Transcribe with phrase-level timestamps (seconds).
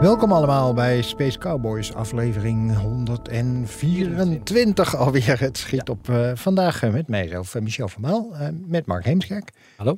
[0.00, 5.40] Welkom allemaal bij Space Cowboys, aflevering 124 alweer.
[5.40, 9.04] Het schiet op eh, vandaag eh, met mijzelf, uh, Michel van Maal, eh, met Mark
[9.04, 9.52] Heemskerk.
[9.76, 9.96] Hallo.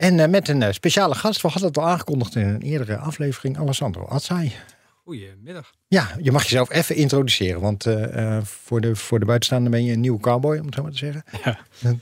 [0.00, 2.96] En eh, met een eh, speciale gast, we hadden het al aangekondigd in een eerdere
[2.96, 4.52] aflevering, Alessandro Atzai.
[5.10, 5.70] Goedemiddag.
[5.88, 9.84] Ja, je mag jezelf even introduceren, want eh, eh, voor, de, voor de buitenstaande ben
[9.84, 11.24] je een nieuwe cowboy, om het zo maar te zeggen.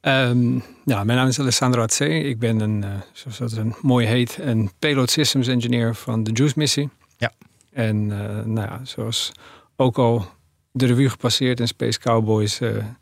[0.00, 0.54] Ehm,
[0.84, 2.08] ja, mijn naam is Alessandro Atze.
[2.08, 6.30] Ik ben een, eh, zoals dat een mooi heet, een payload systems engineer van de
[6.32, 6.88] JUICE missie.
[7.16, 7.32] Ja.
[7.72, 8.06] En
[8.52, 9.32] nou ja, zoals
[9.76, 10.26] ook al
[10.72, 12.96] de revue gepasseerd in Space Cowboys, hebben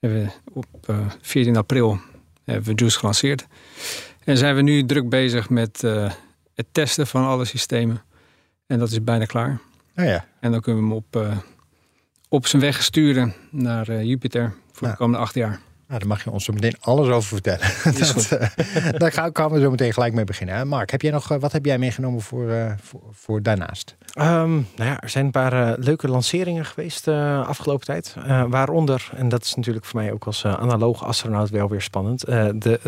[0.00, 2.00] we op eh, 14 april
[2.44, 3.46] hebben we JUICE gelanceerd.
[4.24, 5.80] En zijn we nu druk bezig met
[6.54, 8.02] het testen van alle systemen.
[8.66, 9.60] En dat is bijna klaar.
[9.94, 11.36] Nou ja, En dan kunnen we hem op, eh,
[12.28, 14.92] op zijn weg sturen naar eh, Jupiter voor Ja.
[14.92, 15.60] de komende acht jaar.
[15.88, 17.66] nou, daar mag je ons zo meteen alles over vertellen.
[18.00, 18.48] Is Dat, eh,
[18.92, 20.56] daar gaan gaan we zo meteen gelijk mee beginnen.
[20.56, 20.64] hè.
[20.64, 23.96] Mark, heb jij nog, wat heb jij meegenomen voor, eh, voor, voor daarnaast?
[24.12, 28.14] Ehm, nou ja, er zijn een paar leuke lanceringen geweest de afgelopen tijd.
[28.26, 31.82] Eh, waaronder, en dat is natuurlijk voor mij ook als uh, analoge astronaut wel weer
[31.82, 32.80] spannend, eh, de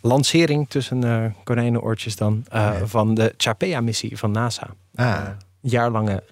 [0.00, 4.66] lancering tussen uh, konijnenoortjes dan uh, van de Chapea-missie van NASA.
[4.94, 5.28] Ah,
[5.60, 6.22] jaarlange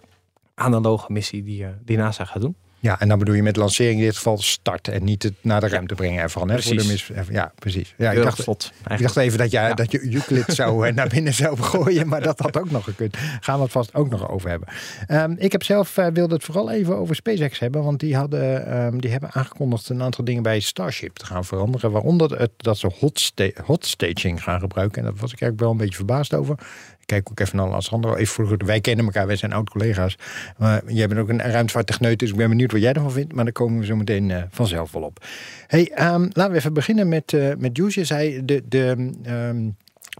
[0.55, 2.57] analoge missie die, uh, die NASA gaat doen.
[2.81, 5.61] Ja, en dan bedoel je met lancering in dit geval start en niet het naar
[5.61, 6.49] de ruimte brengen ervan.
[6.51, 6.63] Hè?
[6.63, 7.09] Voor de Precies.
[7.09, 7.95] mis, ja, precies.
[7.97, 9.75] Ja, ik dacht, vlot, ik dacht even dat, jij, Ja.
[9.75, 13.17] dat je Euclid zou eh, naar binnen zou gooien, maar dat had ook nog gekund.
[13.41, 14.69] Gaan we het vast ook nog over hebben.
[15.07, 18.67] Ehm, ik heb zelf eh, wilde het vooral even over SpaceX hebben, want die, hadden,
[18.67, 21.91] ehm, die hebben aangekondigd een aantal dingen bij Starship te gaan veranderen.
[21.91, 25.03] Waaronder het, dat ze hot, sta- hot staging gaan gebruiken.
[25.05, 26.59] En dat was ik eigenlijk wel een beetje verbaasd over.
[27.09, 28.15] Ik kijk ook even naar Alessandro.
[28.15, 30.17] Even goed, wij kennen elkaar, wij zijn oud-collega's.
[30.59, 33.33] Maar jij bent ook een ruimtevaarttechneut, dus ik ben benieuwd wat jij ervan vindt.
[33.33, 35.25] Maar daar komen we zo meteen eh, vanzelf wel op.
[35.67, 37.77] Hey, ehm, laten we even beginnen met, eh met.
[37.77, 39.69] Je zei, de, de ehm,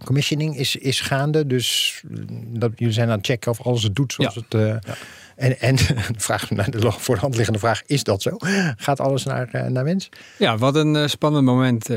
[0.05, 1.47] commissioning is, is gaande.
[1.47, 4.41] Dus mm, dat, jullie zijn aan het checken of alles het doet zoals Ja.
[4.49, 4.85] het...
[4.87, 4.93] eh,
[5.37, 5.77] En, en
[6.15, 8.31] de vraag, naar de voor de hand liggende vraag, is dat zo?
[8.77, 10.09] Gaat alles naar, naar wens?
[10.39, 11.91] Ja, wat een spannend moment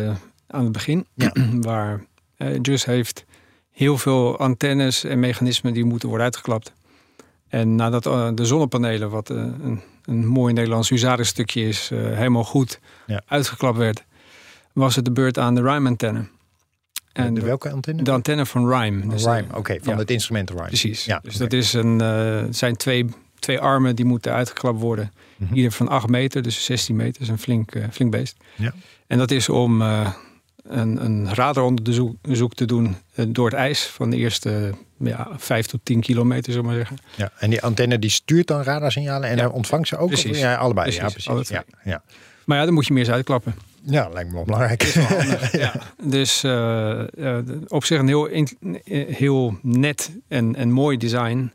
[0.47, 1.05] aan het begin.
[1.13, 1.31] Ja.
[1.61, 2.05] waar
[2.61, 3.25] JUICE heeft
[3.81, 6.73] heel veel antennes en mechanismen die moeten worden uitgeklapt.
[7.47, 12.43] En nadat eh, de zonnepanelen, wat eh, een, een mooi Nederlands huzarenstukje is, eh, helemaal
[12.43, 13.21] goed Ja.
[13.25, 14.03] uitgeklapt werd,
[14.73, 16.27] was het de beurt aan de Rime-antenne.
[17.11, 18.03] En de, welke antenne?
[18.03, 19.07] de antenne van Rime.
[19.07, 19.99] Dus, Rime, oké, van ja.
[19.99, 20.65] het instrument Rime.
[20.65, 21.05] Precies.
[21.05, 22.01] Ja, dus dat is een,
[22.53, 23.05] zijn twee,
[23.39, 25.11] twee armen die moeten uitgeklapt worden.
[25.37, 25.53] Mhm.
[25.53, 27.13] Ieder van 8 meter, dus 16 meter.
[27.13, 28.37] Dat is een flink, eh, flink beest.
[28.55, 28.73] Ja.
[29.07, 29.83] En dat is om
[30.71, 35.79] een, een radaronderzoek te doen eh, door het ijs van de eerste ja, 5 tot
[35.83, 36.97] 10 kilometer, zullen we maar zeggen.
[37.15, 39.41] Ja, en die antenne die stuurt dan radarsignalen en Ja.
[39.41, 40.01] dan ontvangt ze ook?
[40.11, 40.39] Of- Precies.
[40.39, 40.85] ja, allebei.
[40.97, 41.57] Precies, Ja, precies.
[41.83, 42.03] Ja.
[42.45, 43.55] Maar ja, dan moet je meer eens uitklappen.
[43.83, 44.81] ja, lijkt me wel belangrijk.
[45.51, 45.73] ja.
[46.03, 51.51] Dus eh, eh, op zich een heel, in- eh, heel net en, en mooi design.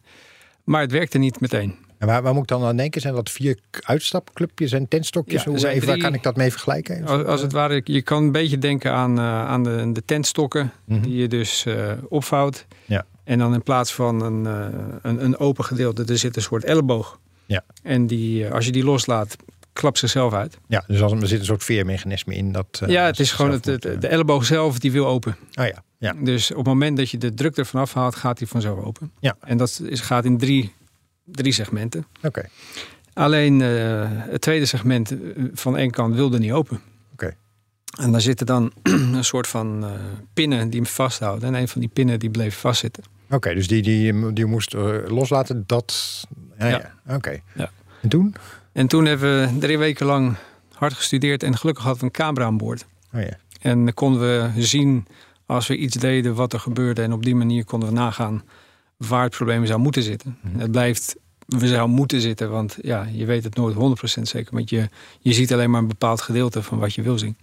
[0.65, 1.75] Maar het werkte niet meteen.
[1.99, 3.01] En waar, waar moet ik dan aan denken?
[3.01, 5.43] Zijn dat vier uitstapclubjes en tentstokjes?
[5.43, 7.07] Ja, Hoe, zijn even, waar kan ik dat mee vergelijken?
[7.07, 10.73] Als, als het ware, je kan een beetje denken aan, eh, aan de, de tentstokken
[10.85, 11.01] Mhm.
[11.01, 12.67] die je dus eh, opvouwt.
[12.85, 13.05] Ja.
[13.25, 16.65] En dan in plaats van een, eh, een, een open gedeelte, er zit een soort
[16.65, 17.19] elleboog.
[17.47, 17.65] Ja.
[17.83, 19.37] En die, als je die loslaat,
[19.73, 20.59] klapt zichzelf uit.
[20.67, 22.53] Ja, dus als, er zit een soort veermechanisme in.
[22.53, 25.37] Dat, ja, het is gewoon het, moet, de elleboog zelf die wil open.
[25.55, 26.15] Oh ja, ja.
[26.21, 29.13] Dus op het moment dat je de druk ervan afhaalt, gaat die vanzelf open.
[29.21, 29.37] Ja.
[29.41, 30.73] En dat is, gaat in drie,
[31.27, 32.07] drie segmenten.
[32.23, 32.49] Oké.
[33.13, 33.69] Alleen eh,
[34.11, 35.19] het tweede segment eh,
[35.53, 36.81] van één kant wilde niet open.
[37.13, 37.37] Oké.
[38.01, 39.91] En daar zitten dan een soort van eh,
[40.35, 41.49] pinnen die hem vasthouden.
[41.49, 43.05] En een van die pinnen die bleef vastzitten.
[43.31, 44.73] Oké, dus die, die, die moest
[45.07, 45.65] loslaten.
[45.67, 46.23] Dat.
[46.59, 46.93] Ja, ja.
[47.07, 47.15] Ja.
[47.15, 47.41] Oké.
[47.55, 47.71] Ja.
[48.03, 48.35] En toen?
[48.73, 50.37] En toen hebben we drie weken lang
[50.73, 51.43] hard gestudeerd.
[51.43, 52.87] En gelukkig hadden we een camera aan boord.
[53.13, 53.39] Oh ja.
[53.61, 55.07] En dan konden we zien
[55.47, 57.03] als we iets deden wat er gebeurde.
[57.03, 58.43] En op die manier konden we nagaan
[58.97, 60.39] waar het probleem zou moeten zitten.
[60.41, 60.59] Mhm.
[60.59, 61.17] Het blijft,
[61.47, 62.51] we zouden moeten zitten.
[62.51, 64.55] Want ja, je weet het nooit 100% zeker.
[64.55, 64.89] Want je,
[65.21, 67.37] je ziet alleen maar een bepaald gedeelte van wat je wil zien.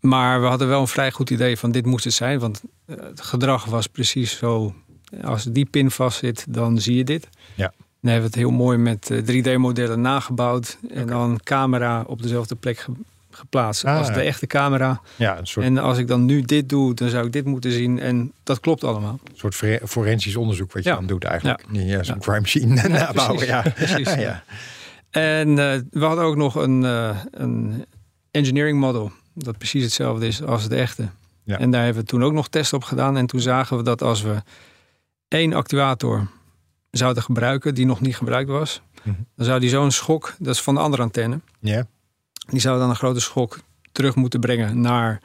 [0.00, 2.38] Maar we hadden wel een vrij goed idee van dit moest het zijn.
[2.38, 4.74] Want eh, het gedrag was precies zo.
[5.22, 7.28] Als die pin vastzit, dan zie je dit.
[7.54, 7.72] Ja.
[8.00, 10.78] Dan hebben we het heel mooi met eh, 3D-modellen nagebouwd.
[10.88, 12.86] En dan camera op dezelfde plek
[13.34, 14.20] geplaatst Ah, als de ja.
[14.20, 15.00] echte camera.
[15.16, 17.72] Ja, een soort, En als ik dan nu dit doe, dan zou ik dit moeten
[17.72, 17.98] zien.
[17.98, 19.20] En dat klopt allemaal.
[19.34, 20.94] soort fore- forensisch onderzoek wat je Ja.
[20.94, 21.64] dan doet eigenlijk.
[21.72, 21.80] Ja.
[21.98, 22.20] Eh, Zo'n Ja.
[22.20, 23.36] crime scene nabouwen.
[23.36, 23.46] precies.
[23.46, 23.62] Ja.
[23.74, 24.20] Precies, ja.
[24.20, 24.42] ja.
[25.10, 27.84] En eh, we hadden ook nog een, eh, een
[28.30, 29.12] engineering model.
[29.34, 31.08] dat precies hetzelfde is als de echte.
[31.44, 31.58] Ja.
[31.58, 33.16] En daar hebben we toen ook nog tests op gedaan.
[33.16, 34.42] En toen zagen we dat als we
[35.28, 36.26] één actuator
[36.90, 39.14] zouden gebruiken die nog niet gebruikt was, Mhm.
[39.36, 41.86] dan zou die zo'n schok, dat is van de andere antenne, Ja.
[42.46, 43.58] Die zou dan een grote schok
[43.92, 45.22] terug moeten brengen naar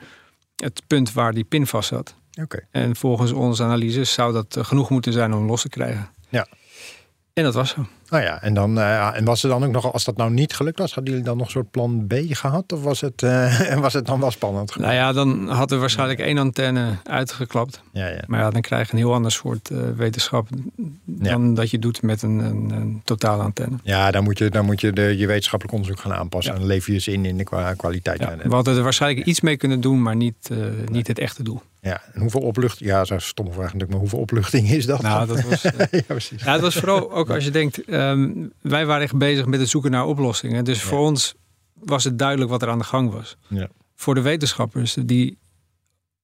[0.56, 2.16] het punt waar die pin vast zat.
[2.42, 2.68] Oké.
[2.72, 6.10] En volgens onze analyses zou dat eh, genoeg moeten zijn om los te krijgen.
[6.30, 6.48] Ja.
[7.34, 7.86] En dat was zo.
[8.10, 10.54] Nou ja, en, dan, eh, en was er dan ook nog, als dat nou niet
[10.54, 12.74] gelukt was, hadden jullie dan nog een soort plan B gehad?
[12.74, 14.76] Of was het, eh, was het dan wel spannend?
[14.76, 17.82] Nou ja, dan hadden we waarschijnlijk één antenne uitgeklapt.
[17.94, 18.22] Ja, ja.
[18.28, 20.48] Maar ja, dan krijg je een heel ander soort eh, wetenschap
[21.06, 23.78] dan dat je doet met een, een, een totale antenne.
[23.84, 26.54] ja dan moet je, dan moet je de, je wetenschappelijk onderzoek gaan aanpassen.
[26.54, 28.20] En dan lever je ze in in de kwa- kwaliteit.
[28.44, 30.50] We hadden er waarschijnlijk iets mee kunnen doen, maar niet,
[30.92, 31.62] niet het echte doel.
[31.82, 32.90] Ja, en hoeveel opluchting?
[32.90, 35.02] Ja, dat is een stomme vraag natuurlijk, maar hoeveel opluchting is dat?
[35.02, 36.44] Nou, dat was, ja, precies.
[36.44, 39.70] ja, het was vooral ook als je denkt, ehm, wij waren echt bezig met het
[39.70, 40.64] zoeken naar oplossingen.
[40.64, 41.36] Dus voor ons
[41.74, 43.38] was het duidelijk wat er aan de gang was.
[43.48, 43.68] Ja.
[43.96, 45.38] Voor de wetenschappers die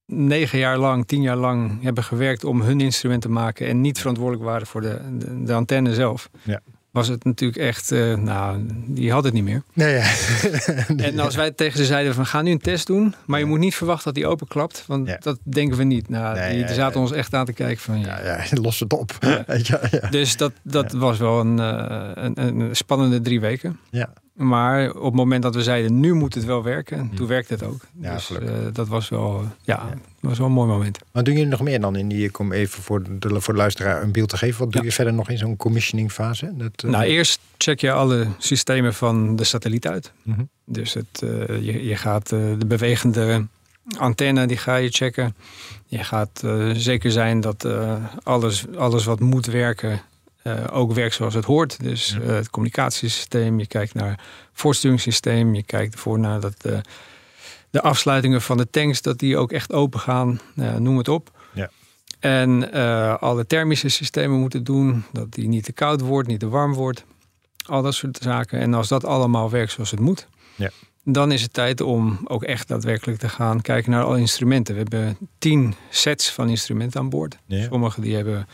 [0.05, 3.99] negen jaar lang, tien jaar lang hebben gewerkt om hun instrument te maken en niet
[3.99, 6.29] verantwoordelijk waren voor de, de, de antenne zelf.
[6.43, 6.61] Ja.
[6.95, 9.63] Was het natuurlijk echt, eh, nou, die had het niet meer.
[9.73, 10.03] Nee, ja.
[11.05, 13.59] En als wij tegen ze zeiden van ga nu een test doen, maar je moet
[13.59, 15.17] niet verwachten dat die openklapt, want Ja.
[15.19, 16.09] dat denken we niet.
[16.09, 18.21] Nou, Nee, die, zaten ons echt aan te kijken van ja.
[18.23, 19.11] ja, los het op.
[20.09, 23.79] Dus dat, dat was wel een, eh, een, een spannende drie weken.
[23.89, 24.13] Ja.
[24.35, 27.63] Maar op het moment dat we zeiden nu moet het wel werken, toen werkte het
[27.63, 27.81] ook.
[28.01, 29.89] Ja, dus eh, dat was wel, ja,
[30.19, 30.97] was wel een mooi moment.
[31.11, 34.03] Wat doen jullie nog meer dan in die, kom even voor de, voor de luisteraar
[34.03, 34.59] een beeld te geven.
[34.59, 34.87] Wat doe Ja.
[34.87, 36.51] je verder nog in zo'n commissioning fase?
[36.53, 40.11] Dat, eh, Nou, eerst check je alle systemen van de satelliet uit.
[40.23, 40.41] Mhm.
[40.65, 43.45] Dus het, eh, je, je gaat eh, de bewegende
[43.97, 45.35] antenne, die ga je checken.
[45.85, 49.97] Je gaat eh, zeker zijn dat eh, alles, alles wat moet werken, eh,
[50.71, 51.83] ook werkt zoals het hoort.
[51.83, 54.19] Dus eh, het communicatiesysteem, je kijkt naar het
[54.53, 56.77] voortsturingssysteem, je kijkt ervoor naar dat eh,
[57.69, 60.39] de afsluitingen van de tanks, dat die ook echt open gaan,
[60.77, 61.31] noem het op.
[61.53, 61.69] Ja.
[62.19, 66.49] En eh, alle thermische systemen moeten doen, dat die niet te koud wordt, niet te
[66.49, 67.05] warm wordt.
[67.65, 68.59] Al dat soort zaken.
[68.59, 70.69] En als dat allemaal werkt zoals het moet, Ja.
[71.03, 74.73] dan is het tijd om ook echt daadwerkelijk te gaan kijken naar alle instrumenten.
[74.75, 77.37] We hebben tien sets van instrumenten aan boord.
[77.45, 77.63] Ja.
[77.63, 78.47] Sommige die hebben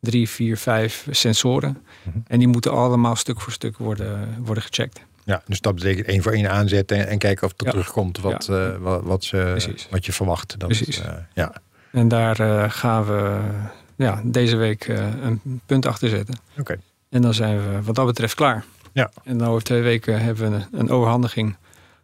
[0.00, 1.78] drie, vier, vijf sensoren.
[2.02, 2.18] Mhm.
[2.26, 5.00] En die moeten allemaal stuk voor stuk worden, worden gecheckt.
[5.24, 7.70] Ja, dus dat betekent één voor één aanzetten en, en kijken of het Ja.
[7.70, 8.54] terugkomt wat, Ja.
[8.70, 10.54] eh, wat, wat, ze, wat je verwacht.
[10.58, 11.00] Dat Precies.
[11.00, 11.52] eh, ja,
[11.92, 13.40] En daar eh, gaan we
[13.96, 14.88] ja, deze week
[15.22, 16.38] een punt achter zetten.
[16.58, 16.76] oké.
[17.10, 18.64] En dan zijn we wat dat betreft klaar.
[18.92, 19.10] Ja.
[19.24, 21.56] En dan over twee weken hebben we een, een overhandiging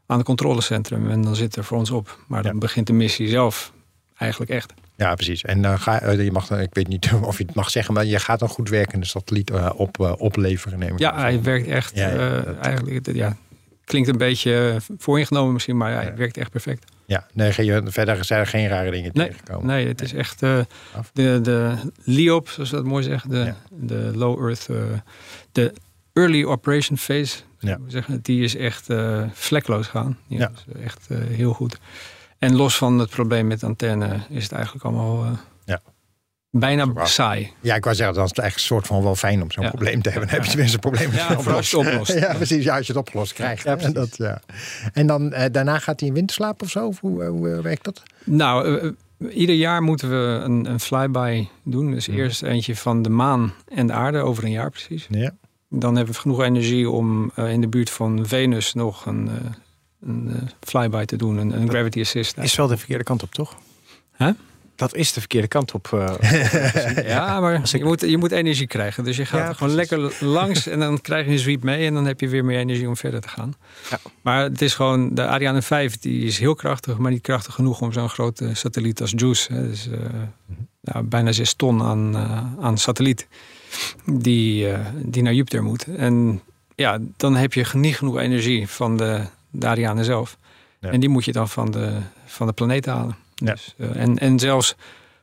[0.06, 1.10] aan het controlecentrum.
[1.10, 2.18] En dan zit er voor ons op.
[2.26, 2.58] Maar dan Ja.
[2.58, 3.72] begint de missie zelf
[4.18, 4.72] eigenlijk echt.
[4.96, 5.42] Ja, precies.
[5.42, 7.94] En dan ga eh, je mag dan, ik weet niet of je het mag zeggen,
[7.94, 11.42] maar je gaat een goed werkende satelliet eh, op, eh, opleveren, neem ik Ja, hij
[11.42, 11.94] werkt echt.
[11.96, 13.36] Ja, ja, eh, dat- eigenlijk, ja,
[13.84, 16.92] klinkt een beetje vooringenomen misschien, maar ja, werkt echt perfect.
[17.06, 19.66] Ja, nee, geen, verder zijn er geen rare dingen Nee, tegengekomen.
[19.66, 20.58] Nee, het is echt eh,
[20.96, 21.10] Af.
[21.12, 21.74] de, de
[22.04, 23.56] LEOP, zoals we dat mooi zeggen, de, Ja.
[23.70, 24.76] de Low Earth, eh,
[25.52, 25.72] de
[26.12, 27.78] Early Operation Phase, Ja.
[27.86, 30.18] zeggen, die is echt eh, vlekloos gaan.
[30.28, 30.50] Die Ja.
[30.66, 31.78] is echt eh, heel goed.
[32.44, 35.30] En los van het probleem met antenne is het eigenlijk allemaal eh,
[35.64, 35.80] Ja.
[36.50, 37.52] bijna saai.
[37.60, 39.64] Ja, ik wou zeggen, dan is het eigenlijk een soort van wel fijn om zo'n
[39.64, 39.68] Ja.
[39.70, 40.28] probleem te hebben.
[40.28, 41.38] Dan heb je tenminste een probleem Ja, het
[41.74, 42.12] oplost.
[42.12, 42.64] Ja, precies.
[42.64, 43.64] Ja, als je het opgelost krijgt.
[43.64, 43.92] Ja, precies.
[43.94, 44.40] dat, ja.
[44.92, 46.86] En dan eh, daarna gaat hij in winterslaap of zo?
[46.86, 48.02] Of hoe, eh, hoe werkt dat?
[48.24, 48.94] Nou,
[49.30, 51.90] ieder jaar moeten we een, een flyby doen.
[51.90, 52.16] Dus Mhm.
[52.18, 55.06] eerst eentje van de maan en de aarde, over een jaar precies.
[55.10, 55.30] Ja.
[55.68, 59.30] Dan hebben we genoeg energie om in de buurt van Venus nog een,
[60.06, 61.36] een eh, flyby te doen.
[61.36, 62.38] Een, een gravity assist.
[62.38, 63.56] Is wel de verkeerde kant op, toch?
[64.76, 65.92] Dat is de verkeerde kant op.
[65.92, 69.04] eh, Ja, maar je moet, je moet energie krijgen.
[69.04, 71.86] Dus je gaat Ja, gewoon lekker langs en dan krijg je een sweep mee.
[71.86, 73.54] En dan heb je weer meer energie om verder te gaan.
[73.90, 73.98] Ja.
[74.22, 77.80] Maar het is gewoon, de Ariane 5 die is heel krachtig, maar niet krachtig genoeg
[77.80, 79.52] om zo'n grote satelliet als JUICE.
[79.52, 79.98] Hè, dus, eh,
[80.80, 82.16] ja, bijna 6 ton aan,
[82.60, 83.26] aan satelliet
[84.04, 85.84] die, die naar Jupiter moet.
[85.96, 86.40] En
[86.74, 89.20] ja, dan heb je niet genoeg energie van de,
[89.54, 90.38] de Ariane zelf.
[90.80, 90.90] Ja.
[90.90, 93.16] En die moet je dan van de, van de planeet halen.
[93.34, 93.52] Ja.
[93.52, 94.74] Dus, eh, en, en zelfs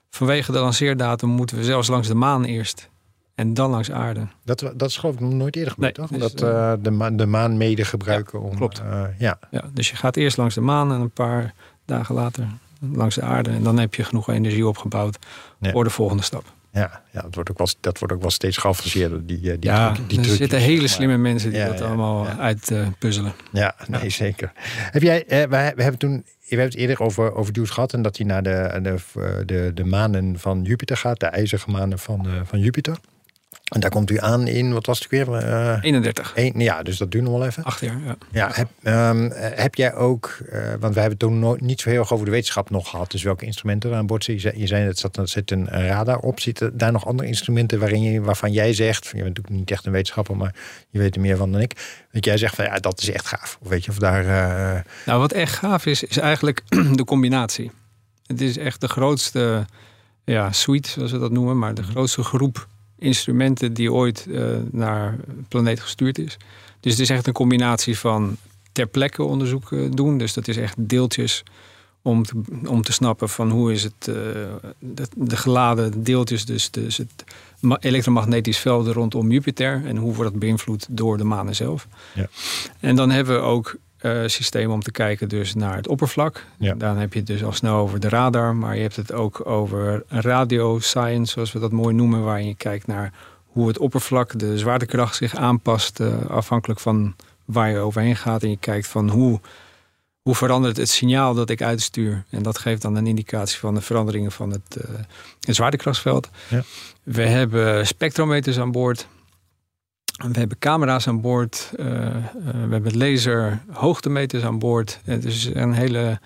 [0.09, 2.89] vanwege de lanceerdatum moeten we zelfs langs de maan eerst.
[3.35, 4.27] En dan langs aarde.
[4.43, 6.17] Dat, dat is geloof ik nog nooit eerder gebeurd, Nee, toch?
[6.19, 8.55] dus, dat eh, de, maan, de maan mede gebruiken om...
[8.55, 8.79] klopt.
[8.79, 11.53] eh, ja, Ja, dus je gaat eerst langs de maan en een paar
[11.85, 12.47] dagen later
[12.79, 13.49] langs de aarde.
[13.49, 15.17] En dan heb je genoeg energie opgebouwd
[15.61, 16.43] voor de volgende stap.
[16.71, 19.25] Ja, ja dat, wordt ook wel, dat wordt ook wel steeds geavanceerder.
[19.25, 22.25] Die, eh, die ja, die er zitten hele slimme mensen die Ja, dat ja, allemaal
[22.25, 22.37] ja.
[22.37, 23.33] uit eh, puzzelen.
[23.51, 24.51] Ja, nee, zeker.
[24.91, 28.01] Heb jij, eh, wij, we hebben toen, we hebben het eerder over, over gehad en
[28.01, 28.97] dat hij naar de, de,
[29.45, 32.97] de, de manen van Jupiter gaat, de ijzige manen van, eh, van Jupiter.
[33.71, 35.33] En daar komt u aan in, wat was het weer?
[35.33, 36.31] Eh, 31.
[36.35, 37.63] één- ja, dus dat duurt nog wel even.
[37.63, 38.15] Acht jaar, ja.
[38.31, 41.89] Ja, heb, ehm, eh, heb jij ook, eh, want we hebben toen nooit, niet zo
[41.89, 43.11] heel erg over de wetenschap nog gehad.
[43.11, 44.59] Dus welke instrumenten er aan boord zitten?
[44.59, 46.39] Je zei, zat, er zit een radar op.
[46.39, 49.85] Zitten daar nog andere instrumenten waarin je, waarvan jij zegt, je bent natuurlijk niet echt
[49.85, 50.55] een wetenschapper, maar
[50.89, 52.05] je weet er meer van dan ik.
[52.11, 53.57] Dat jij zegt van ja, dat is echt gaaf.
[53.61, 54.25] Of weet je, of daar.
[54.75, 56.61] eh, Nou, wat echt gaaf is, is eigenlijk
[56.95, 57.71] de combinatie.
[58.25, 59.65] Het is echt de grootste
[60.25, 62.67] ja, suite, zoals we dat noemen, maar de grootste groep
[63.01, 65.17] instrumenten die ooit eh, naar
[65.47, 66.37] planeet gestuurd is.
[66.79, 68.37] Dus het is echt een combinatie van
[68.71, 70.17] ter plekke onderzoek eh, doen.
[70.17, 71.43] Dus dat is echt deeltjes
[72.01, 74.15] om te, om te snappen van hoe is het eh,
[74.79, 77.23] de, de geladen deeltjes, dus, dus het
[77.59, 81.87] ma- elektromagnetisch veld rondom Jupiter en hoe wordt dat beïnvloed door de maan zelf.
[82.13, 82.27] Ja.
[82.79, 86.45] En dan hebben we ook eh, systemen om te kijken dus naar het oppervlak.
[86.57, 86.73] Ja.
[86.73, 89.45] Dan heb je het dus al snel over de radar, maar je hebt het ook
[89.45, 93.13] over radio science, zoals we dat mooi noemen, waarin je kijkt naar
[93.45, 97.15] hoe het oppervlak, de zwaartekracht zich aanpast eh, afhankelijk van
[97.45, 98.43] waar je overheen gaat.
[98.43, 99.39] En je kijkt van hoe,
[100.21, 102.23] hoe verandert het signaal dat ik uitstuur.
[102.29, 104.89] En dat geeft dan een indicatie van de veranderingen van het, eh,
[105.39, 106.29] het zwaartekrachtsveld.
[106.47, 106.63] Ja.
[107.03, 109.07] We hebben spectrometers aan boord.
[110.31, 111.73] We hebben camera's aan boord.
[111.77, 114.99] eh, eh, we hebben laser hoogtemeters aan boord.
[115.05, 116.19] Het is een hele,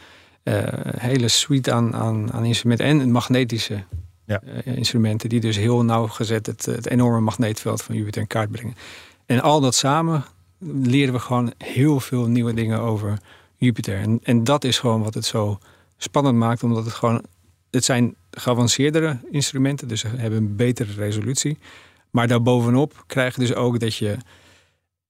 [0.44, 0.64] eh,
[0.98, 2.86] hele suite aan, aan, aan instrumenten.
[2.86, 3.84] En magnetische
[4.26, 4.42] Ja.
[4.64, 5.30] instrumenten.
[5.30, 8.76] Die dus heel nauwgezet het, het enorme magneetveld van Jupiter in kaart brengen.
[9.26, 10.24] En al dat samen
[10.82, 13.18] leren we gewoon heel veel nieuwe dingen over
[13.56, 13.98] Jupiter.
[13.98, 15.60] En, en dat is gewoon wat het zo
[15.98, 16.64] spannend maakt.
[16.64, 17.22] Omdat het gewoon...
[17.72, 19.88] Het zijn geavanceerdere instrumenten.
[19.88, 21.58] Dus ze hebben een betere resolutie.
[22.16, 24.18] Maar daarbovenop krijg je dus ook dat je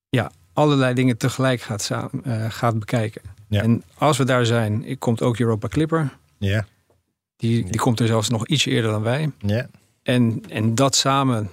[0.10, 3.22] ja, allerlei dingen tegelijk gaat, samen, eh, gaat bekijken.
[3.48, 3.62] Ja.
[3.62, 6.18] En als we daar zijn, komt ook Europa Clipper.
[6.38, 6.66] ja,
[7.36, 9.32] Die, die komt er zelfs nog ietsje eerder dan wij.
[9.40, 9.68] ja.
[10.04, 11.50] En, en dat samen,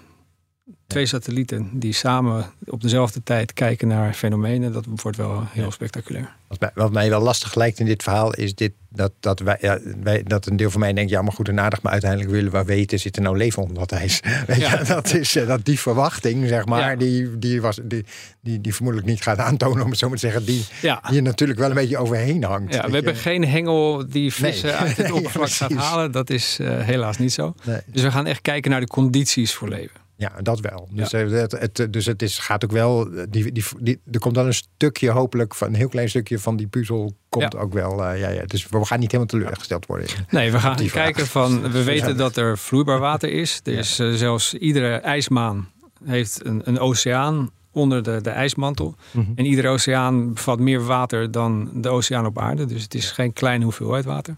[0.87, 6.35] twee satellieten die samen op dezelfde tijd kijken naar fenomenen, dat wordt wel heel spectaculair.
[6.49, 9.57] Wat mij, wat mij wel lastig lijkt in dit verhaal is dit, dat, dat, wij,
[9.61, 12.31] ja, wij, dat een deel van mij denkt, ja, maar goed en aardig, maar uiteindelijk
[12.31, 14.21] willen we weten, zit er nou leven onder dat ijs?
[14.47, 14.79] Weet Ja.
[14.79, 16.97] je, dat is eh, dat die verwachting, zeg maar, Ja.
[16.97, 18.05] die, die, was, die,
[18.41, 20.65] die, die vermoedelijk niet gaat aantonen, om het zo maar te zeggen, die
[21.11, 22.75] hier natuurlijk wel een beetje overheen hangt.
[22.75, 24.77] ja we hebben geen hengel die vissen Nee.
[24.87, 26.13] uit het oppervlak gaat halen.
[26.13, 27.55] Dat is eh, helaas niet zo.
[27.65, 27.81] Nee.
[27.87, 30.01] Dus we gaan echt kijken naar de condities voor leven.
[30.23, 30.89] Ja, dat wel.
[30.93, 33.11] Dus, eh, het, het, dus het is, gaat ook wel.
[33.13, 36.39] eh, Die, die, die, er komt dan een stukje, hopelijk, van een heel klein stukje
[36.39, 37.15] van die puzzel.
[37.29, 37.59] Komt Ja.
[37.59, 38.05] ook wel.
[38.05, 38.43] eh, ja, ja.
[38.47, 40.07] Dus we gaan niet helemaal teleurgesteld worden.
[40.31, 41.71] Nee, we gaan kijken van.
[41.73, 42.15] We weten Ja.
[42.15, 43.61] dat er vloeibaar water is.
[43.65, 45.69] Er is zelfs iedere ijsmaan
[46.05, 48.95] heeft een, een oceaan onder de, de ijsmantel.
[49.11, 49.31] Mhm.
[49.35, 52.65] En iedere oceaan bevat meer water dan de oceaan op aarde.
[52.67, 54.37] Dus het is geen kleine hoeveelheid water.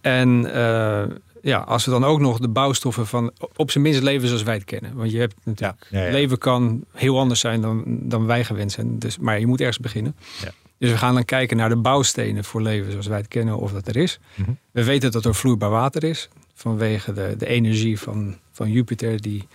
[0.00, 0.44] En
[1.46, 4.54] ja, als we dan ook nog de bouwstoffen van op zijn minst leven zoals wij
[4.54, 4.94] het kennen.
[4.94, 6.10] Want je hebt natuurlijk, Ja, ja.
[6.12, 8.98] leven kan heel anders zijn dan, dan wij gewend zijn.
[8.98, 10.16] Dus, maar je moet ergens beginnen.
[10.42, 10.50] Ja.
[10.78, 13.72] Dus we gaan dan kijken naar de bouwstenen voor leven zoals wij het kennen, of
[13.72, 14.18] dat er is.
[14.34, 14.50] Mhm.
[14.70, 16.28] We weten dat er vloeibaar water is.
[16.54, 19.46] Vanwege de, de energie van, van Jupiter die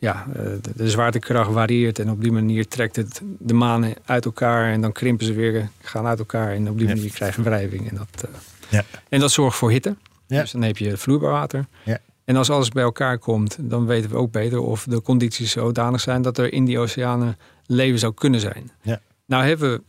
[0.00, 1.98] ja, eh, de, de zwaartekracht varieert.
[1.98, 4.72] En op die manier trekt het de manen uit elkaar.
[4.72, 6.52] En dan krimpen ze weer, gaan uit elkaar.
[6.52, 7.90] En op die manier krijg je wrijving.
[7.90, 8.30] En dat, eh,
[8.68, 8.84] Ja.
[9.08, 9.96] en dat zorgt voor hitte.
[10.32, 10.40] Ja.
[10.40, 11.66] Dus dan heb je vloeibaar water.
[11.84, 11.98] Ja.
[12.24, 16.00] En als alles bij elkaar komt, dan weten we ook beter of de condities zodanig
[16.00, 17.36] zijn dat er in die oceanen
[17.66, 18.70] leven zou kunnen zijn.
[18.82, 19.00] Ja.
[19.26, 19.82] Nou hebben we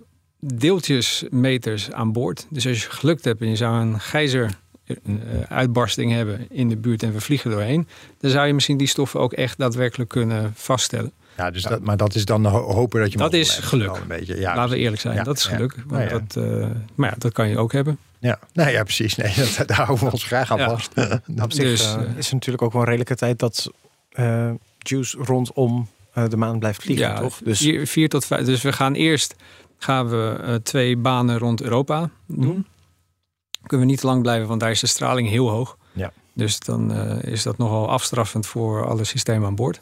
[0.87, 2.45] deeltjesmeters aan boord.
[2.49, 4.49] Dus als je gelukt hebt en je zou een gijzer
[4.85, 4.95] eh,
[5.49, 7.87] uitbarsting hebben in de buurt en we vliegen doorheen,
[8.19, 11.11] dan zou je misschien die stoffen ook echt daadwerkelijk kunnen vaststellen.
[11.37, 13.17] Ja, dus Dat, maar dat is dan ho- hopen dat je.
[13.17, 13.95] Dat is geluk.
[13.95, 15.75] Een beetje, ja, Laten we eerlijk zijn, Ja, dat is geluk.
[15.75, 16.09] Want Nou ja.
[16.09, 17.97] Dat, eh, maar ja, dat kan je ook hebben.
[18.23, 19.15] Ja, nou ja, precies.
[19.15, 20.69] Nee, dat, daar houden we ons graag aan Ja.
[20.69, 20.91] vast.
[21.41, 23.71] Op zich Dus, eh, is natuurlijk ook wel een redelijke tijd dat
[24.09, 27.37] eh, Juice rondom eh, de maan blijft vliegen, toch?
[27.43, 28.45] Dus vier, vier tot vijf.
[28.45, 29.35] Dus we gaan eerst
[29.77, 32.47] gaan we eh, twee banen rond Europa doen.
[32.47, 32.61] Mhm.
[33.67, 35.77] Kunnen we niet te lang blijven, want daar is de straling heel hoog.
[35.93, 36.11] Ja.
[36.33, 39.81] Dus dan eh, is dat nogal afstraffend voor alle systemen aan boord.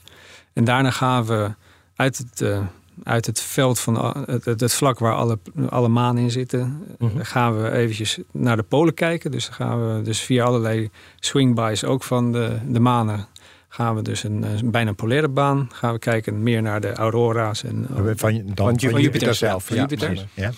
[0.54, 1.54] En daarna gaan we
[1.96, 2.66] uit het, eh,
[3.04, 5.40] uit het veld van het, het, het vlak waar alle,
[5.70, 6.60] alle manen in zitten,
[7.00, 7.24] eh, Mhm.
[7.24, 9.32] gaan we eventjes naar de polen kijken.
[9.32, 10.90] Dus dan gaan we dus via allerlei
[11.20, 13.26] swingbys ook van de, de manen
[13.70, 15.70] gaan we dus een, eh, bijna een polaire baan.
[15.74, 19.66] Gaan we kijken meer naar de aurora's en Van, dan, van, Jupiter Jupiter, zelf, zelf.
[19.66, 20.08] van ja, Jupiter.
[20.08, 20.28] precies.
[20.34, 20.52] Ja.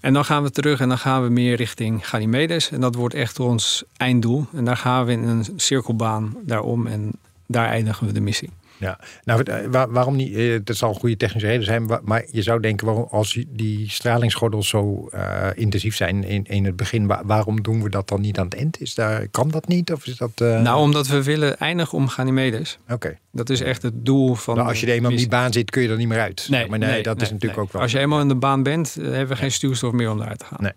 [0.00, 2.70] En dan gaan we terug en dan gaan we meer richting Ganymedes.
[2.70, 4.46] En dat wordt echt ons einddoel.
[4.54, 7.10] En daar gaan we in een cirkelbaan daarom en
[7.46, 8.50] daar eindigen we de missie.
[8.78, 10.34] Ja, nou, eh, waar- waarom niet?
[10.34, 11.86] eh, Dat zal een goede technische reden zijn.
[12.04, 16.76] Maar je zou denken, waarom, als die- stralingsgordels zo eh, intensief zijn in, in het
[16.76, 18.80] begin, wa- waarom doen we dat dan niet aan het eind?
[18.80, 19.92] Is daar, kan dat niet?
[19.92, 20.30] Of is dat.
[20.38, 22.78] Nou, omdat we willen eindigen om Ganymedes.
[22.88, 23.18] Oké.
[23.32, 24.56] Dat is echt het doel van.
[24.56, 26.46] Nou, als je er eenmaal in die baan zit, kun je er niet meer uit.
[26.50, 27.64] Nee, maar nee, nee, dat is natuurlijk nee.
[27.66, 27.82] ook wel.
[27.82, 30.44] Als je eenmaal in de baan bent, hebben we geen stuurstof meer om eruit te
[30.44, 30.58] gaan.
[30.62, 30.72] Nee.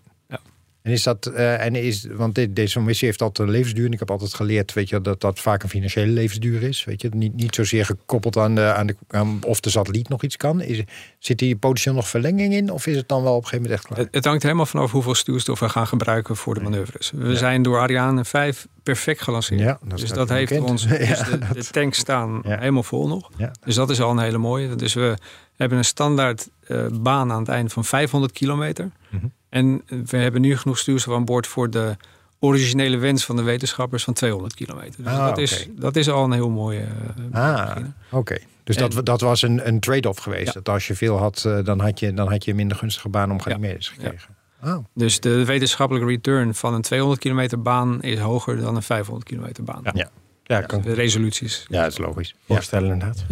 [0.90, 3.86] En is dat, eh, en is, want dit, deze missie heeft altijd een levensduur.
[3.86, 6.84] En ik heb altijd geleerd, weet je, dat dat vaak een financiële levensduur is.
[6.84, 10.22] Weet je, niet, niet zozeer gekoppeld aan, de, aan, de, aan of de satelliet nog
[10.22, 10.60] iets kan.
[10.60, 10.82] Is,
[11.18, 12.70] zit hier potentieel nog verlenging in?
[12.70, 14.04] Of is het dan wel op een gegeven moment echt klaar?
[14.04, 17.12] Het, het hangt helemaal vanaf hoeveel stuurstof we gaan gebruiken voor de manoeuvres.
[17.14, 19.60] We zijn door Ariane 5 perfect gelanceerd.
[19.60, 20.70] Ja, dat dus dat heeft bekend.
[20.70, 20.86] ons.
[20.88, 23.30] Dus Ja, de, de tanks staan helemaal vol nog.
[23.64, 24.74] Dus dat is al een hele mooie.
[24.74, 25.16] Dus we
[25.56, 28.90] hebben een standaard eh, baan aan het einde van 500 kilometer.
[29.08, 29.26] Mhm.
[29.50, 31.96] En we hebben nu genoeg stuurstof aan boord voor de
[32.38, 35.04] originele wens van de wetenschappers van 200 kilometer.
[35.04, 36.86] Dus Ah, dat, is, dat is al een heel mooie.
[37.32, 37.76] eh, Ah,
[38.10, 38.36] oké.
[38.64, 40.46] Dus En- dat, dat was een, een trade-off geweest.
[40.46, 40.52] Ja.
[40.52, 43.08] Dat als je veel had, eh, dan had je, dan had je een minder gunstige
[43.08, 44.28] baan om Ganymedes gekregen.
[44.64, 49.28] Oh, Dus de wetenschappelijke return van een 200 kilometer baan is hoger dan een 500
[49.28, 49.80] kilometer baan.
[49.84, 49.90] Ja.
[49.94, 50.10] Ja.
[50.44, 51.66] Ja, kan De resoluties.
[51.68, 52.28] ja, dat is logisch.
[52.46, 53.24] Ja, voorstellen inderdaad.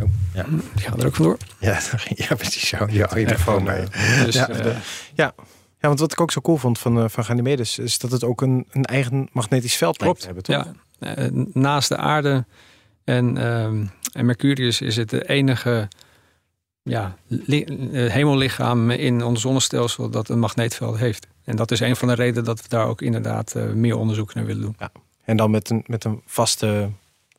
[0.00, 0.44] oh, ja.
[0.74, 1.36] Die gaan er ook vandoor.
[1.58, 1.78] Ja,
[2.14, 2.86] ja, precies zo.
[2.90, 3.86] Ja, je gewoon bij.
[4.24, 4.34] Dus,
[5.14, 5.34] Ja.
[5.80, 7.78] Ja, want wat ik ook zo cool vond van, eh, van Ganymedes...
[7.78, 10.54] is dat het ook een, een eigen magnetisch veld lijkt te hebben, toch?
[10.56, 10.72] ja.
[11.14, 12.44] Eh, naast de aarde
[13.04, 15.88] en, ehm, en Mercurius is het de enige
[16.82, 17.66] ja, eh,
[18.12, 21.26] hemellichaam in ons zonnestelsel dat een magneetveld heeft.
[21.44, 24.34] En dat is een van de redenen dat we daar ook inderdaad eh, meer onderzoek
[24.34, 24.76] naar willen doen.
[25.24, 26.90] En dan met een, met een vaste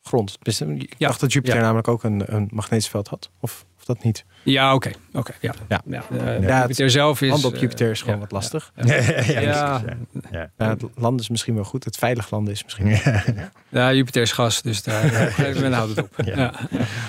[0.02, 0.38] grond.
[0.42, 1.06] Tenminste, Ik Ja.
[1.06, 1.62] dacht dat Jupiter Ja.
[1.62, 3.30] namelijk ook een, een magnetisch veld had.
[3.40, 4.24] Of, of dat niet?
[4.42, 4.90] Ja, oké.
[5.12, 5.54] oké, ja.
[5.68, 5.80] Ja.
[5.86, 7.28] Ja, eh, Ja, Jupiter zelf is...
[7.30, 8.72] Land op eh, Jupiter is gewoon wat lastig.
[8.76, 9.82] Ja, Ja, ja, ja, ja.
[10.30, 10.50] Ja.
[10.58, 11.84] Ja, het land is misschien wel goed.
[11.84, 12.88] Het veilig landen is misschien...
[12.88, 13.24] Ja.
[13.68, 16.24] Ja, Jupiter is gas, dus daar op een gegeven moment houdt het op.
[16.26, 16.36] Ja.
[16.36, 16.52] Ja.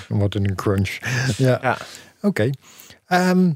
[0.08, 0.98] Dan wordt het een crunch.
[1.38, 1.78] Ja, Ja.
[2.22, 2.50] oké.
[3.06, 3.51] Ehm,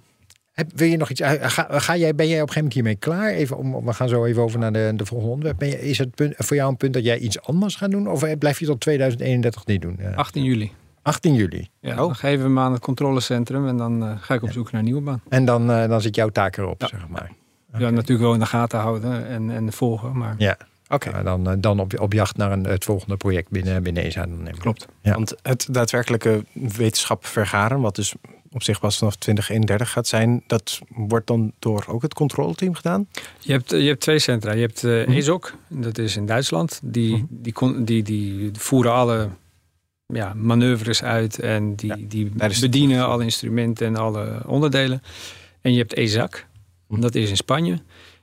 [0.54, 1.22] heb- wil je nog iets?
[1.24, 3.30] Ga, ga jij, ben jij op een gegeven moment hiermee klaar?
[3.30, 5.60] Even om, we gaan zo even over naar de, de volgende onderwerp.
[5.60, 8.08] Ben je, is het punt, voor jou een punt dat jij iets anders gaat doen?
[8.08, 9.98] Of blijf je tot 2031 dit doen?
[10.02, 10.12] Ja.
[10.12, 10.72] 18 juli.
[11.06, 11.70] 18 juli.
[11.80, 11.98] Ja, Oh.
[11.98, 14.80] Dan geven we hem aan het controlecentrum en dan eh, ga ik op zoek naar
[14.80, 15.22] een nieuwe baan.
[15.30, 16.88] En dan, eh, dan zit jouw taak erop, Ja.
[16.88, 17.32] zeg maar.
[17.78, 20.58] Ja, natuurlijk wel in de gaten houden en, en volgen, maar Ja.
[20.90, 21.10] Oké.
[21.10, 24.26] Ja, dan, eh, dan op, op jacht naar een, het volgende project binnen, binnen ESA.
[24.26, 24.88] Dan klopt.
[25.02, 25.14] Ja.
[25.14, 27.82] Want het daadwerkelijke wetenschap vergaren...
[27.82, 28.14] wat dus
[28.52, 30.44] op zich pas vanaf 2031 gaat zijn...
[30.48, 33.08] dat wordt dan door ook het controleteam gedaan?
[33.40, 34.52] Je hebt, je hebt twee centra.
[34.54, 35.12] Je hebt eh Mhm.
[35.18, 36.80] ESOC, dat is in Duitsland.
[36.84, 37.24] Die, Mhm.
[37.30, 39.30] die, kon, die, die voeren alle
[40.08, 45.02] ja, manoeuvres uit en die, Ja, die bedienen alle instrumenten en alle onderdelen.
[45.62, 46.46] En je hebt ESAC,
[46.88, 47.02] Mhm.
[47.02, 47.80] dat is in Spanje.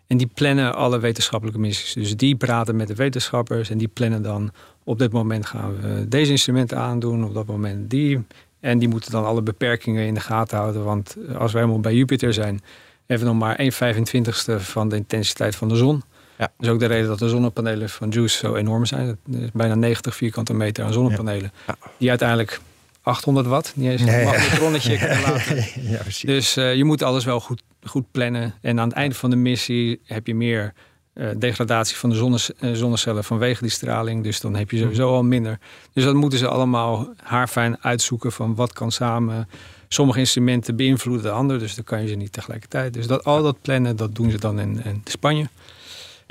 [0.07, 1.93] En die plannen alle wetenschappelijke missies.
[1.93, 4.51] Dus die praten met de wetenschappers en die plannen dan...
[4.85, 8.25] op dit moment gaan we deze instrumenten aandoen, op dat moment die.
[8.61, 10.85] En die moeten dan alle beperkingen in de gaten houden.
[10.85, 12.61] Want als wij helemaal bij Jupiter zijn...
[13.07, 16.03] hebben we nog maar 1 25ste van de intensiteit van de zon.
[16.43, 16.53] Ja.
[16.57, 19.07] Dat is ook de reden dat de zonnepanelen van Juice zo enorm zijn.
[19.07, 21.53] Het is bijna 90 vierkante meter aan zonnepanelen.
[21.67, 21.77] Ja.
[21.99, 22.61] Die uiteindelijk
[23.03, 24.25] 800 watt, niet eens een Nee.
[25.27, 25.65] laten.
[25.83, 26.23] ja, precies.
[26.25, 28.55] Dus eh, je moet alles wel goed, goed plannen.
[28.61, 30.73] En aan het einde van de missie heb je meer
[31.13, 34.23] eh, degradatie van de zonnes- eh, zonnecellen vanwege die straling.
[34.23, 35.59] Dus dan heb je sowieso al minder.
[35.93, 39.49] Dus dat moeten ze allemaal haarfijn uitzoeken van wat kan samen.
[39.89, 42.93] Sommige instrumenten beïnvloeden de ander, dus dan kan je ze niet tegelijkertijd.
[42.95, 45.49] Dus dat, al dat plannen, dat doen ze dan in, in Spanje.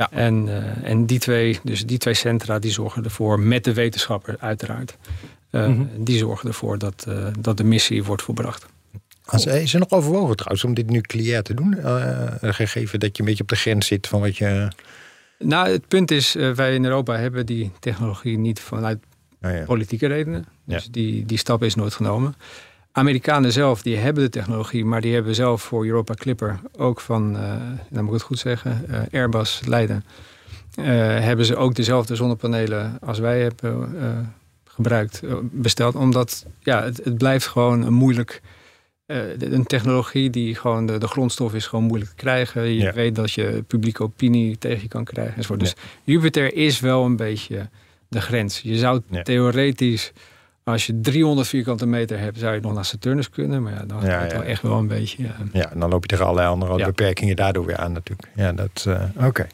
[0.01, 0.11] Ja.
[0.11, 4.35] En, eh, en die twee, dus die twee centra, die zorgen ervoor, met de wetenschapper
[4.39, 4.97] uiteraard.
[5.49, 5.85] eh, Mhm.
[5.97, 8.65] Die zorgen ervoor dat, eh, dat de missie wordt volbracht.
[9.25, 11.77] Als, is er nog overwogen trouwens om dit nucleair te doen?
[11.77, 14.67] Eh, gegeven dat je een beetje op de grens zit van wat je...
[15.39, 18.99] Nou, het punt is, wij in Europa hebben die technologie niet vanuit
[19.41, 19.63] ja.
[19.65, 20.45] politieke redenen.
[20.65, 22.35] Dus die, die stap is nooit genomen.
[22.91, 27.37] Amerikanen zelf, die hebben de technologie, maar die hebben zelf voor Europa Clipper, ook van,
[27.37, 27.41] eh
[27.89, 30.05] nou moet ik het goed zeggen, eh, Airbus Leiden,
[30.75, 30.85] eh,
[31.19, 34.33] hebben ze ook dezelfde zonnepanelen als wij hebben
[34.65, 35.95] gebruikt, besteld.
[35.95, 38.41] Omdat ja, het, het blijft gewoon een moeilijk,
[39.37, 42.61] een technologie die gewoon, de, de grondstof is gewoon moeilijk te krijgen.
[42.63, 42.93] Je Ja.
[42.93, 45.35] weet dat je publieke opinie tegen je kan krijgen.
[45.35, 45.59] enzovoort.
[45.59, 45.73] Dus
[46.03, 47.69] Jupiter is wel een beetje
[48.07, 48.59] de grens.
[48.59, 49.21] Je zou Ja.
[49.21, 50.11] theoretisch,
[50.63, 53.63] als je 300 vierkante meter hebt, zou je nog naar Saturnus kunnen.
[53.63, 54.37] Maar ja, dan Ja, gaat het ja.
[54.37, 55.23] wel echt wel een beetje.
[55.23, 55.35] ja.
[55.53, 56.85] Ja, en dan loop je tegen allerlei andere Ja.
[56.85, 58.27] beperkingen daardoor weer aan natuurlijk.
[58.35, 58.85] Ja, dat...
[58.87, 59.47] eh, Oké.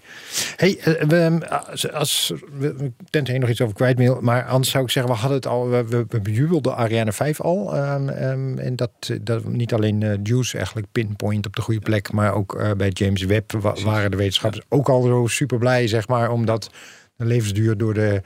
[0.56, 1.40] Hey, eh, we,
[1.70, 2.92] als, als we,
[3.40, 5.86] nog iets over kwijt wil, maar anders zou ik zeggen, we hadden het al, we,
[5.88, 7.76] we, we bejubelden Ariane 5 al.
[7.76, 8.92] ehm, ehm, en dat,
[9.22, 12.90] dat niet alleen eh Juice eigenlijk pinpoint op de goede plek, maar ook eh, bij
[12.90, 16.70] James Webb wa- waren de wetenschappers ook al zo super blij, zeg maar, omdat
[17.16, 18.22] de levensduur door de,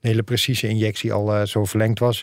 [0.00, 2.22] de hele precieze injectie al eh, zo verlengd was.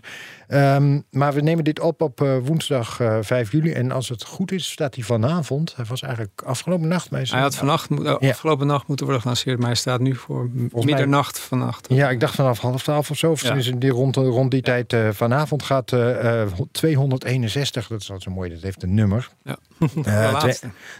[0.53, 3.71] Ehm, maar we nemen dit op op eh, woensdag eh, 5 juli.
[3.71, 5.75] En als het goed is, staat hij vanavond.
[5.75, 7.09] Hij was eigenlijk afgelopen nacht.
[7.11, 8.13] Maar Hij had vannacht, Ja.
[8.29, 11.87] afgelopen nacht moeten worden gelanceerd, maar hij staat nu voor mij- middernacht vannacht.
[11.89, 13.31] Ja, ik dacht vanaf half twaalf of zo.
[13.31, 13.71] Of Ja.
[13.77, 17.87] die rond, rond die tijd eh, vanavond gaat eh, eh, 261.
[17.87, 18.49] Dat is altijd zo mooi.
[18.49, 19.29] Dat heeft een nummer.
[19.43, 19.57] Ja.
[20.03, 20.43] Eh,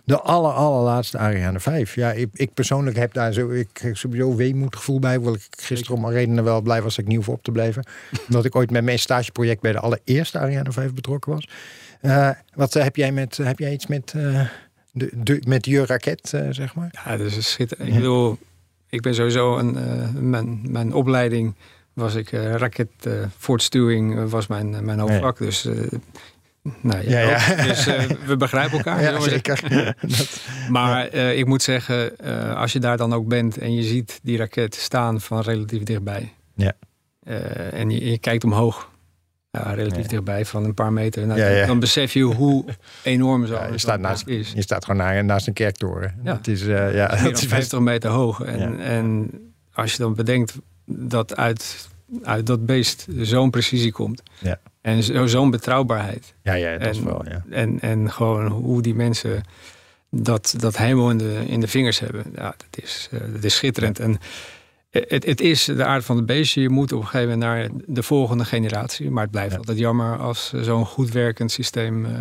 [0.06, 1.96] de aller, allerlaatste Ariane 5.
[1.96, 5.16] Ja, ik, ik persoonlijk heb daar zo, ik, sowieso weemoedgevoel bij.
[5.16, 7.86] Hoewel ik gisteren om redenen wel blij was dat ik nieuw voor op te blijven.
[8.28, 9.00] Omdat ik ooit met mijn
[9.44, 11.48] stageproject bij de allereerste Ariane 5 betrokken was.
[12.02, 14.42] Eh, wat eh, heb jij met, heb jij iets met, eh,
[14.92, 16.90] de, de, met je raket, eh, zeg maar?
[17.06, 17.88] Ja, dus een schitterend.
[17.90, 18.38] Ik bedoel,
[18.90, 21.56] ik ben sowieso een, eh, mijn, mijn opleiding
[21.94, 25.38] was ik eh raket eh, voortstuwing eh, was mijn, eh, mijn hoofdvak.
[25.38, 25.74] Dus, eh
[26.82, 27.52] nou, Ja, ja, ja.
[27.52, 27.68] ook.
[27.68, 29.02] dus eh, we begrijpen elkaar.
[29.14, 29.62] Ja, zeker.
[30.02, 33.84] Dat- Maar eh, ik moet zeggen, eh, als je daar dan ook bent en je
[33.84, 36.34] ziet die raket staan van relatief dichtbij.
[36.56, 36.74] Ja.
[37.24, 38.92] Eh, en je, je kijkt omhoog.
[39.58, 41.26] Ja, relatief dichtbij, van een paar meter.
[41.28, 41.66] Nou, Ja, ja.
[41.66, 42.66] Dan besef je hoe
[43.04, 44.52] enorm zo Ja, je zo'n staat naast- is.
[44.56, 46.16] je staat gewoon na- naast een kerktoren.
[46.24, 46.34] Ja.
[46.34, 48.42] Dat is, eh, ja, dan is best 50 meter hoog.
[48.42, 49.32] En, en
[49.74, 50.54] als je dan bedenkt
[50.86, 51.88] dat uit,
[52.24, 54.24] uit dat beest zo'n precisie komt.
[54.39, 54.60] Ja.
[54.82, 56.34] En zo- zo'n betrouwbaarheid.
[56.44, 57.44] Ja, ja, dat is En- wel, ja.
[57.50, 59.44] En, en gewoon hoe die mensen
[60.10, 62.24] dat, dat helemaal in de, in de vingers hebben.
[62.36, 64.00] Ja, dat is, eh, dat is schitterend.
[64.00, 64.18] En
[64.94, 66.62] het, het is de aard van het beestje.
[66.62, 69.12] Je moet op een gegeven moment naar de volgende generatie.
[69.12, 69.58] Maar het blijft Ja.
[69.58, 72.12] altijd jammer als zo'n goed werkend systeem eh,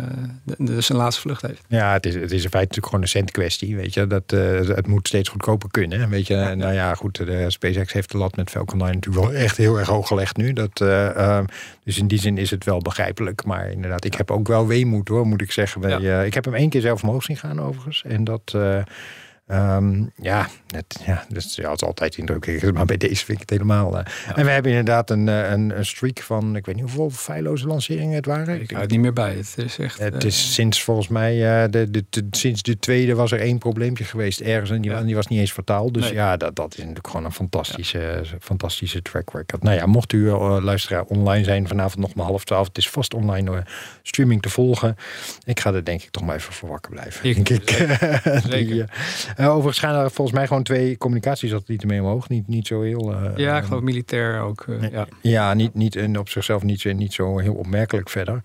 [0.43, 1.61] de, de, zijn laatste vlucht heeft.
[1.67, 3.75] Ja, het is, het is in feite natuurlijk gewoon een centkwestie.
[3.75, 6.09] Weet je, dat, eh, het moet steeds goedkoper kunnen.
[6.09, 9.33] Weet je, nou ja, goed, de SpaceX heeft de lat met Falcon 9 natuurlijk wel
[9.33, 10.53] echt heel erg hoog gelegd nu.
[10.53, 11.45] Dat, eh, ehm,
[11.83, 13.45] dus in die zin is het wel begrijpelijk.
[13.45, 15.83] Maar inderdaad, ik heb ook wel weemoed hoor, moet ik zeggen.
[15.83, 18.03] Eh, ik heb hem één keer zelf omhoog zien gaan overigens.
[18.07, 18.55] En dat.
[19.45, 23.29] Eh, ehm, ja, het, ja, is, ja, het is altijd indrukwekkend, maar bij deze vind
[23.31, 23.97] ik het helemaal.
[23.99, 24.05] eh.
[24.35, 27.67] En we hebben inderdaad een, eh, een, een streak van, ik weet niet hoeveel feilloze
[27.67, 28.61] lanceringen het waren.
[28.61, 29.35] Ik hou het niet meer bij.
[29.35, 29.99] Het is echt.
[29.99, 31.35] Het eh, is sinds volgens mij,
[31.69, 34.69] de, de, de- sinds de tweede was er één probleempje geweest ergens.
[34.69, 34.97] En die, Ja.
[34.97, 35.91] en die was niet eens fataal.
[35.91, 36.13] Dus Nee.
[36.13, 39.63] ja, dat, dat is natuurlijk gewoon een fantastische, fantastische track record.
[39.63, 42.67] Nou ja, mocht u luisteraar online zijn vanavond nog maar half twaalf.
[42.67, 43.65] Het is vast online
[44.01, 44.95] streaming te volgen.
[45.45, 47.29] Ik ga er denk ik toch maar even voor wakker blijven.
[47.29, 47.69] Ik- denk ik.
[48.49, 48.51] zeker.
[48.73, 48.83] Die,
[49.35, 52.29] eh, overigens gaan er volgens mij gewoon twee communicatiesatellieten mee omhoog.
[52.29, 53.13] Niet, niet zo heel...
[53.13, 54.65] eh, ja, ik eh, geloof militair ook.
[54.69, 54.91] eh, Nee.
[54.91, 55.07] ja.
[55.21, 58.39] ja, niet, niet, en op zichzelf niet, zo- niet zo heel opmerkelijk verder.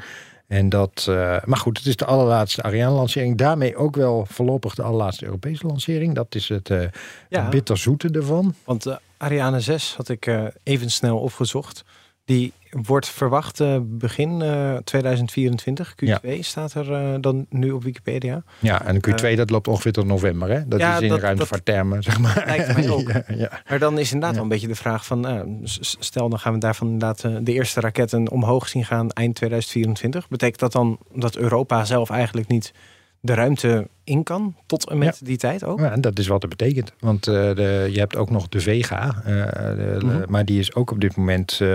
[0.46, 3.36] En dat, eh, maar goed, het is de allerlaatste Ariane-lancering.
[3.36, 6.14] Daarmee ook wel voorlopig de allerlaatste Europese lancering.
[6.14, 6.80] Dat is het, eh
[7.28, 7.40] Ja.
[7.40, 8.54] het bitterzoete ervan.
[8.64, 11.84] Want eh, Ariane 6 had ik eh, even snel opgezocht.
[12.24, 15.94] Die wordt verwacht eh, begin eh, 2024.
[16.04, 18.42] Q2 staat er eh, dan nu op Wikipedia.
[18.58, 20.50] Ja, en de Q2 dat loopt ongeveer tot november.
[20.50, 20.68] Hè?
[20.68, 22.42] Dat Ja, is in dat- ruimtevaarttermen, zeg maar.
[22.46, 23.10] lijkt mij ook.
[23.28, 23.60] ja.
[23.68, 25.26] Maar dan is inderdaad wel een beetje de vraag van...
[25.26, 25.40] eh,
[25.80, 30.28] stel, dan gaan we daarvan inderdaad eh, de eerste raketten omhoog zien gaan eind 2024.
[30.28, 32.72] Betekent dat dan dat Europa zelf eigenlijk niet
[33.20, 35.78] de ruimte in kan tot en met die tijd ook?
[35.78, 36.92] Ja, en dat is wat het betekent.
[37.00, 39.22] Want eh, de, je hebt ook nog de Vega.
[39.24, 40.24] eh, de- Mhm.
[40.28, 41.52] Maar die is ook op dit moment...
[41.60, 41.68] eh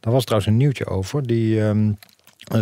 [0.00, 1.26] daar was trouwens een nieuwtje over.
[1.26, 1.62] Die...
[1.62, 1.92] ehm,
[2.50, 2.58] eh,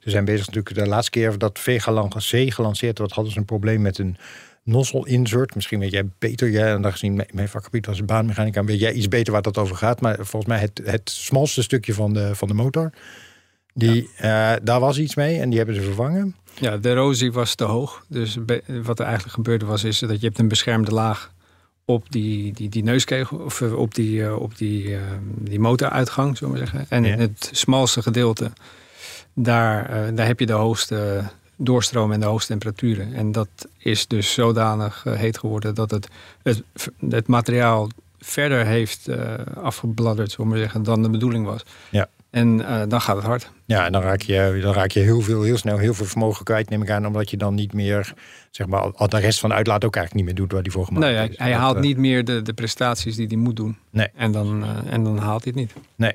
[0.00, 3.38] ze zijn bezig natuurlijk de laatste keer dat Vega lang C gelanceerd werd, hadden ze
[3.38, 4.16] een probleem met een
[4.62, 5.54] nozzle insert.
[5.54, 9.08] Misschien weet jij beter, jij, en gezien mijn- mijn vakgebied was baanmechanica, weet jij iets
[9.08, 10.00] beter waar dat over gaat.
[10.00, 12.90] Maar volgens mij het, het smalste stukje van de, van de motor.
[13.74, 16.34] Die, eh, daar was iets mee en die hebben ze vervangen.
[16.60, 18.04] Ja, de erosie was te hoog.
[18.08, 18.38] Dus
[18.82, 21.32] wat er eigenlijk gebeurde was is dat je hebt een beschermde laag
[21.84, 24.96] op die, die, die neuskegel of eh, op die, eh, op die,
[25.38, 26.86] die motoruitgang, zullen we zeggen.
[26.88, 27.12] En Ja.
[27.12, 28.50] in het smalste gedeelte,
[29.34, 31.24] daar, daar heb je de hoogste
[31.56, 33.14] doorstroom en de hoogste temperaturen.
[33.14, 36.08] En dat is dus zodanig heet geworden dat het,
[36.42, 36.62] het,
[37.08, 39.08] het materiaal verder heeft
[39.62, 41.62] afgebladderd, zullen we zeggen, dan de bedoeling was.
[41.90, 42.08] Ja.
[42.32, 43.50] En eh, dan gaat het hard.
[43.66, 46.44] Ja, en dan raak je, dan raak je heel, veel, heel snel heel veel vermogen
[46.44, 47.06] kwijt, neem ik aan.
[47.06, 48.14] Omdat je dan niet meer,
[48.50, 50.72] zeg maar, al de rest van de uitlaat ook eigenlijk niet meer doet waar die
[50.72, 51.38] voor gemaakt Nee, hij, is.
[51.38, 53.78] hij Dat, haalt eh, niet meer de, de prestaties die hij moet doen.
[53.90, 54.08] Nee.
[54.16, 55.72] En dan, eh, en dan haalt hij het niet.
[55.96, 56.12] Nee,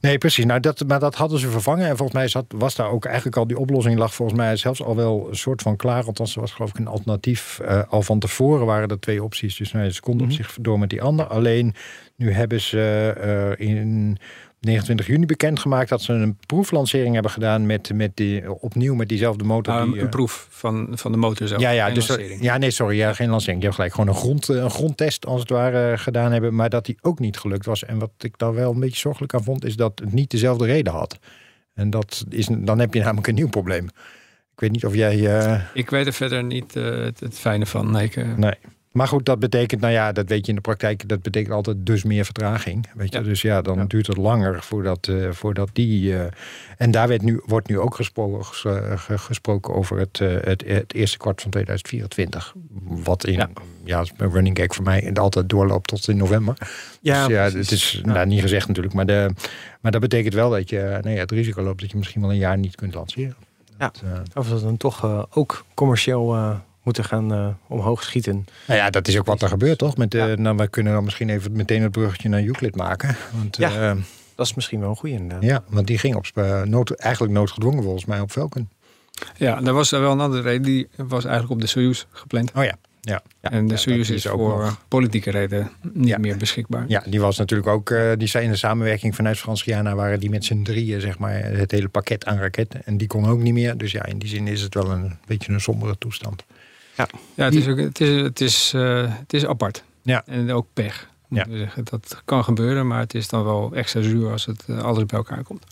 [0.00, 0.44] nee precies.
[0.44, 1.86] Nou, dat, maar dat hadden ze vervangen.
[1.88, 4.82] En volgens mij zat, was daar ook eigenlijk al die oplossing lag volgens mij zelfs
[4.82, 6.04] al wel een soort van klaar.
[6.04, 7.60] Althans, er was geloof ik een alternatief.
[7.88, 9.56] al van tevoren waren er twee opties.
[9.56, 10.34] Dus nou, ze konden Mhm.
[10.36, 11.26] op zich door met die ander.
[11.26, 11.74] Alleen
[12.16, 14.18] nu hebben ze in
[14.60, 19.44] 29 juni bekendgemaakt dat ze een proeflancering hebben gedaan met, met die, opnieuw met diezelfde
[19.44, 19.74] motor.
[19.74, 21.60] Nou, die, een, eh, proef van, van de motor zelf.
[21.60, 22.42] ja, ja, geen dus, lancering.
[22.42, 23.58] ja, nee, sorry, ja, geen lancering.
[23.58, 26.68] Je hebt gelijk gewoon een, grond, een grondtest als het ware eh, gedaan hebben, maar
[26.70, 27.84] dat die ook niet gelukt was.
[27.84, 30.66] En wat ik daar wel een beetje zorgelijk aan vond, is dat het niet dezelfde
[30.66, 31.18] reden had.
[31.74, 33.84] En dat is, dan heb je namelijk een nieuw probleem.
[34.52, 35.38] Ik weet niet of jij.
[35.38, 37.90] eh, Ik weet er verder niet eh, het, het fijne van.
[37.90, 38.54] Nee, ik, eh, nee.
[38.92, 41.76] Maar goed, dat betekent, nou ja, dat weet je in de praktijk, dat betekent altijd
[41.86, 42.86] dus meer vertraging.
[42.94, 43.24] Weet je, Ja.
[43.24, 43.84] dus ja, dan Ja.
[43.84, 46.16] duurt het langer voordat, eh, voordat die.
[46.16, 46.26] eh,
[46.76, 50.64] en daar werd nu, wordt nu ook gesproken, ges- eh, ge- gesproken over het, het,
[50.66, 52.54] het eerste kwart van 2024.
[52.84, 53.48] Wat in, ja,
[53.84, 54.00] Ja.
[54.00, 56.56] is een running gag voor mij, en altijd doorloopt tot in november.
[57.00, 57.70] Ja, dus ja, precies.
[57.70, 59.30] het is nou, niet gezegd natuurlijk, maar, de,
[59.80, 62.30] maar dat betekent wel dat je nou ja, het risico loopt dat je misschien wel
[62.30, 63.36] een jaar niet kunt lanceren.
[63.78, 63.90] Ja.
[63.92, 64.02] Dat,
[64.34, 66.36] Of dat dan toch ook commercieel
[66.88, 68.46] moeten gaan eh, omhoog schieten.
[68.66, 69.96] Nou ja, dat is ook wat er gebeurt, toch?
[69.96, 70.34] Met, de, Ja.
[70.34, 73.16] nou, we kunnen dan misschien even meteen het bruggetje naar Euclid maken.
[73.38, 73.90] Want, Ja.
[73.90, 73.96] eh,
[74.34, 75.42] Dat is misschien wel een goede inderdaad.
[75.42, 76.26] ja, want die ging op,
[76.64, 78.70] nood, eigenlijk noodgedwongen volgens mij op Velken.
[79.36, 80.62] Ja, daar was er wel een andere reden.
[80.62, 82.52] Die was eigenlijk op de Soyuz gepland.
[82.54, 83.22] Oh ja, ja.
[83.40, 86.18] ja en de ja, Soyuz is, ook voor nog- politieke redenen niet Ja.
[86.18, 86.84] meer beschikbaar.
[86.88, 90.20] Ja, die was natuurlijk ook, eh, die zijn in de samenwerking vanuit Frans Guyana waren
[90.20, 92.80] die met z'n drieën, zeg maar, het hele pakket aan raketten.
[92.84, 93.76] En die kon ook niet meer.
[93.76, 96.44] Dus ja, in die zin is het wel een beetje een sombere toestand.
[97.34, 99.84] Ja, het is, ook, het is, het is, eh, het is apart.
[100.02, 100.22] Ja.
[100.26, 101.08] En ook pech.
[101.30, 101.46] Ja.
[101.50, 101.84] zeggen.
[101.84, 105.18] Dat kan gebeuren, maar het is dan wel extra zuur als het eh, alles bij
[105.18, 105.64] elkaar komt.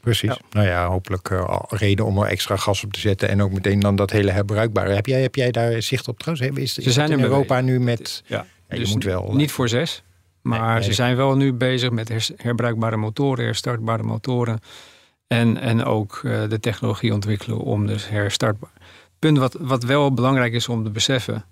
[0.00, 0.30] Precies.
[0.30, 0.38] Ja.
[0.50, 3.28] Nou ja, hopelijk eh, reden om er extra gas op te zetten.
[3.28, 4.92] En ook meteen dan dat hele herbruikbare.
[4.92, 6.58] Heb jij, heb jij daar zicht op trouwens?
[6.58, 8.22] Is, is Ze zijn in Europa nu met...
[8.26, 10.02] ja, Ja, je dus moet wel, Niet voor zes.
[10.42, 14.60] Maar Nee, ze zijn wel nu bezig met herbruikbare motoren, herstartbare motoren.
[15.26, 18.70] En, en ook eh, de technologie ontwikkelen om dus herstartbaar.
[19.22, 21.44] Punt wat, wat wel belangrijk is om te beseffen.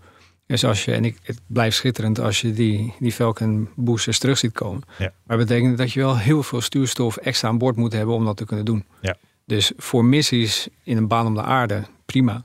[0.47, 4.39] Is als je, en ik, het blijft schitterend als je die, die Falcon boosters terug
[4.39, 4.83] ziet komen.
[4.99, 5.13] Ja.
[5.25, 8.25] Maar dat betekent dat je wel heel veel stuurstof extra aan boord moet hebben om
[8.25, 8.85] dat te kunnen doen.
[9.01, 9.17] Ja.
[9.45, 12.45] Dus voor missies in een baan om de aarde, prima.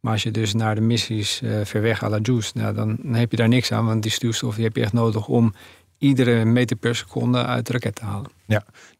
[0.00, 2.96] Maar als je dus naar de missies eh, ver weg à la Juice, nou, dan,
[3.02, 3.86] dan heb je daar niks aan.
[3.86, 5.54] Want die stuurstof die heb je echt nodig om
[6.04, 8.30] iedere meter per seconde uit de raket te halen.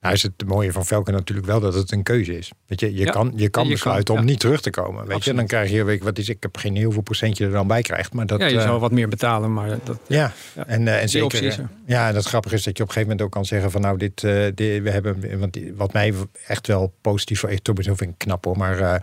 [0.01, 2.53] Nou is het mooie van Velken natuurlijk wel dat het een keuze is.
[2.67, 4.31] Weet je, je Ja, kan, je kan je besluiten kan, om ja.
[4.31, 5.07] niet terug te komen.
[5.07, 7.45] Weet je, dan krijg je, weet je, wat is, ik heb geen heel veel procentje
[7.45, 8.13] er dan bij krijgt.
[8.13, 10.67] Maar dat, ja, je eh, zal wat meer betalen, maar dat, ja, Ja.
[10.67, 11.27] en, eh, en zeker.
[11.27, 11.65] optie is eh.
[11.87, 13.99] Ja, dat grappige is dat je op een gegeven moment ook kan zeggen van nou
[13.99, 16.15] dit, eh, dit we hebben, want wat mij
[16.47, 18.95] echt wel positief voor, ik vind ik knap hoor, maar eh,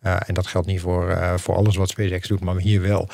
[0.00, 3.08] eh, en dat geldt niet voor, eh, voor alles wat SpaceX doet, maar hier wel.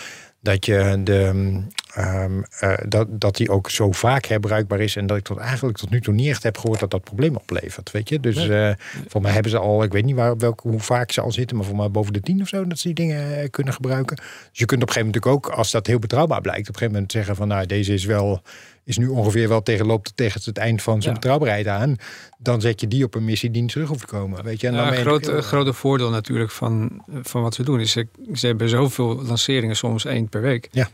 [0.44, 5.07] Dat je de mm, ehm, eh, dat, dat die ook zo vaak herbruikbaar is en
[5.07, 7.90] dat ik tot eigenlijk tot nu toe niet echt heb gehoord dat dat probleem oplevert.
[7.90, 8.70] Weet je, dus eh,
[9.09, 11.57] voor mij hebben ze al, ik weet niet waar, welke, hoe vaak ze al zitten,
[11.57, 14.16] maar voor mij boven de tien of zo dat ze die dingen eh, kunnen gebruiken.
[14.16, 16.74] Dus je kunt op een gegeven moment ook, als dat heel betrouwbaar blijkt, op een
[16.74, 18.42] gegeven moment zeggen van nou deze is wel
[18.85, 21.20] is nu ongeveer wel tegen loopt tegen het eind van zijn Ja.
[21.20, 21.97] betrouwbaarheid aan.
[22.38, 24.44] Dan zet je die op een missie die niet terug hoeft te komen.
[24.44, 27.92] Weet je, en dan groot, natuurlijk grote voordeel natuurlijk van, van wat ze doen is
[27.92, 30.68] ze, ze hebben zoveel lanceringen, soms één per week.
[30.70, 30.88] Ja.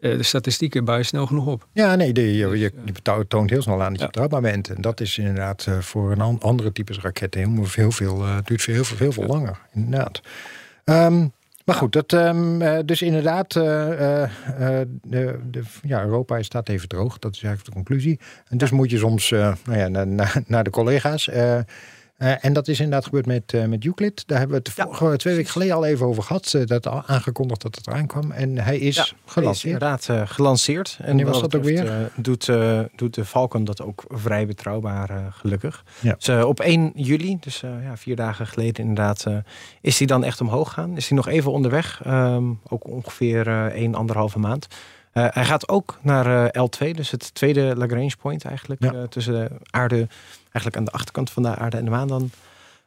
[0.00, 1.66] Eh, de statistieken je snel genoeg op.
[1.72, 4.06] Ja, nee, die, je, je, je betou- toont heel snel aan dat je Ja.
[4.06, 4.68] betrouwbaar bent.
[4.68, 8.36] En dat is inderdaad eh, voor een an- andere types raketten heel, heel veel, eh,
[8.44, 9.58] duurt veel, heel veel, heel veel langer.
[9.74, 10.20] Inderdaad.
[10.84, 11.26] Ehm,
[11.64, 16.88] maar goed, dat, ehm, eh, dus inderdaad, eh, eh, de, de, ja, Europa staat even
[16.88, 17.18] droog.
[17.18, 18.20] Dat is eigenlijk de conclusie.
[18.48, 19.88] En dus moet je soms nou ja,
[20.46, 21.30] naar de collega's.
[22.24, 24.22] Eh, en dat is inderdaad gebeurd met, eh, met Euclid.
[24.26, 26.52] Daar hebben we het vorige, twee weken geleden al even over gehad.
[26.54, 28.30] eh, dat al aangekondigd dat het eraan kwam.
[28.30, 29.72] En hij is Ja, Hij is gelanceerd.
[29.72, 30.96] inderdaad gelanceerd.
[31.00, 32.10] En Wanneer was dat ook weer?
[32.16, 32.50] doet,
[32.96, 35.84] doet de Falcon dat ook vrij betrouwbaar, gelukkig.
[36.00, 36.14] Ja.
[36.18, 39.24] Dus, op 1 juli, dus ja, vier dagen geleden inderdaad,
[39.80, 40.96] is hij dan echt omhoog gaan.
[40.96, 42.00] Is hij nog even onderweg.
[42.04, 44.66] ehm, ook ongeveer 1, anderhalve maand.
[45.12, 48.82] Hij gaat ook naar eh, L2, dus het tweede Lagrange point eigenlijk.
[48.82, 49.06] Ja.
[49.06, 50.08] tussen de aarde,
[50.54, 52.30] eigenlijk aan de achterkant van de aarde en de maan dan.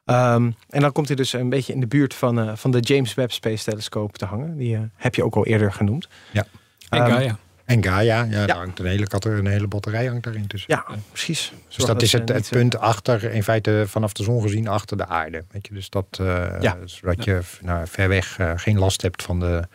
[0.06, 2.80] Ehm, en dan komt hij dus een beetje in de buurt van, eh, van de
[2.80, 4.58] James Webb Space Telescope te hangen.
[4.58, 6.08] Die eh, heb je ook al eerder genoemd.
[6.32, 6.46] Ja.
[6.90, 7.38] En Ehm, Gaia.
[7.66, 10.74] En Gaia, ja, daar hangt een hele, een hele batterij hangt daarin tussen.
[10.74, 11.54] Ja, precies.
[11.76, 14.68] Dus dat is het, het niet, eh, punt achter, in feite vanaf de zon gezien,
[14.68, 15.44] achter de aarde.
[15.52, 16.78] Weet je, dus dat, eh, Ja.
[16.86, 19.68] zodat je nou, ver weg geen last hebt van de,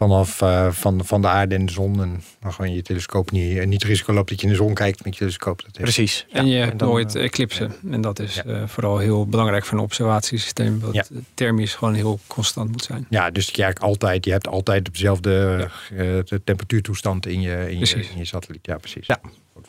[0.00, 2.02] vanaf eh, van, van de aarde en de zon.
[2.02, 4.58] En dan gewoon je telescoop niet, en niet het risico loopt dat je in de
[4.58, 5.62] zon kijkt met je telescoop.
[5.62, 6.26] Dat Precies.
[6.32, 7.72] En je hebt dan, nooit eh, eclipsen.
[7.90, 8.42] En dat is Ja.
[8.44, 10.80] eh, vooral heel belangrijk voor een observatiesysteem.
[10.80, 11.04] Dat Ja.
[11.34, 13.06] thermisch gewoon heel constant moet zijn.
[13.10, 17.70] Ja, dus je, eigenlijk altijd, je hebt altijd dezelfde eh, de temperatuurtoestand in je, in,
[17.70, 18.10] je, Precies.
[18.10, 18.66] in je satelliet.
[18.66, 19.06] Ja, precies.
[19.06, 19.20] Ja.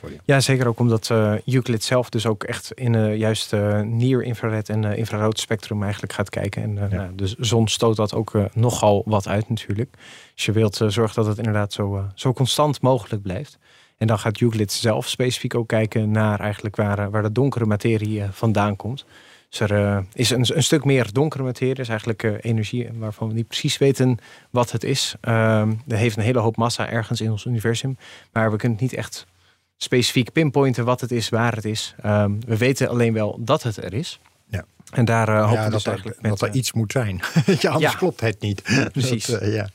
[0.01, 0.17] Voor je.
[0.25, 4.69] Ja, zeker ook omdat eh Euclid zelf dus ook echt in uh, juist uh, near-infrared
[4.69, 6.61] en uh, infrarood spectrum eigenlijk gaat kijken.
[6.61, 6.87] En Ja.
[6.87, 9.89] nou, de zon stoot dat ook nogal wat uit natuurlijk.
[10.35, 13.57] Dus je wilt zorgen dat het inderdaad zo, zo constant mogelijk blijft.
[13.97, 18.23] En dan gaat Euclid zelf specifiek ook kijken naar eigenlijk waar, waar de donkere materie
[18.31, 19.05] vandaan komt.
[19.51, 23.27] Dus er uh, is een, een, stuk meer donkere materie, dus eigenlijk uh, energie waarvan
[23.27, 24.17] we niet precies weten
[24.49, 25.15] wat het is.
[25.21, 27.97] Uh, er heeft een hele hoop massa ergens in ons universum,
[28.31, 29.25] maar we kunnen het niet echt
[29.83, 31.95] specifiek pinpointen wat het is, waar het is.
[32.05, 34.19] Um, we weten alleen wel dat het er is.
[34.49, 34.65] Ja.
[34.91, 36.91] En daar uh, hopen ja, we dat, dus er, eigenlijk dat met, er iets moet
[36.91, 37.15] zijn.
[37.59, 37.97] ja, anders ja.
[37.97, 38.89] klopt het niet.
[38.91, 39.25] Precies.
[39.31, 39.69] Dat, uh, ja.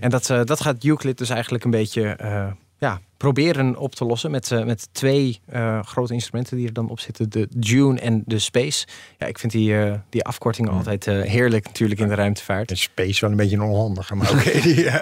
[0.00, 2.46] En dat, eh, dat gaat Euclid dus eigenlijk een beetje eh,
[2.78, 6.88] ja, proberen op te lossen met, eh, met twee eh, grote instrumenten die er dan
[6.90, 7.30] op zitten.
[7.30, 8.86] De Dune en de Space.
[9.18, 12.70] Ja, ik vind die, eh, die afkortingen altijd heerlijk natuurlijk in de ruimtevaart.
[12.70, 14.52] En Space wel een beetje een onhandige, maar oké.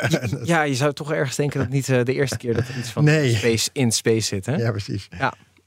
[0.08, 2.90] dat- Ja, je zou toch ergens denken dat niet de eerste keer dat er iets
[2.90, 3.34] van Nee.
[3.34, 4.46] Space in Space zit.
[4.46, 4.54] Hè?
[4.56, 5.08] ja, precies.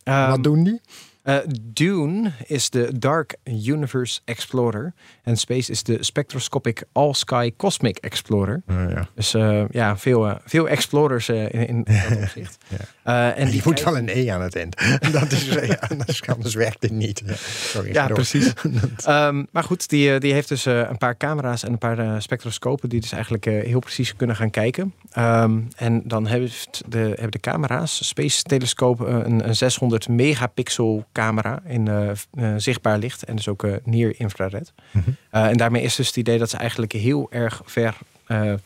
[0.04, 0.82] Ehm, Wat doen die?
[1.24, 4.94] Eh, Dune is de Dark Universe Explorer.
[5.24, 8.62] En Space is de Spectroscopic All Sky Cosmic Explorer.
[8.68, 9.08] ja.
[9.16, 12.58] Dus eh, ja, veel, eh, veel explorers in, in dat opzicht.
[13.04, 13.34] Ja.
[13.34, 14.76] En Die die moet wel een E aan het eind.
[15.20, 17.24] dat is, ja, anders, anders werkt het niet.
[17.46, 18.54] Sorry, Ja, precies.
[19.06, 23.02] Ehm, maar goed, die, die heeft dus een paar camera's en een paar spectroscopen die
[23.02, 24.94] dus eigenlijk heel precies kunnen gaan kijken.
[25.12, 31.06] Ehm, en dan heeft de, hebben de camera's, Space Telescoop, eh, een, een 600 megapixel
[31.14, 34.74] camera in eh, eh, zichtbaar licht en dus ook eh near infrared.
[34.92, 35.10] Mhm.
[35.30, 37.98] En daarmee is dus het idee dat ze eigenlijk heel erg ver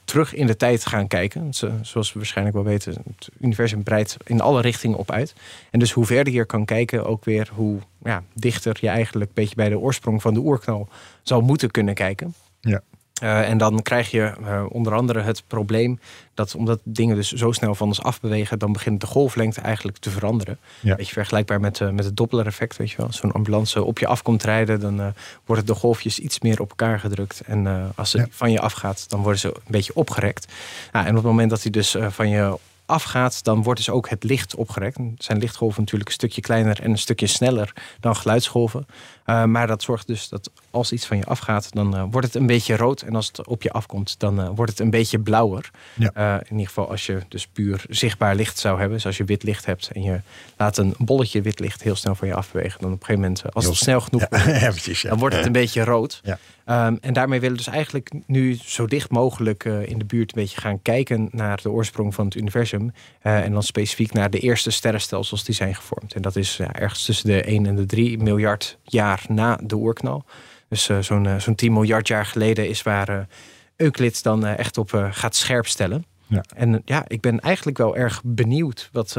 [0.03, 1.41] terug in de tijd gaan kijken.
[1.41, 5.35] Want ze- zoals we waarschijnlijk wel weten, het universum breidt in alle richtingen op uit.
[5.71, 9.35] En dus hoe verder je kan kijken, ook weer hoe ja, dichter je eigenlijk een
[9.35, 10.87] beetje bij de oorsprong van de oerknal
[11.23, 12.33] zou moeten kunnen kijken.
[12.61, 12.81] Ja.
[13.21, 15.99] Eh, en dan krijg je eh, onder andere het probleem
[16.33, 20.09] dat omdat dingen dus zo snel van ons afbewegen, dan begint de golflengte eigenlijk te
[20.09, 20.57] veranderen.
[20.79, 20.95] Ja.
[20.95, 23.05] Beetje vergelijkbaar met, eh, met het Doppler-effect, weet je wel.
[23.05, 25.13] Als zo'n ambulance op je af komt rijden, dan
[25.45, 27.41] worden de golfjes iets meer op elkaar gedrukt.
[27.45, 28.27] En als ze Ja.
[28.29, 30.53] van je afgaat, dan worden ze een beetje opgerekt.
[30.91, 34.09] Nou, en op het moment dat hij dus van je afgaat, dan wordt dus ook
[34.09, 34.97] het licht opgerekt.
[35.17, 38.85] Zijn lichtgolven natuurlijk een stukje kleiner en een stukje sneller dan geluidsgolven.
[39.29, 42.35] Uh, maar dat zorgt dus dat als iets van je afgaat, dan uh, wordt het
[42.35, 43.01] een beetje rood.
[43.01, 45.71] En als het op je afkomt, dan uh, wordt het een beetje blauwer.
[45.93, 46.39] Ja.
[46.39, 48.95] In ieder geval als je dus puur zichtbaar licht zou hebben.
[48.95, 50.21] Dus als je wit licht hebt en je
[50.57, 52.81] laat een bolletje wit licht heel snel van je afbewegen.
[52.81, 55.01] Dan op een gegeven moment, als het snel genoeg Ja, wordt, ja, precies.
[55.01, 55.09] Ja.
[55.09, 56.21] dan wordt het een beetje rood.
[56.69, 60.41] Um, en daarmee willen we dus eigenlijk nu zo dicht mogelijk in de buurt een
[60.41, 62.93] beetje gaan kijken naar de oorsprong van het universum.
[63.21, 66.13] En dan specifiek naar de eerste sterrenstelsels die zijn gevormd.
[66.13, 70.23] En dat is ergens tussen de 1 en de 3 miljard jaar na de oerknal.
[70.69, 73.27] Dus uh, zo'n zo'n 10 miljard jaar geleden is waar
[73.75, 76.05] Euclid dan echt op gaat scherpstellen.
[76.27, 76.43] Ja.
[76.55, 79.17] En ja, ik ben eigenlijk wel erg benieuwd wat,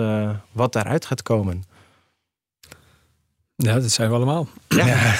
[0.52, 1.64] wat daaruit gaat komen.
[3.62, 4.48] Ja, dat zijn we allemaal.
[4.68, 4.86] Ja.
[4.86, 5.14] Ja.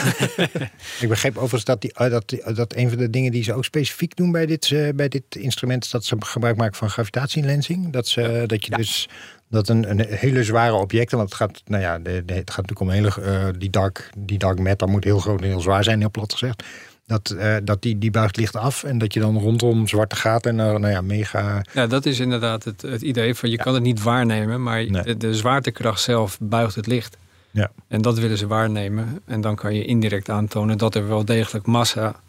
[1.01, 3.55] ik begreep overigens dat, die, uh, dat, die, dat een van de dingen die ze
[3.55, 6.91] ook specifiek doen bij dit, uh, bij dit instrument is dat ze gebruik maken van
[6.91, 7.93] gravitatielensing.
[7.93, 8.47] Dat, ze, ja.
[8.47, 8.77] dat je ja.
[8.77, 9.09] dus
[9.49, 12.69] dat een, een hele zware objecten, want het gaat, nou ja, de, de, het gaat
[12.69, 15.85] natuurlijk om hele, uh, die, dark, die dark matter moet heel groot en heel zwaar
[15.85, 16.65] zijn, heel plat gezegd.
[17.07, 20.61] Dat, uh, dat die, die buigt licht af en dat je dan rondom zwarte gaten
[20.61, 21.65] en uh, nou ja, mega.
[21.73, 23.63] Ja, dat is inderdaad het, het idee van je ja.
[23.63, 25.03] kan het niet waarnemen, maar Nee.
[25.03, 27.17] de, de zwaartekracht zelf buigt het licht.
[27.59, 27.71] Ja.
[27.89, 29.21] En dat willen ze waarnemen.
[29.25, 32.21] En dan kan je indirect aantonen dat er wel degelijk massa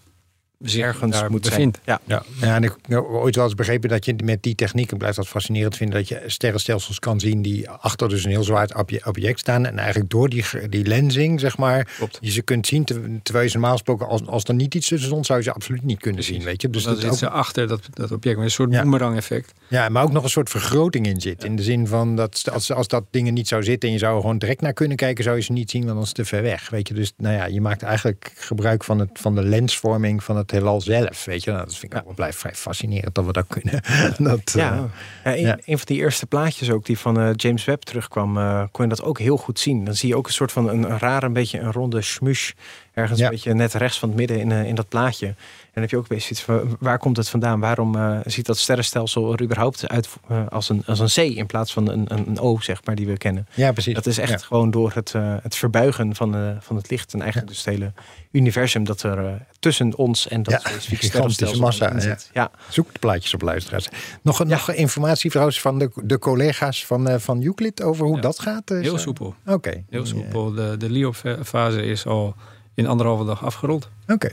[0.60, 1.80] zich ergens moet bevindt.
[1.86, 2.00] Zijn.
[2.06, 2.24] Ja.
[2.42, 5.16] ja, en ik heb ooit wel eens begrepen dat je met die techniek, en blijft
[5.18, 8.70] dat fascinerend vinden, dat je sterrenstelsels kan zien die achter dus een heel zwaar
[9.06, 9.66] object staan.
[9.66, 12.18] En eigenlijk door die, die lensing, zeg maar, Klopt.
[12.22, 12.84] je ze kunt zien,
[13.24, 15.54] terwijl je ze normaal gesproken, als, als er niet iets tussen stond, zou je ze
[15.54, 16.36] absoluut niet kunnen Precies.
[16.38, 16.46] zien.
[16.46, 16.70] Weet je?
[16.70, 18.36] Dus dat zit ook, ze achter dat, dat object.
[18.36, 18.82] Maar een soort Ja.
[18.82, 19.54] boomerang effect.
[19.68, 21.44] ja, maar ook nog een soort vergroting in zit.
[21.44, 24.16] In de zin van dat als, als dat dingen niet zou zitten en je zou
[24.16, 26.18] er gewoon direct naar kunnen kijken, zou je ze niet zien, want dan is het
[26.18, 26.70] te ver weg.
[26.70, 30.38] Weet je, dus nou ja, je maakt eigenlijk gebruik van, het, van de lensvorming van
[30.38, 31.26] het heelal zelf.
[31.26, 33.82] Weet je, nou, dat vind ik wel blijft vrij fascinerend dat we dat kunnen.
[34.30, 34.90] dat, Ja,
[35.24, 35.58] eh, ja, een, ja.
[35.66, 38.90] een van die eerste plaatjes ook die van eh, James Webb terugkwam, eh, kon je
[38.90, 39.86] dat ook heel goed zien.
[39.86, 42.52] Dan zie je ook een soort van een, een rare, een beetje een ronde smush.
[42.94, 43.26] Ergens Ja.
[43.26, 45.36] een beetje net rechts van het midden in, in dat plaatje.
[45.70, 47.60] En dan heb je ook een beetje iets van, waar komt het vandaan?
[47.60, 51.46] Waarom eh, ziet dat sterrenstelsel er überhaupt uit eh, als, een, als een C in
[51.46, 53.48] plaats van een, een, een O, zeg maar, die we kennen?
[53.54, 53.94] ja, precies.
[53.94, 54.38] Dat is echt Ja.
[54.48, 57.14] gewoon door het, eh, het verbuigen van, eh, van het licht.
[57.14, 57.92] En eigenlijk dus het hele
[58.32, 62.30] universum dat er eh, tussen ons en dat Ja, specifieke gigantische sterrenstelsel massa, zit.
[62.34, 62.52] Ja.
[62.70, 63.88] Zoek de plaatjes op luisteraars.
[64.22, 68.22] Nog, nog informatie trouwens van de, de collega's van, eh, van Euclid over hoe Ja.
[68.22, 68.70] dat gaat?
[68.70, 69.36] Heel soepel.
[69.46, 69.84] Oké.
[69.90, 70.54] Heel soepel.
[70.54, 72.36] De, de LEO-fase is al
[72.74, 73.90] in anderhalve dag afgerond.
[74.08, 74.30] Oké.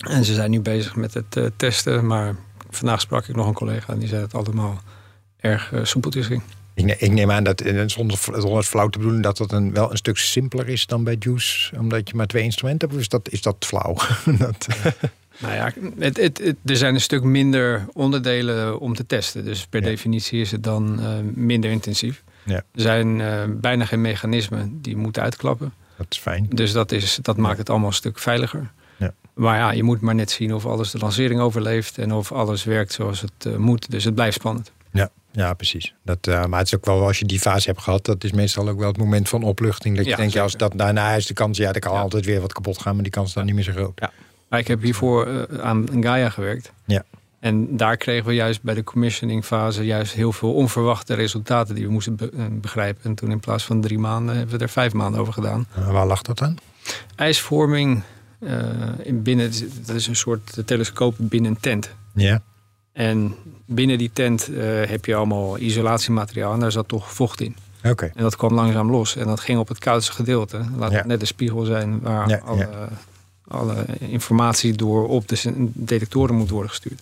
[0.00, 2.06] En ze zijn nu bezig met het eh, testen.
[2.06, 2.34] Maar
[2.70, 4.80] vandaag sprak ik nog een collega en die zei dat het allemaal
[5.40, 6.42] erg uh, soepeltjes ging.
[6.74, 9.52] Ik, ne ik, neem aan dat, en zonder, zonder het flauw te bedoelen, dat dat
[9.52, 11.78] een, wel een stuk simpeler is dan bij Juice.
[11.78, 13.00] Omdat je maar twee instrumenten hebt.
[13.00, 13.96] Of is dat, is dat flauw?
[14.38, 14.66] dat.
[15.38, 19.44] Nou ja, het, het, het, er zijn een stuk minder onderdelen om te testen.
[19.44, 19.86] Dus per Ja.
[19.88, 22.22] definitie is het dan uh, minder intensief.
[22.44, 22.56] Ja.
[22.56, 25.72] Er zijn uh, bijna geen mechanismen die moeten uitklappen.
[25.96, 26.46] Dat is fijn.
[26.50, 28.70] Dus dat, is, dat maakt het allemaal een stuk veiliger.
[29.40, 29.46] Ja.
[29.46, 32.64] Maar ja, je moet maar net zien of alles de lancering overleeft en of alles
[32.64, 33.90] werkt zoals het uh, moet.
[33.90, 34.72] Dus het blijft spannend.
[34.92, 35.94] Ja, ja precies.
[36.04, 38.32] Dat, uh, maar het is ook wel als je die fase hebt gehad, dat is
[38.32, 39.96] meestal ook wel het moment van opluchting.
[39.96, 42.00] Dat je Ja, denkt, ja, als dat daarna is de kans, ja, er kan Ja.
[42.00, 44.00] altijd weer wat kapot gaan, maar die kans is dan niet meer zo groot.
[44.48, 46.72] Maar ik heb hiervoor uh, aan Gaia gewerkt.
[46.84, 47.02] Ja.
[47.40, 51.86] En daar kregen we juist bij de commissioning fase juist heel veel onverwachte resultaten die
[51.86, 53.04] we moesten be- eh, begrijpen.
[53.04, 55.66] En toen in plaats van drie maanden hebben we er vijf maanden over gedaan.
[55.74, 56.58] En waar lag dat dan?
[57.16, 58.02] IJsvorming eh,
[59.02, 59.50] in binnen,
[59.86, 61.90] dat is een soort telescoop binnen een tent.
[62.14, 62.42] Ja.
[62.92, 63.34] En
[63.66, 67.56] binnen die tent eh, heb je allemaal isolatiemateriaal en daar zat toch vocht in.
[67.84, 68.10] Oké.
[68.14, 69.16] En dat kwam langzaam los.
[69.16, 70.64] En dat ging op het koudste gedeelte.
[70.76, 70.96] Laat Ja.
[70.96, 72.88] het net de spiegel zijn waar Ja, alle, ja.
[73.48, 77.00] alle informatie door op de detectoren moet worden gestuurd.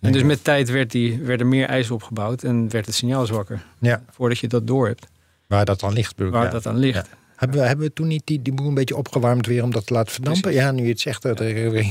[0.00, 3.26] En dus met tijd werd, die, werd er meer ijs opgebouwd en werd het signaal
[3.26, 3.64] zwakker.
[3.78, 4.02] Ja.
[4.10, 5.06] Voordat je dat door hebt,
[5.46, 6.16] Waar dat dan ligt.
[6.16, 7.08] bedoel waar dat aan ligt.
[7.36, 9.86] Hebben, we, hebben we toen niet die, die boel een beetje opgewarmd weer om dat
[9.86, 10.42] te laten verdampen?
[10.42, 10.60] Precies.
[10.60, 11.36] Ja, nu je het zegt, er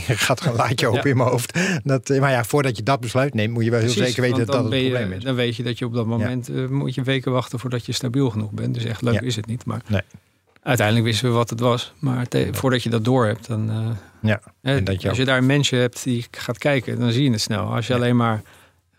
[0.08, 1.10] gaat een laadje open Ja.
[1.10, 1.60] in mijn hoofd.
[1.84, 4.22] Dat, eh, maar ja, voordat je dat besluit neemt, moet je wel heel Precies, zeker
[4.22, 5.24] weten dat dat het je- probleem is.
[5.24, 7.92] Dan weet je dat je op dat moment eh, moet je weken wachten voordat je
[7.92, 8.74] stabiel genoeg bent.
[8.74, 9.22] Dus echt leuk Ja.
[9.22, 9.66] is het niet.
[9.66, 10.02] Maar Nee.
[10.64, 11.94] uiteindelijk wisten we wat het was.
[12.00, 13.70] Maar te- voordat je dat door hebt, dan.
[13.70, 13.88] eh,
[14.22, 14.40] Ja.
[14.62, 17.32] En dat je als je daar een mensje hebt die gaat kijken, dan zie je
[17.32, 17.74] het snel.
[17.76, 18.42] Als je alleen maar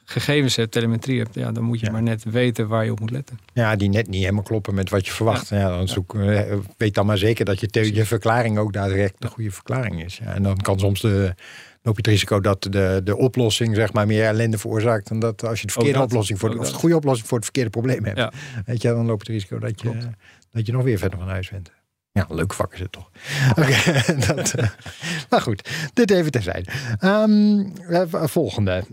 [0.09, 1.92] gegevens hebt, telemetrie hebt, ja, dan moet je Ja.
[1.92, 3.38] maar net weten waar je op moet letten.
[3.52, 5.48] Ja, die net niet helemaal kloppen met wat je verwacht.
[5.48, 5.68] Ja.
[5.68, 9.50] dan zoek, eh, weet dan maar zeker dat je, je verklaring ook daadwerkelijk de goede
[9.50, 10.18] verklaring is.
[10.18, 11.34] Ja, en dan kan soms de,
[11.82, 15.09] loop je het risico dat de, de oplossing zeg maar, meer ellende veroorzaakt.
[15.09, 16.07] Dan dat als je de verkeerde dat.
[16.09, 18.34] oplossing voor de, of de goede oplossing voor het verkeerde probleem hebt.
[18.66, 20.07] Weet je, dan loop je het risico dat je, Klopt.
[20.52, 21.70] dat je nog weer verder van huis bent.
[22.16, 23.10] Ja, leuk vak is het toch.
[23.58, 24.68] Oké, dat, eh,
[25.30, 26.70] maar goed, dit even terzijde.
[26.98, 28.84] Eh, volgende.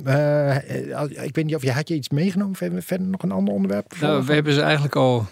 [1.23, 2.55] Ik weet niet of je had je iets meegenomen.
[2.83, 3.95] Verder nog een ander onderwerp?
[3.99, 5.27] Nou, we hebben ze eigenlijk al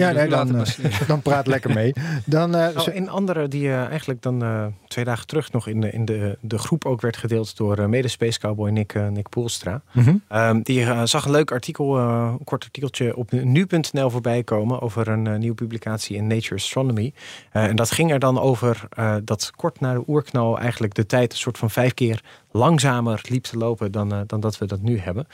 [0.00, 1.92] Ja, nee, laten dan, eh, dan praat lekker mee.
[2.24, 5.66] Dan, eh, Nou, zo- een andere die eh, eigenlijk dan eh, twee dagen terug nog
[5.66, 8.94] in de, in de, de groep ook werd gedeeld door uh, mede Space Cowboy Nick,
[8.94, 9.82] eh, Nick Poelstra.
[9.92, 10.14] Mhm.
[10.28, 14.80] Ehm, die eh, zag een leuk artikel, eh, een kort artikeltje op nu.nl voorbij komen
[14.80, 17.12] over een eh, nieuwe publicatie in Nature Astronomy.
[17.52, 21.06] Eh, en dat ging er dan over eh, dat kort na de oerknal eigenlijk de
[21.06, 22.20] tijd een soort van vijf keer
[22.50, 25.26] langzamer liep te lopen dan, eh, dan dat we dat nu hebben.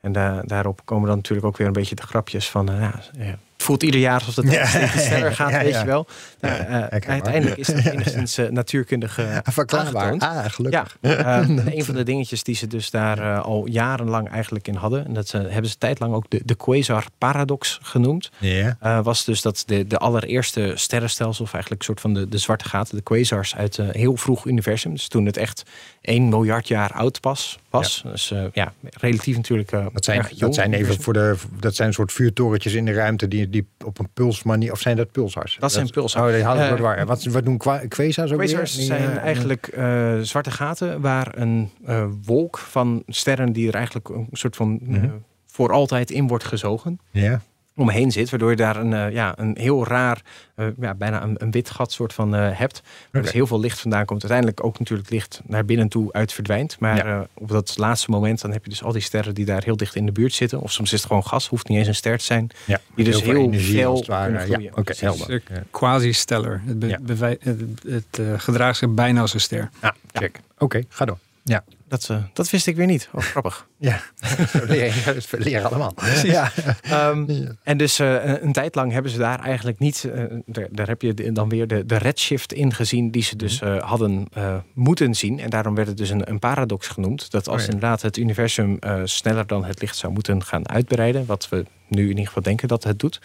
[0.00, 3.00] En da- daarop komen dan natuurlijk ook weer een beetje de grapjes van, eh, ja,
[3.18, 4.66] ja, het voelt ieder jaar alsof het Ja.
[4.66, 6.06] steeds sneller gaat, Ja, weet je wel.
[6.40, 7.10] Nou, herkenbaar.
[7.10, 10.18] uiteindelijk is dat enigszins uh, natuurkundig uh, Verklaarbaar.
[10.18, 10.96] Ah, gelukkig.
[11.00, 14.74] Ja, uh, een van de dingetjes die ze dus daar uh, al jarenlang eigenlijk in
[14.74, 18.76] hadden, en dat ze, hebben ze tijdlang ook de, de quasar-paradox genoemd, Ja.
[18.82, 22.38] uh, was dus dat de, de allereerste sterrenstelsel, of eigenlijk een soort van de, de
[22.38, 25.62] zwarte gaten, de quasars uit uh, heel vroeg universum, dus toen het echt
[26.00, 28.00] 1 miljard jaar oud pas, was.
[28.04, 28.10] Ja.
[28.10, 29.72] Dus uh, ja, relatief natuurlijk.
[29.72, 31.34] Uh, dat zijn, dat zijn even voor de.
[31.60, 34.72] Dat zijn een soort vuurtorentjes in de ruimte die, die op een pulsmanier.
[34.72, 35.56] Of zijn dat pulsars?
[35.60, 36.24] Dat, zijn pulsars.
[36.24, 37.56] Oh, die we uh, wat, wat doen
[37.88, 38.84] quasars ook Quasars weer?
[38.84, 41.70] zijn uh, eigenlijk uh, zwarte gaten waar een
[42.24, 45.24] wolk van sterren die er eigenlijk een soort van -hmm.
[45.46, 46.98] voor altijd in wordt gezogen.
[47.10, 47.40] Ja
[47.78, 50.22] omheen zit, waardoor je daar een, uh, ja, een heel raar,
[50.56, 52.82] uh, ja, bijna een, een, wit gat soort van uh, hebt.
[52.82, 53.22] Waar okay.
[53.22, 54.20] dus heel veel licht vandaan komt.
[54.20, 56.78] Uiteindelijk ook natuurlijk licht naar binnen toe uit verdwijnt.
[56.78, 57.26] Maar ja.
[57.34, 59.94] op dat laatste moment dan heb je dus al die sterren die daar heel dicht
[59.94, 60.60] in de buurt zitten.
[60.60, 62.50] Of soms is het gewoon gas, hoeft niet eens een ster te zijn.
[62.64, 64.62] Ja, die dus heel, heel veel kunnen groeien.
[64.62, 65.42] Ja, Oké, helder.
[65.70, 66.62] Quasi-stellar.
[66.64, 66.98] Het, be ja.
[67.40, 69.70] het, het uh, gedraagt zich bijna als een ster.
[69.82, 70.40] Ja, check.
[70.54, 71.18] Oké, okay, ga door.
[71.42, 71.64] Ja.
[71.88, 73.08] Dat, uh, dat wist ik weer niet.
[73.12, 73.66] Oh, grappig.
[73.80, 74.00] Ja,
[74.66, 75.94] leren, leren allemaal.
[76.22, 76.52] Ja.
[77.10, 77.54] Um, ja.
[77.62, 80.04] En dus uh, een, een, tijd lang hebben ze daar eigenlijk niet...
[80.14, 83.10] Uh, daar, daar, heb je dan weer de, de redshift in gezien...
[83.10, 84.28] die ze dus uh, hadden
[84.74, 85.40] moeten zien.
[85.40, 87.30] En daarom werd het dus een, een paradox genoemd.
[87.30, 87.72] Dat als oh, ja.
[87.72, 91.26] inderdaad het universum sneller dan het licht zou moeten gaan uitbreiden...
[91.26, 93.20] wat we nu in ieder geval denken dat het doet...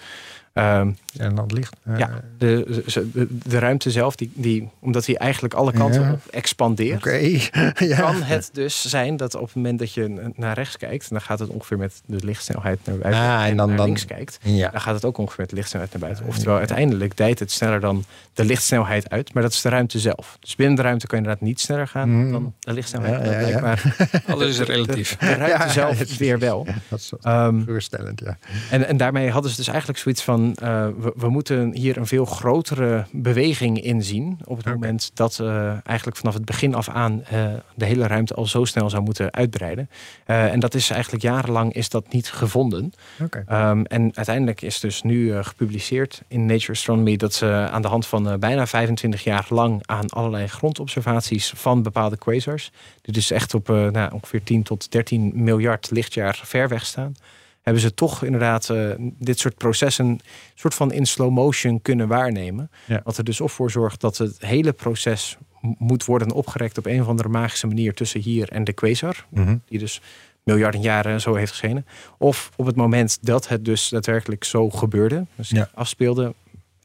[0.53, 1.75] Um, en dan licht.
[1.87, 2.83] Uh, ja, de,
[3.13, 6.11] de, de, ruimte zelf, die, die, omdat die eigenlijk alle kanten ja.
[6.11, 7.49] op expandeert, okay.
[7.89, 7.99] ja.
[7.99, 11.39] kan het dus zijn dat op het moment dat je naar rechts kijkt, dan gaat
[11.39, 13.21] het ongeveer met de lichtsnelheid naar buiten.
[13.21, 14.69] Ah, en dan, naar dan links kijkt, ja.
[14.69, 16.25] dan gaat het ook ongeveer met de lichtsnelheid naar buiten.
[16.25, 18.03] Oftewel, uiteindelijk dijt het sneller dan
[18.33, 20.37] de lichtsnelheid uit, maar dat is de ruimte zelf.
[20.39, 22.31] Dus binnen de ruimte kan je inderdaad niet sneller gaan mm.
[22.31, 23.25] dan de lichtsnelheid.
[23.25, 23.95] Ja, ja, maar
[24.27, 25.17] alles is relatief.
[25.17, 26.67] De, de ruimte zelf weer wel.
[26.89, 28.37] Dat is um, geruststellend, ja.
[28.69, 32.07] En, en daarmee hadden ze dus eigenlijk zoiets van uh, we, we, moeten hier een
[32.07, 34.39] veel grotere beweging in zien.
[34.43, 34.73] Op het okay.
[34.73, 37.45] moment dat uh, eigenlijk vanaf het begin af aan uh,
[37.75, 39.89] de hele ruimte al zo snel zou moeten uitbreiden.
[40.27, 42.93] Uh, en dat is eigenlijk jarenlang is dat niet gevonden.
[43.21, 43.69] Okay.
[43.69, 48.07] Um, en uiteindelijk is dus nu gepubliceerd in Nature Astronomy dat ze aan de hand
[48.07, 53.67] van bijna 25 jaar lang aan allerlei grondobservaties van bepaalde quasars, die dus echt op
[53.67, 57.15] nou, ongeveer 10 tot 13 miljard lichtjaar ver weg staan
[57.63, 60.19] hebben ze toch inderdaad uh, dit soort processen
[60.55, 62.69] soort van in slow motion kunnen waarnemen.
[62.85, 63.01] Ja.
[63.03, 65.37] Wat er dus op voor zorgt dat het hele proces
[65.77, 69.25] moet worden opgerekt op een of andere magische manier tussen hier en de quasar.
[69.29, 69.61] Mm -hmm.
[69.65, 70.01] Die dus
[70.43, 71.85] miljarden jaren zo heeft geschenen.
[72.17, 75.69] Of op het moment dat het dus daadwerkelijk zo gebeurde, dus ja.
[75.73, 76.33] afspeelde,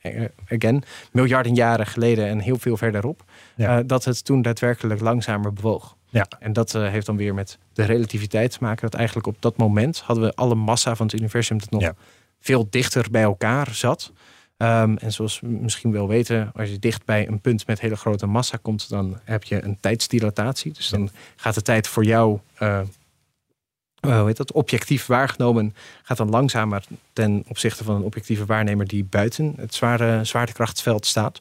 [0.02, 3.24] uh, again, miljarden jaren geleden en heel veel verderop,
[3.56, 3.78] ja.
[3.78, 5.96] uh, dat het toen daadwerkelijk langzamer bewoog.
[6.10, 6.26] Ja.
[6.38, 8.82] En dat eh, heeft dan weer met de relativiteit te maken.
[8.82, 11.94] Dat eigenlijk op dat moment hadden we alle massa van het universum dat nog Ja.
[12.40, 14.12] veel dichter bij elkaar zat.
[14.56, 17.96] Ehm, en zoals we misschien wel weten, als je dicht bij een punt met hele
[17.96, 20.72] grote massa komt, dan heb je een tijdsdilatatie.
[20.72, 22.86] Dus dan gaat de tijd voor jou, eh, eh,
[24.00, 29.04] hoe heet dat, objectief waargenomen, gaat dan langzamer ten opzichte van een objectieve waarnemer die
[29.04, 31.38] buiten het zware zwaartekrachtsveld staat.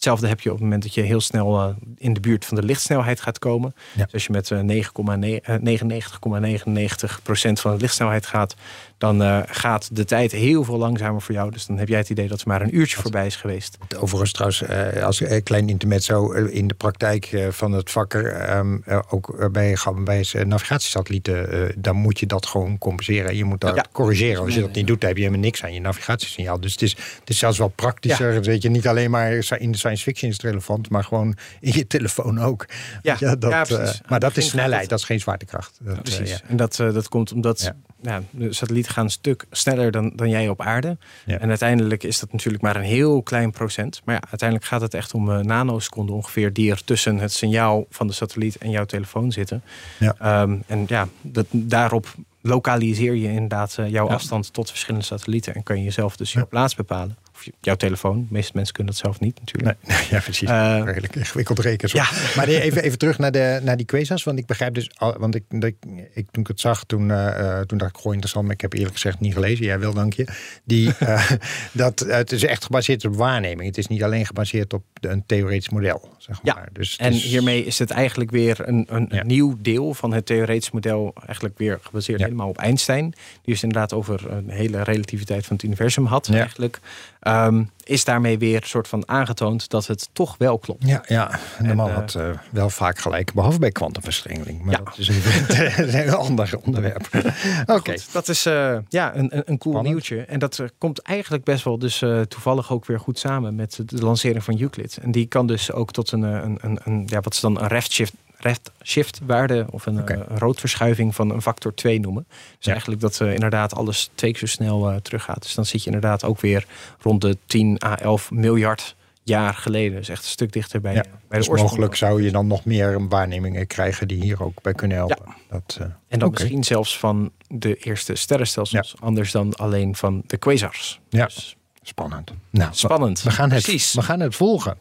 [0.00, 2.56] Hetzelfde heb je op het moment dat je heel snel eh, in de buurt van
[2.56, 3.74] de lichtsnelheid gaat komen.
[3.96, 4.04] Ja.
[4.04, 8.54] Dus als je met eh, 9,9 eh, 99,99% van de lichtsnelheid gaat,
[8.98, 11.50] dan eh, gaat de tijd heel veel langzamer voor jou.
[11.50, 13.78] Dus dan heb jij het idee dat er maar een uurtje voorbij is geweest.
[13.98, 18.26] Overigens trouwens, eh, als een klein intermezzo eh, in de praktijk eh, van het vakker,
[18.32, 23.36] ehm, eh, ook eh, bij, bij eh, navigatiesatellieten, eh, dan moet je dat gewoon compenseren.
[23.36, 23.84] Je moet dat Ja.
[23.92, 24.42] corrigeren.
[24.44, 26.60] Als je dat niet doet, dan heb je helemaal niks aan je navigatiesignaal.
[26.60, 26.90] Dus het is,
[27.20, 28.42] het is zelfs wel praktischer.
[28.42, 31.72] Weet je, niet alleen maar in de science fiction is het relevant, maar gewoon in
[31.72, 32.66] je telefoon ook.
[33.02, 34.00] Ja, dat, ja, eh, precies.
[34.08, 35.78] Maar dat is snelheid, dat is geen zwaartekracht.
[35.82, 36.30] Dat, eh, Precies.
[36.30, 36.38] ja.
[36.48, 37.74] En dat, eh, dat komt omdat Ja.
[38.02, 38.22] ja.
[38.30, 40.96] de satellieten gaan een stuk sneller dan, dan jij op aarde.
[41.24, 41.38] Ja.
[41.38, 44.00] En uiteindelijk is dat natuurlijk maar een heel klein procent.
[44.04, 46.52] Maar ja, uiteindelijk gaat het echt om nanoseconden ongeveer...
[46.52, 49.62] die er tussen het signaal van de satelliet en jouw telefoon zitten.
[49.98, 50.14] Ja.
[50.18, 54.12] Ehm, en ja, dat, daarop lokaliseer je inderdaad jouw Ja.
[54.14, 55.54] afstand tot verschillende satellieten.
[55.54, 56.38] En kan je jezelf dus Ja.
[56.38, 57.16] jouw plaats bepalen.
[57.40, 58.18] Of je- jouw telefoon.
[58.20, 59.76] De meeste mensen kunnen dat zelf niet natuurlijk.
[59.86, 60.48] Nee, ja, precies.
[60.48, 61.96] Eh, Redelijk ingewikkeld rekenen.
[61.96, 62.08] ja.
[62.36, 64.24] Maar even, even terug naar, de, naar die quasars.
[64.24, 65.76] Want ik begrijp dus, al- want ik, ik,
[66.14, 68.44] ik, toen ik het zag, toen, eh, toen dacht ik gewoon interessant.
[68.44, 69.64] Maar ik heb eerlijk gezegd niet gelezen.
[69.64, 70.26] Jij wel, dank je.
[70.64, 70.90] Die,
[71.72, 73.68] dat, het is echt gebaseerd op waarneming.
[73.68, 76.08] Het is niet alleen gebaseerd op een theoretisch model.
[76.18, 76.68] Zeg Ja, maar.
[76.72, 79.20] Dus het En is- hiermee is het eigenlijk weer een, een, Ja.
[79.20, 82.24] een nieuw deel van het theoretisch model, eigenlijk weer gebaseerd Ja.
[82.24, 83.10] helemaal op Einstein.
[83.10, 86.34] Die dus inderdaad over een hele relativiteit van het universum had, Ja.
[86.38, 86.78] eigenlijk.
[87.20, 90.86] Ehm, is daarmee weer een soort van aangetoond dat het toch wel klopt.
[90.86, 91.30] Ja, ja.
[91.58, 93.32] En de En, man eh, had eh, wel vaak gelijk.
[93.32, 94.62] Behalve bij kwantumverstrengeling.
[94.62, 94.84] Maar Ja.
[94.84, 97.08] dat is een heel ander onderwerp.
[97.66, 97.94] Oké.
[98.12, 99.84] Dat is eh, ja, een, een, een cool Spannend.
[99.86, 100.20] nieuwtje.
[100.24, 101.98] En dat komt eigenlijk best wel dus
[102.28, 104.96] toevallig ook weer goed samen met de lancering van Euclid.
[105.02, 107.68] En die kan dus ook tot een, een, een, een ja, wat ze dan een
[107.68, 112.26] redshift, redshift waarde of een, eh, roodverschuiving van een factor 2 noemen.
[112.28, 112.70] Dus Ja.
[112.70, 115.42] eigenlijk dat eh, inderdaad alles twee keer zo snel eh, teruggaat.
[115.42, 116.66] Dus dan zit je inderdaad ook weer
[117.00, 119.96] rond de 10 à 11 miljard jaar geleden.
[119.98, 121.60] Dus echt een stuk dichter bij, Ja, bij de Dus oorsprong.
[121.70, 125.34] mogelijk zou je dan nog meer waarnemingen krijgen die hier ook bij kunnen helpen.
[125.50, 128.94] Dat, eh, En dan misschien zelfs van de eerste sterrenstelsels.
[129.00, 131.00] Anders dan alleen van de quasars.
[131.08, 131.24] Ja.
[131.24, 132.32] Dus Spannend.
[132.50, 133.22] Nou, spannend.
[133.22, 133.92] We gaan het, Precies.
[133.92, 134.78] we gaan het volgen.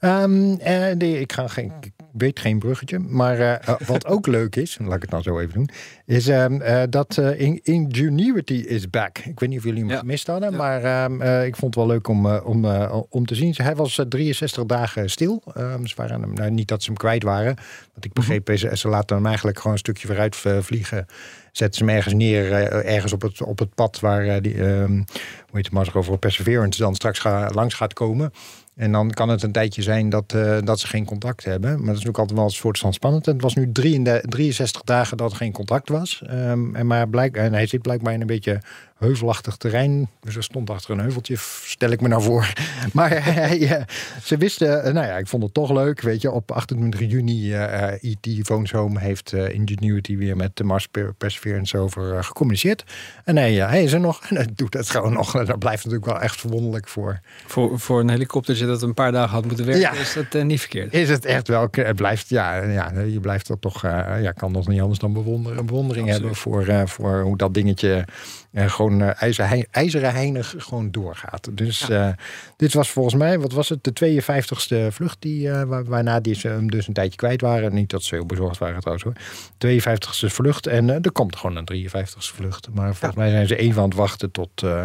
[0.00, 4.26] Ehm, eh, de, ik, ga geen, ik weet geen bruggetje, maar eh, eh, wat ook
[4.38, 5.68] leuk is, laat ik het nou zo even doen,
[6.06, 9.18] is ehm, eh, dat In- Ingenuity is back.
[9.18, 9.98] Ik weet niet of jullie hem Ja.
[9.98, 10.56] gemist hadden, Ja.
[10.56, 12.64] maar ehm, eh, ik vond het wel leuk om, om,
[13.08, 13.54] om te zien.
[13.56, 15.42] Hij was eh, 63 dagen stil.
[15.84, 17.56] Ze waren hem, nou, niet dat ze hem kwijt waren.
[17.94, 21.06] Wat ik begreep eh, ze laten hem eigenlijk gewoon een stukje vooruit vliegen.
[21.52, 22.52] Zetten ze hem ergens neer,
[22.84, 25.04] ergens op het, op het pad waar die, ehm, hoe
[25.52, 28.32] heet het maar over Perseverance dan straks ga, langs gaat komen.
[28.80, 31.70] En dan kan het een tijdje zijn dat, eh, dat ze geen contact hebben.
[31.70, 33.26] Maar dat is natuurlijk altijd wel een soort van spannend.
[33.26, 36.22] En het was nu 33 63 dagen dat er geen contact was.
[36.26, 38.60] Ehm, en, maar blijk, en hij zit blijkbaar in een beetje
[39.00, 40.08] heuvelachtig terrein.
[40.20, 42.52] Dus er stond achter een heuveltje, stel ik me nou voor.
[42.92, 43.82] Maar hij, eh,
[44.22, 46.00] ze wisten, eh, nou ja, ik vond het toch leuk.
[46.00, 48.46] Weet je, op 28 juni, eh eh, E.T.
[48.46, 52.84] Phones Home heeft eh, Ingenuity weer met de Mars Per- Perseverance over gecommuniceerd.
[53.24, 55.34] En hij, hij is er nog en hij doet het gewoon nog.
[55.36, 57.20] En dat blijft natuurlijk wel echt verwonderlijk voor.
[57.46, 59.92] Voor, voor een helikoptertje dat een paar dagen had moeten werken, Ja.
[59.92, 60.94] is dat niet verkeerd.
[60.94, 64.68] Is het echt wel, het blijft, ja, ja je blijft er toch, ja, kan nog
[64.68, 66.42] niet anders dan bewonderen, bewondering Absoluut.
[66.42, 68.04] hebben voor, voor hoe dat dingetje
[68.52, 71.48] eh, gewoon eh, ijzer, ijzeren heinig gewoon doorgaat.
[71.52, 72.08] Dus eh,
[72.56, 76.34] dit was volgens mij, wat was het, de 52ste vlucht die, eh, waar- waarna die
[76.34, 77.74] ze hem dus een tijdje kwijt waren.
[77.74, 79.14] Niet dat ze heel bezorgd waren trouwens hoor.
[79.58, 82.68] 52ste vlucht en eh, er komt gewoon een 53ste vlucht.
[82.74, 84.62] Maar volgens mij zijn ze even aan het wachten tot...
[84.62, 84.82] eh,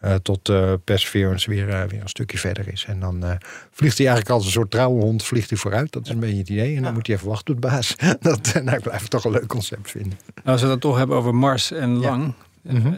[0.00, 2.84] eh, tot eh, Perseverance weer, weer een stukje verder is.
[2.88, 3.30] En dan eh,
[3.70, 5.92] vliegt hij eigenlijk als een soort trouwe hond vliegt hij vooruit.
[5.92, 6.76] Dat is een beetje het idee.
[6.76, 7.96] En dan moet hij even wachten op de baas.
[8.20, 10.18] Dat, nou, ik blijf het toch een leuk concept vinden.
[10.44, 12.34] Als we het toch hebben over Mars en Ja.
[12.64, 12.92] Eh, Mhm.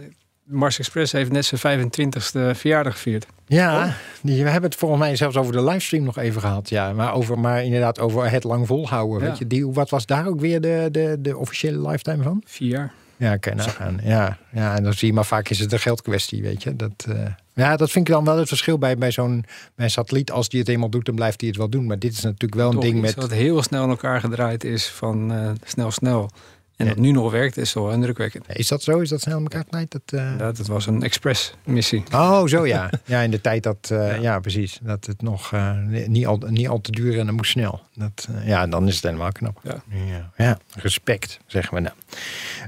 [0.44, 3.26] Mars Express heeft net zijn 25ste verjaardag gevierd.
[3.46, 6.68] Ja, die, we hebben het volgens mij zelfs over de livestream nog even gehad.
[6.68, 9.20] Ja, maar, over, maar inderdaad over het lang volhouden.
[9.22, 9.28] Ja.
[9.28, 12.42] Weet je, die, wat was daar ook weer de, de, de officiële lifetime van?
[12.46, 12.92] Vier jaar.
[13.16, 14.00] Ja, kan je nagaan.
[14.02, 16.76] Ja, ja, en dan zie je maar vaak is het een geldkwestie, weet je.
[16.76, 17.16] Dat, eh,
[17.54, 19.44] ja, dat vind ik dan wel het verschil bij, bij zo'n
[19.74, 20.30] bij een satelliet.
[20.30, 21.86] Als die het eenmaal doet, dan blijft hij het wel doen.
[21.86, 23.14] Maar dit is natuurlijk wel een ding iets met...
[23.14, 26.30] wat heel snel in elkaar gedraaid is van eh, snel, snel
[26.76, 28.44] En dat nu nog werkt is wel indrukwekkend.
[28.48, 28.98] Is dat zo?
[28.98, 29.92] Is dat snel in elkaar knijpt?
[29.92, 32.02] Dat, eh, Dat, was een express missie.
[32.12, 32.90] Oh, zo ja.
[33.04, 34.14] Ja, in de tijd dat, eh, ja.
[34.20, 34.40] Ja.
[34.40, 34.78] precies.
[34.82, 37.80] Dat het nog eh, niet, al, niet al te duur en dat moest snel.
[37.94, 39.60] Dat, ja, dan is het helemaal knap.
[39.62, 39.82] Ja.
[39.88, 41.94] Ja, ja, respect, zeggen we nou.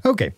[0.03, 0.33] Oké.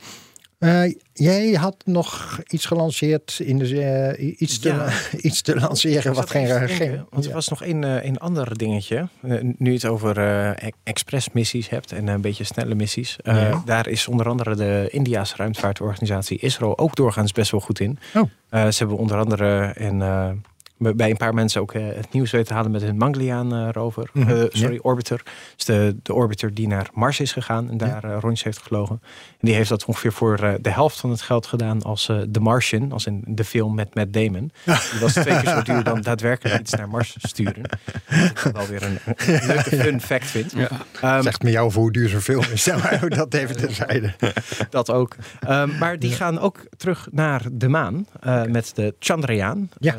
[0.59, 0.83] Eh,
[1.13, 4.89] jij had nog iets gelanceerd in de eh, iets, te, Ja.
[5.29, 6.79] iets te lanceren wat geen te geen.
[6.79, 9.09] denken, Want er was nog één, eh, één ander dingetje.
[9.23, 13.17] Eh, nu je het over eh, e- expressmissies hebt en een beetje snelle missies.
[13.23, 13.63] Eh, Ja.
[13.65, 17.99] Daar is onder andere de India's ruimtevaartorganisatie ISRO ook doorgaans best wel goed in.
[18.15, 18.31] Oh.
[18.49, 20.31] Eh, ze hebben onder andere en, eh,
[20.79, 24.11] bij een paar mensen ook eh, het nieuws weten te halen met hun Mangalyaan-rover.
[24.13, 25.23] Mhm, sorry, Orbiter.
[25.57, 29.01] Dus de, de orbiter die naar Mars is gegaan en daar eh, rondjes heeft gevlogen.
[29.31, 32.21] En die heeft dat ongeveer voor eh, de helft van het geld gedaan als eh
[32.33, 32.93] The Martian.
[32.93, 34.53] Als in de film met Matt Damon.
[34.65, 37.63] Die was twee keer zo duur dan daadwerkelijk iets naar Mars sturen.
[38.09, 40.53] Wat ik wel weer een, een leuke fun fact vind.
[40.53, 40.69] Ja.
[41.01, 42.67] Ehm, Zegt me jou voor hoe duur zo'n film is.
[42.67, 44.15] Maar dat even terzijde.
[44.71, 45.17] dat ook.
[45.41, 49.93] Ehm, maar die gaan ook terug naar de maan eh, met de Chandrayaan eh,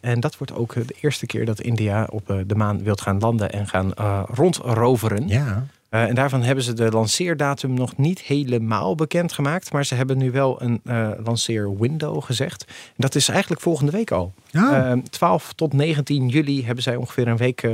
[0.00, 3.00] En dat wordt ook eh, de eerste keer dat India op eh, de maan wilt
[3.00, 5.28] gaan landen en gaan eh, rondroveren.
[5.28, 5.66] Ja.
[5.88, 9.72] En daarvan hebben ze de lanceerdatum nog niet helemaal bekendgemaakt.
[9.72, 10.80] Maar ze hebben nu wel een
[11.24, 12.64] lanceerwindow gezegd.
[12.66, 14.32] En dat is eigenlijk volgende week al.
[14.50, 14.90] Ja.
[14.90, 17.68] Ehm, 12 tot 19 juli hebben zij ongeveer een week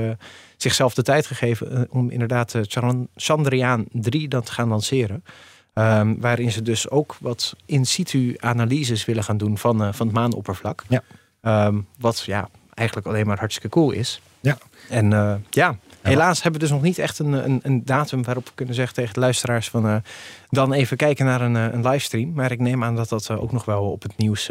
[0.57, 2.55] zichzelf de tijd gegeven om inderdaad
[3.17, 5.25] Chandrayaan 3 dan te gaan lanceren.
[5.73, 10.17] Ehm, waarin ze dus ook wat in situ analyses willen gaan doen van, van het
[10.17, 10.85] maanoppervlak.
[10.89, 11.03] Ja.
[11.43, 14.21] Ehm, wat ja, eigenlijk alleen maar hartstikke cool is.
[14.41, 14.59] Ja.
[14.89, 18.45] En eh, ja, helaas hebben we dus nog niet echt een, een, een datum waarop
[18.45, 19.97] we kunnen zeggen tegen de luisteraars van eh,
[20.51, 22.33] dan even kijken naar een, eh, een livestream.
[22.33, 24.51] Maar ik neem aan dat dat ook nog wel op het nieuws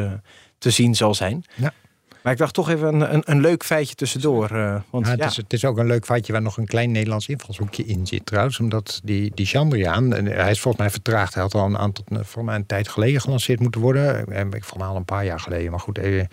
[0.58, 1.44] te zien zal zijn.
[1.56, 1.74] Ja.
[2.22, 4.50] Maar ik dacht toch even een, een, een leuk feitje tussendoor.
[4.52, 6.66] eh, want Ja, ja, het, is, het is ook een leuk feitje waar nog een
[6.66, 8.60] klein Nederlands invalshoekje in zit trouwens.
[8.60, 11.34] Omdat die, die Chandrayaan, en hij is volgens mij vertraagd.
[11.34, 14.34] Hij had al een aantal, voor mij een tijd geleden gelanceerd moeten worden.
[14.34, 15.72] En ik mij al een paar jaar geleden.
[15.72, 16.28] Maar goed, even,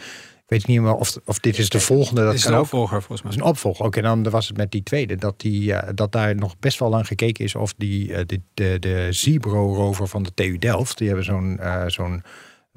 [0.48, 2.24] ik weet niet meer of, of dit is de volgende.
[2.24, 3.30] Dat is een opvolger volgens mij.
[3.30, 3.84] is een opvolger.
[3.84, 5.16] Oké, dan was het met die tweede.
[5.16, 8.40] Dat, die, eh, dat daar nog best wel lang gekeken is of die, eh, de,
[8.54, 10.98] de, de Zebro-rover van de TU Delft.
[10.98, 12.22] Die hebben zo'n eh, zo'n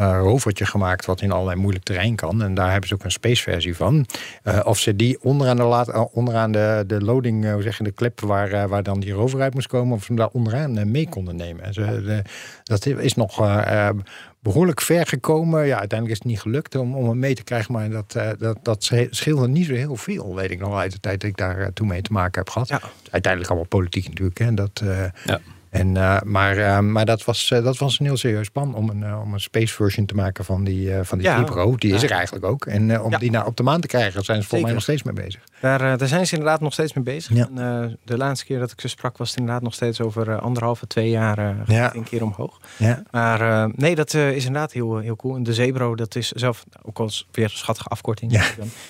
[0.02, 2.42] eh, rovertje gemaakt wat in allerlei moeilijk terrein kan.
[2.42, 4.06] En daar hebben ze ook een spaceversie van.
[4.44, 7.84] Eh, of ze die onderaan de, laat, eh, onderaan de, de loading, hoe zeg je,
[7.84, 10.92] de klep waar, waar dan die rover uit moest komen, of ze hem daar onderaan
[10.92, 11.64] mee konden nemen.
[11.64, 12.24] En ze,
[12.64, 13.96] dat is nog eh, eh,
[14.40, 15.66] behoorlijk ver gekomen.
[15.66, 17.74] Ja, uiteindelijk is het niet gelukt om, om hem mee te krijgen.
[17.74, 20.92] Maar dat, eh, dat, dat sche- scheelde niet zo heel veel, weet ik nog uit
[20.92, 22.68] de tijd dat ik daar eh, toen mee te maken heb gehad.
[22.68, 22.82] Ja.
[23.12, 24.38] Uiteindelijk allemaal politiek natuurlijk.
[24.40, 24.82] Hè, dat,
[25.26, 25.40] Ja.
[25.72, 28.90] En, eh, maar eh, maar dat, was, eh, dat was een heel serieus plan om
[28.90, 31.38] een, om een space version te maken van die, van die Ja.
[31.80, 32.66] Die is er eigenlijk ook.
[32.66, 35.04] En om die naar op de maan te krijgen, zijn ze volgens mij nog steeds
[35.04, 35.44] mee bezig.
[35.62, 37.36] Daar, eh, daar zijn ze inderdaad nog steeds mee bezig.
[37.36, 37.50] Ja.
[37.56, 40.30] En, eh, de laatste keer dat ik ze sprak was het inderdaad nog steeds over
[40.30, 41.96] eh, anderhalve, twee jaar Ja.
[41.96, 42.60] een keer omhoog.
[42.78, 43.04] Ja.
[43.12, 45.36] Maar nee, dat is inderdaad heel, heel cool.
[45.36, 48.32] En de Zebro, dat is zelf ook al weer een schattige afkorting.
[48.32, 48.44] Ja.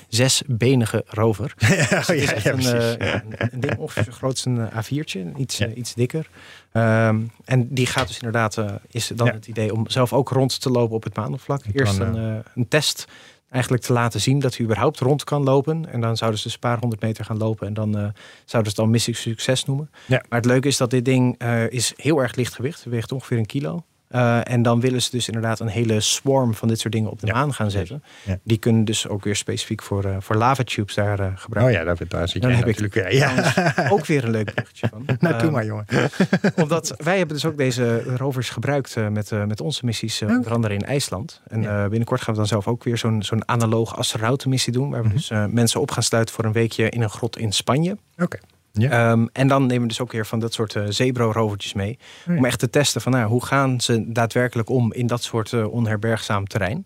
[0.08, 1.54] Zesbenige rover.
[2.02, 5.38] Dus het is ja, echt ja, een, ding ongeveer zo groot als een eh, A4'tje.
[5.38, 6.30] Iets, iets dikker.
[6.72, 8.58] Ehm, en die gaat dus inderdaad,
[8.88, 11.64] is dan het idee om zelf ook rond te lopen op het maanoppervlak.
[11.74, 13.08] Eerst een, een test
[13.52, 15.92] eigenlijk te laten zien dat hij überhaupt rond kan lopen.
[15.92, 17.68] En dan zouden ze dus een paar honderd meter gaan lopen.
[17.68, 18.14] En dan eh, zouden
[18.46, 19.90] ze het dan missie succes noemen.
[20.08, 20.24] Ja.
[20.30, 22.84] Maar het leuke is dat dit ding eh, is heel erg lichtgewicht.
[22.84, 23.84] Het weegt ongeveer een kilo.
[24.12, 27.20] Eh, en dan willen ze dus inderdaad een hele swarm van dit soort dingen op
[27.20, 28.04] de Ja, maan gaan zetten.
[28.26, 28.38] Ja.
[28.44, 31.76] Die kunnen dus ook weer specifiek voor, eh voor lava tubes daar eh, gebruiken.
[31.80, 33.20] Oh ja, daar, daar zit Dan jij heb ik natuurlijk weer.
[33.20, 33.90] Ja.
[33.90, 35.06] Ook weer een leuk bruggetje van.
[35.20, 35.86] Nou, doe Ehm, maar, jongen.
[36.64, 40.86] omdat wij hebben dus ook deze rovers gebruikt met, met onze missies, onder andere in
[40.86, 41.42] IJsland.
[41.48, 44.90] En binnenkort gaan we dan zelf ook weer zo'n zo'n analoog astronautenmissie doen.
[44.90, 45.16] Waar we Mhm.
[45.16, 47.98] dus mensen op gaan sluiten voor een weekje in een grot in Spanje.
[48.18, 48.38] Oké.
[48.74, 48.90] Ja.
[49.12, 51.98] Ehm, en dan nemen we dus ook weer van dat soort eh zebro-rovertjes mee.
[52.28, 52.38] Oh ja.
[52.38, 55.74] Om echt te testen van nou, hoe gaan ze daadwerkelijk om in dat soort eh,
[55.74, 56.86] onherbergzaam terrein.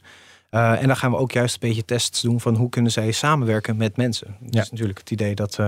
[0.49, 3.11] Eh, en dan gaan we ook juist een beetje tests doen van hoe kunnen zij
[3.11, 4.36] samenwerken met mensen.
[4.39, 4.61] Dat Ja.
[4.61, 5.59] is natuurlijk het idee dat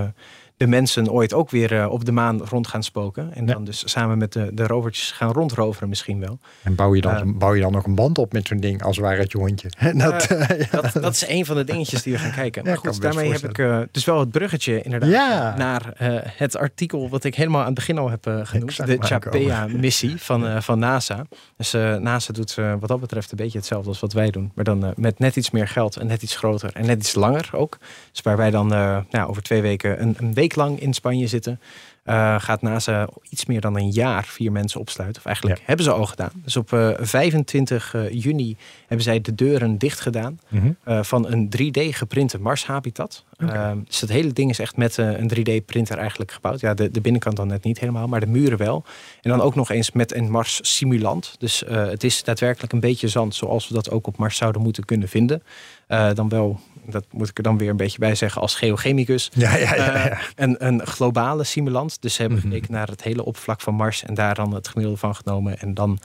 [0.58, 3.34] de mensen ooit ook weer eh, op de maan rond gaan spoken.
[3.34, 3.52] En Ja.
[3.52, 6.38] dan dus samen met de, de rovertjes gaan rondroveren misschien wel.
[6.62, 7.22] En bouw je, dan, Eh.
[7.26, 9.66] bouw je dan ook een band op met zo'n ding, als het ware het.
[9.78, 10.80] En dat, eh, ja.
[10.80, 12.62] Dat, dat is een van de dingetjes die we gaan kijken.
[12.64, 15.92] Ja, Maar goed, daarmee heb ik dus wel het bruggetje inderdaad naar
[16.36, 18.86] het artikel wat ik helemaal aan het begin al heb genoemd.
[18.86, 18.96] De.
[19.00, 21.24] Chapea-missie van, van NASA.
[21.56, 24.52] Dus NASA doet wat dat betreft een beetje hetzelfde als wat wij doen.
[24.54, 27.48] Maar dan met net iets meer geld en net iets groter en net iets langer
[27.52, 27.78] ook.
[28.10, 31.60] Dus waar wij dan nou, over twee weken een, een week lang in Spanje zitten.
[32.02, 35.18] eh, gaat NASA iets meer dan een jaar vier mensen opsluiten.
[35.20, 36.30] Of eigenlijk hebben ze al gedaan.
[36.44, 40.70] Dus op eh, 25 eh, juni hebben zij de deuren dicht gedaan Mhm.
[40.84, 43.24] eh, van een 3D geprinte Mars-habitat.
[43.36, 46.60] Eh, dus het hele ding is echt met eh, een 3D-printer eigenlijk gebouwd.
[46.60, 48.84] Ja, de, de binnenkant dan net niet helemaal, maar de muren wel.
[49.22, 51.34] En dan ook nog eens met een Mars-simulant.
[51.38, 54.62] Dus eh, het is daadwerkelijk een beetje zand zoals we dat ook op Mars zouden
[54.62, 55.42] moeten kunnen vinden.
[55.86, 59.30] Eh, dan wel, dat moet ik er dan weer een beetje bij zeggen als geochemicus.
[59.34, 59.84] Ja, ja, ja.
[59.84, 60.10] ja.
[60.10, 62.02] Eh, een, een globale simulant.
[62.02, 62.48] Dus ze hebben Mhm.
[62.48, 65.58] gekeken naar het hele oppervlak van Mars en daar dan het gemiddelde van genomen.
[65.58, 65.98] En dan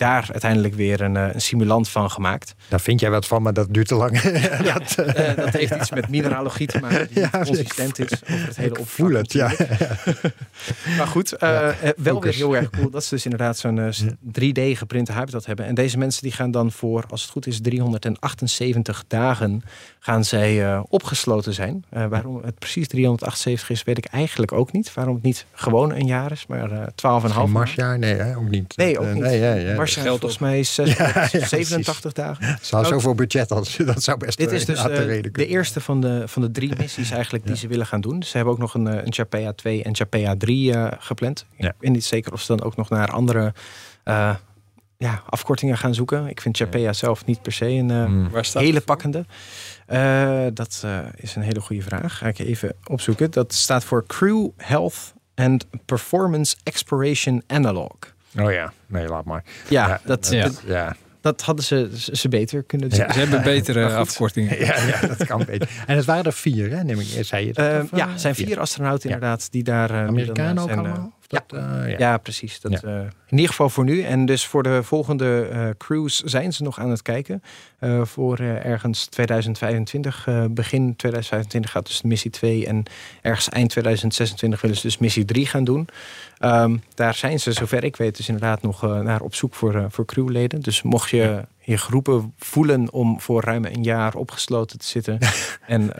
[0.00, 2.54] daar uiteindelijk weer een, eh, een simulant van gemaakt.
[2.68, 4.20] Daar vind jij wat van, maar dat duurt te lang.
[4.72, 8.46] dat, eh, Eh, dat heeft iets met mineralogie te maken die Ja, consistent is over
[8.46, 9.08] het hele oppervlak.
[9.08, 9.52] voel het, ja.
[10.98, 11.30] Maar goed,
[11.96, 13.88] wel weer heel erg cool dat ze dus inderdaad zo'n eh,
[14.40, 15.66] 3D geprinte habitat hebben.
[15.66, 19.62] En deze mensen die gaan dan voor, als het goed is, 378 dagen
[19.98, 21.84] gaan zij opgesloten zijn.
[21.88, 24.94] Waarom het precies 378 is, weet ik eigenlijk ook niet.
[24.94, 27.48] Waarom het niet gewoon een jaar is, maar eh 12,5 Geen maand.
[27.48, 27.98] Marsjaar?
[27.98, 28.76] Nee, hè, ook niet.
[28.76, 29.22] Nee, ook niet.
[29.22, 29.74] Nee, ja, ja.
[29.90, 32.58] Mars zijn Geldt volgens mij 6, Ja, ja, 87 dagen.
[32.62, 35.46] Ze had zoveel budget als dat zou best Dit is dus de eh, reden de
[35.46, 38.22] eerste van de, van de drie missies eigenlijk die ze willen gaan doen.
[38.22, 41.46] Ze hebben ook nog een, eh, een Chapea 2 en Chapea 3 eh, gepland.
[41.56, 41.68] Ja.
[41.68, 43.54] Ik weet niet zeker of ze dan ook nog naar andere
[44.04, 44.34] eh,
[45.00, 46.26] ja, afkortingen gaan zoeken.
[46.26, 48.30] Ik vind Chapea zelf niet per se een eh, Hmm.
[48.52, 49.24] Hele pakkende.
[49.86, 52.18] Eh, dat eh, is een hele goede vraag.
[52.18, 53.30] Ga ik even opzoeken.
[53.30, 57.96] Dat staat voor Crew Health and Performance Exploration Analog.
[58.38, 59.44] Oh ja, nee, laat maar.
[59.68, 60.42] Ja, dat, ja.
[60.42, 62.98] dat, Ja, dat hadden ze, ze beter kunnen doen.
[62.98, 63.12] Ja.
[63.12, 64.58] Ze hebben betere afkortingen.
[64.64, 65.68] ja, ja, dat kan beter.
[65.86, 66.84] En het waren er vier, hè?
[66.84, 67.66] Neem ik, zei je dat?
[67.72, 69.14] Eh, Of, eh, ja, er zijn vier astronauten Ja.
[69.14, 69.90] inderdaad die daar...
[69.90, 71.12] eh, Amerikanen dan, ook eh, allemaal?
[71.30, 71.98] Eh, ja.
[71.98, 72.60] Ja, precies.
[72.60, 72.80] Dat, Ja.
[72.82, 74.02] eh, in ieder geval voor nu.
[74.02, 77.42] En dus voor de volgende eh, cruise zijn ze nog aan het kijken.
[78.02, 82.66] Voor ergens 2025, eh, begin 2025 gaat dus missie 2.
[82.66, 82.82] En
[83.22, 85.88] ergens eind 2026 willen ze dus missie 3 gaan doen.
[86.38, 90.04] Ehm, daar zijn ze, zover ik weet, dus inderdaad nog naar op zoek voor, voor
[90.04, 90.60] crewleden.
[90.60, 95.18] Dus mocht je je groepen voelen om voor ruim een jaar opgesloten te zitten.
[95.66, 95.92] en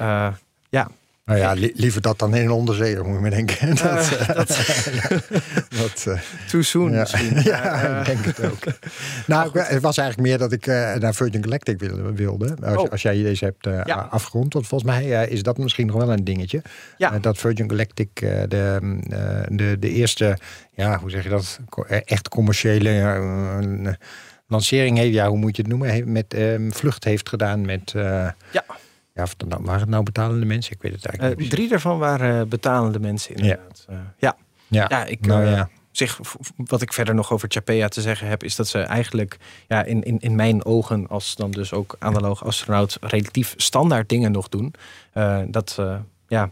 [1.31, 3.69] Nou ja, li- liever dat dan in een onderzeeër, moet je me denken.
[3.77, 4.49] Dat, eh, eh, dat
[5.81, 6.19] dat, eh,
[6.49, 6.99] too soon ja.
[7.01, 7.43] misschien.
[7.53, 8.59] ja, eh, ik denk het ook.
[9.27, 10.67] nou, het was eigenlijk meer dat ik
[11.01, 12.13] naar Virgin Galactic wilde.
[12.15, 12.57] wilde.
[12.65, 12.91] Als, Oh.
[12.91, 13.95] als jij deze hebt Ja.
[14.11, 14.53] afgerond.
[14.53, 16.63] Want volgens mij is dat misschien nog wel een dingetje.
[16.97, 17.19] Ja.
[17.19, 18.09] Dat Virgin Galactic
[18.49, 19.01] de, mm,
[19.57, 20.39] de, de eerste,
[20.75, 21.61] ja, hoe zeg je dat?
[22.05, 22.91] Echt commerciële
[24.47, 25.15] lancering heeft.
[25.15, 26.13] Ja, hoe moet je het noemen?
[26.13, 27.91] Met ehm, vlucht heeft gedaan met...
[27.95, 28.35] Ja.
[29.15, 30.73] Ja, of nou, waren het nou betalende mensen?
[30.73, 31.53] Ik weet het eigenlijk Eh, niet.
[31.55, 33.85] drie daarvan waren betalende mensen inderdaad.
[33.89, 34.37] Ja, ja.
[34.69, 35.69] Ja, ja ik, nou eh, ja.
[35.93, 39.37] v- wat ik verder nog over Chapea te zeggen heb, is dat ze eigenlijk
[39.69, 44.33] ja, in, in, in mijn ogen, als dan dus ook analoog astronaut, relatief standaard dingen
[44.33, 44.75] nog doen.
[45.13, 45.97] Eh, dat eh,
[46.29, 46.51] ja,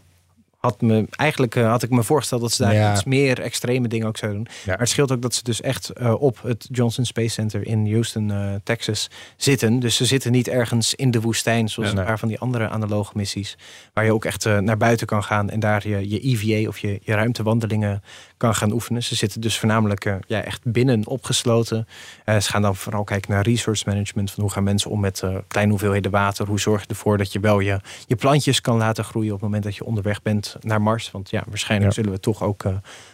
[0.59, 2.91] had me eigenlijk eh, had ik me voorgesteld dat ze daar Ja.
[2.93, 4.53] iets meer extreme dingen ook zouden doen.
[4.53, 4.69] Ja.
[4.69, 7.91] Maar het scheelt ook dat ze dus echt eh, op het Johnson Space Center in
[7.91, 9.79] Houston, eh, Texas zitten.
[9.79, 12.69] Dus ze zitten niet ergens in de woestijn, zoals Ja, een paar van die andere
[12.69, 13.57] analoge missies.
[13.93, 16.99] Waar je ook echt naar buiten kan gaan en daar je, je EVA of je,
[17.03, 18.03] je ruimtewandelingen
[18.39, 19.03] kan gaan oefenen.
[19.03, 21.87] Ze zitten dus voornamelijk eh, ja, echt binnen opgesloten.
[22.25, 24.31] Eh, ze gaan dan vooral kijken naar resource management.
[24.31, 26.47] Van hoe gaan mensen om met eh, kleine hoeveelheden water?
[26.47, 29.43] Hoe zorg je ervoor dat je wel je, je plantjes kan laten groeien op het
[29.43, 31.11] moment dat je onderweg bent naar Mars?
[31.11, 31.95] Want ja, waarschijnlijk Ja.
[32.01, 32.63] zullen we toch ook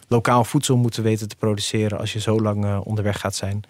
[0.08, 3.64] lokaal voedsel moeten weten te produceren als je zo lang onderweg gaat zijn.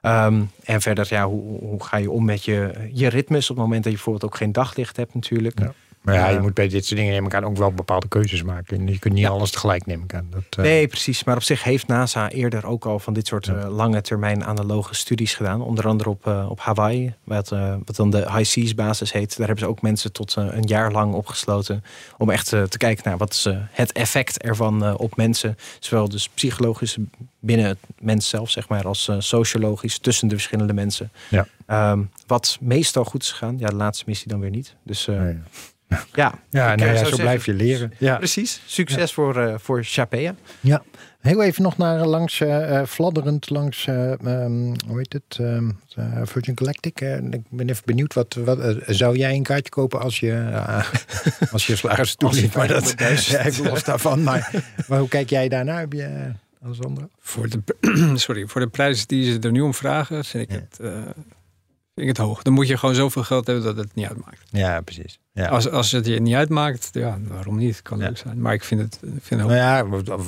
[0.00, 3.64] Ehm, en verder, ja, hoe, hoe ga je om met je, je ritmes op het
[3.64, 5.58] moment dat je bijvoorbeeld ook geen daglicht hebt natuurlijk.
[5.58, 5.72] Ja.
[6.02, 8.42] Maar ja, je moet bij dit soort dingen neem ik aan ook wel bepaalde keuzes
[8.42, 8.78] maken.
[8.78, 9.28] En Je kunt niet Ja.
[9.28, 10.26] alles tegelijk nemen aan.
[10.30, 11.24] Dat, eh, Nee, precies.
[11.24, 13.54] Maar op zich heeft NASA eerder ook al van dit soort Ja.
[13.54, 15.60] eh, lange termijn analoge studies gedaan.
[15.60, 19.36] Onder andere op, eh, op Hawaii, wat, eh, wat dan de High Seas basis heet.
[19.36, 21.84] Daar hebben ze ook mensen tot eh, een jaar lang opgesloten.
[22.18, 25.56] Om echt eh, te kijken naar wat is eh, het effect ervan eh, op mensen.
[25.80, 26.96] Zowel dus psychologisch
[27.40, 31.10] binnen het mens zelf, zeg maar, als eh, sociologisch tussen de verschillende mensen.
[31.30, 31.46] Ja.
[31.66, 33.58] Ehm, wat meestal goed is gegaan.
[33.58, 34.74] Ja, de laatste missie dan weer niet.
[34.82, 35.38] Dus eh, nee.
[36.14, 37.92] Ja, Ja, nou eh, ja, zo blijf je leren.
[37.98, 38.16] Ja.
[38.16, 38.62] precies.
[38.66, 40.34] Succes voor, eh voor Chapea.
[40.60, 40.82] ja.
[41.20, 45.70] Heel even nog naar langs, eh, eh, fladderend langs, eh, ehm, hoe heet het, ehm,
[45.94, 47.00] eh, Virgin Galactic.
[47.30, 50.84] Ik ben even benieuwd, wat, wat zou jij een kaartje kopen als je, uh,
[51.52, 52.54] als je je toeliet?
[52.54, 52.96] Maar dat, 500.000.
[53.30, 54.22] ja, ik los daarvan.
[54.22, 54.50] Maar,
[54.88, 55.80] maar hoe kijk jij daarnaar?
[55.80, 57.08] Heb je, uh, Alessandro?
[57.20, 57.62] Voor de,
[58.14, 60.64] sorry, voor de prijs die ze er nu om vragen, vind ik Ja.
[60.68, 61.10] het, eh,
[62.02, 62.42] vind ik het hoog.
[62.42, 64.40] Dan moet je gewoon zoveel geld hebben dat het niet uitmaakt.
[64.50, 65.18] Ja, precies.
[65.34, 65.46] Ja.
[65.48, 67.82] Als, als het je niet uitmaakt, ja, waarom niet?
[67.82, 68.06] Kan Ja.
[68.06, 68.40] leuk zijn.
[68.40, 69.86] Maar ik vind het, ik vind het Nou ja,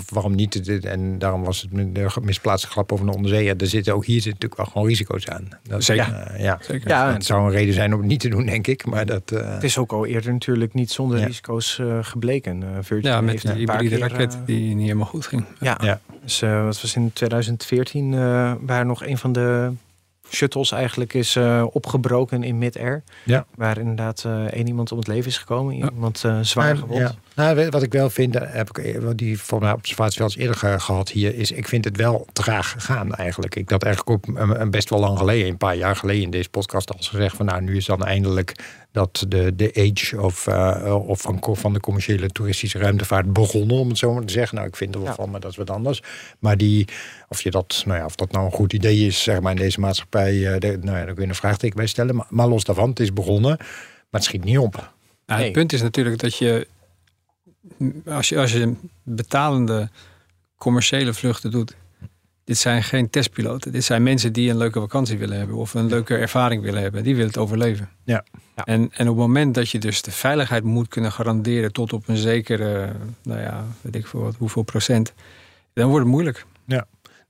[0.09, 0.83] waarom niet?
[0.85, 3.45] En daarom was het de misplaatste grap over de onderzee.
[3.45, 5.49] Ja, er zitten ook hier zitten natuurlijk wel gewoon risico's aan.
[5.63, 6.35] Dat, Zeker.
[6.43, 6.59] ja.
[6.61, 6.89] Zeker.
[6.89, 8.87] Ja, Het zou een reden zijn om het niet te doen, denk ik.
[8.87, 9.31] Maar dat.
[9.33, 11.27] eh, Het is ook al eerder natuurlijk niet zonder Ja.
[11.27, 12.63] risico's eh, gebleken.
[12.63, 15.27] Eh, Virgin Ja, met heeft die een paar hybride keer, raket die niet helemaal goed
[15.27, 15.45] ging.
[15.61, 16.01] Ja, Ja.
[16.23, 19.73] dus wat was in 2014 eh, waar nog een van de
[20.35, 23.03] shuttles eigenlijk is eh, opgebroken in mid-air.
[23.25, 23.47] Ja.
[23.55, 25.75] Waar inderdaad eh, één iemand om het leven is gekomen.
[25.75, 27.01] Iemand eh, zwaar gewond.
[27.01, 27.15] ja.
[27.35, 30.57] Nou, wat ik wel vind, heb ik eh, die voor mijn observatie wel eens eerder
[30.57, 33.55] ge- gehad hier, is ik vind het wel traag gegaan eigenlijk.
[33.57, 36.31] Ik had eigenlijk ook een, een best wel lang geleden, een paar jaar geleden in
[36.31, 38.55] deze podcast al gezegd van nou, nu is dan eindelijk
[38.93, 43.89] dat de, de age of, eh, of van, van de commerciële toeristische ruimtevaart begonnen, om
[43.89, 44.57] het zo maar te zeggen.
[44.57, 45.15] Nou, ik vind er wel Ja.
[45.15, 46.03] van, maar dat is wat anders.
[46.39, 46.89] Maar die,
[47.29, 49.59] of, je dat, nou ja, of dat nou een goed idee is, zeg maar, in
[49.59, 52.15] deze maatschappij, eh, de- nou ja, daar kun je een vraagteken bij stellen.
[52.17, 53.67] Maar, maar los daarvan, het is begonnen, maar
[54.11, 54.75] het schiet niet op.
[55.27, 55.49] Nou, Nee.
[55.49, 56.67] Het punt is natuurlijk dat je
[58.07, 59.91] als, je, als je betalende
[60.59, 61.77] commerciële vluchten doet,
[62.45, 63.73] dit zijn geen testpiloten.
[63.73, 67.03] Dit zijn mensen die een leuke vakantie willen hebben of een leuke ervaring willen hebben.
[67.03, 67.89] Die willen het overleven.
[68.05, 68.25] Ja.
[68.57, 68.65] Ja.
[68.65, 72.09] En, en op het moment dat je dus de veiligheid moet kunnen garanderen tot op
[72.09, 72.93] een zekere,
[73.23, 75.13] nou ja, weet ik veel wat, hoeveel procent,
[75.73, 76.47] dan wordt het moeilijk.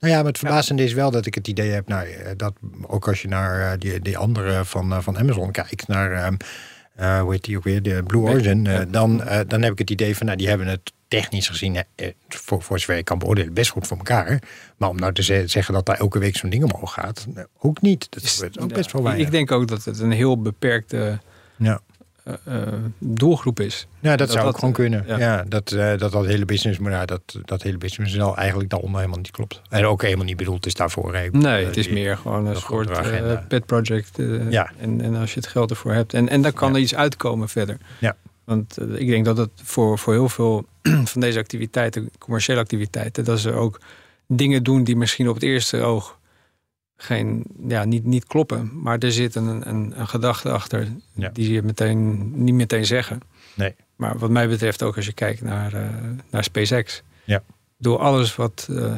[0.05, 2.55] Nou ja, maar het verbazende is wel dat ik het idee heb, nou, eh, dat
[2.87, 6.35] ook als je naar eh, die, die andere van, eh, van Amazon kijkt, naar, ehm,
[6.95, 9.79] eh, hoe heet die ook weer, de Blue Origin, eh, dan, eh, dan heb ik
[9.79, 11.77] het idee van, nou, die hebben het technisch gezien,
[12.29, 14.43] voor, voor zover ik kan beoordelen, best goed voor elkaar.
[14.77, 17.27] Maar om nou te ze- zeggen dat daar elke week zo'n ding omhoog gaat,
[17.59, 18.07] ook niet.
[18.11, 19.27] Dat is ook best wel weinig.
[19.27, 21.19] Ik denk ook dat het een heel beperkte
[21.57, 21.81] Ja.
[22.25, 23.87] Eh, eh, doelgroep is.
[24.01, 25.05] Ja, dat, Dat zou dat, ook gewoon kunnen.
[25.07, 25.19] Ja.
[25.19, 25.45] ja.
[25.49, 29.21] dat, eh, dat dat hele business, maar ja, dat, dat hele businessmodel eigenlijk daaronder helemaal
[29.21, 29.63] niet klopt.
[29.69, 31.15] En ook helemaal niet bedoeld is daarvoor.
[31.15, 31.29] hè.
[31.33, 34.19] Nee, het is die- meer gewoon een soort pet project.
[34.51, 34.71] Ja.
[34.79, 36.15] en, en als je het geld ervoor hebt.
[36.15, 36.75] En, en dan kan Ja.
[36.75, 37.77] er iets uitkomen verder.
[37.99, 38.17] Ja.
[38.45, 40.67] Want ik denk dat het voor, voor heel veel
[41.13, 43.81] van deze activiteiten, commerciële activiteiten, dat ze ook
[44.27, 46.19] dingen doen die misschien op het eerste oog
[47.05, 48.71] geen, ja, niet, niet kloppen.
[48.83, 51.31] Maar er zit een, een, een gedachte achter Ja.
[51.33, 53.21] die je meteen, niet meteen zeggen.
[53.55, 53.75] Nee.
[53.97, 55.81] Maar wat mij betreft ook als je kijkt naar, eh,
[56.31, 57.03] naar SpaceX.
[57.25, 57.43] Ja.
[57.79, 58.93] Door alles wat, eh,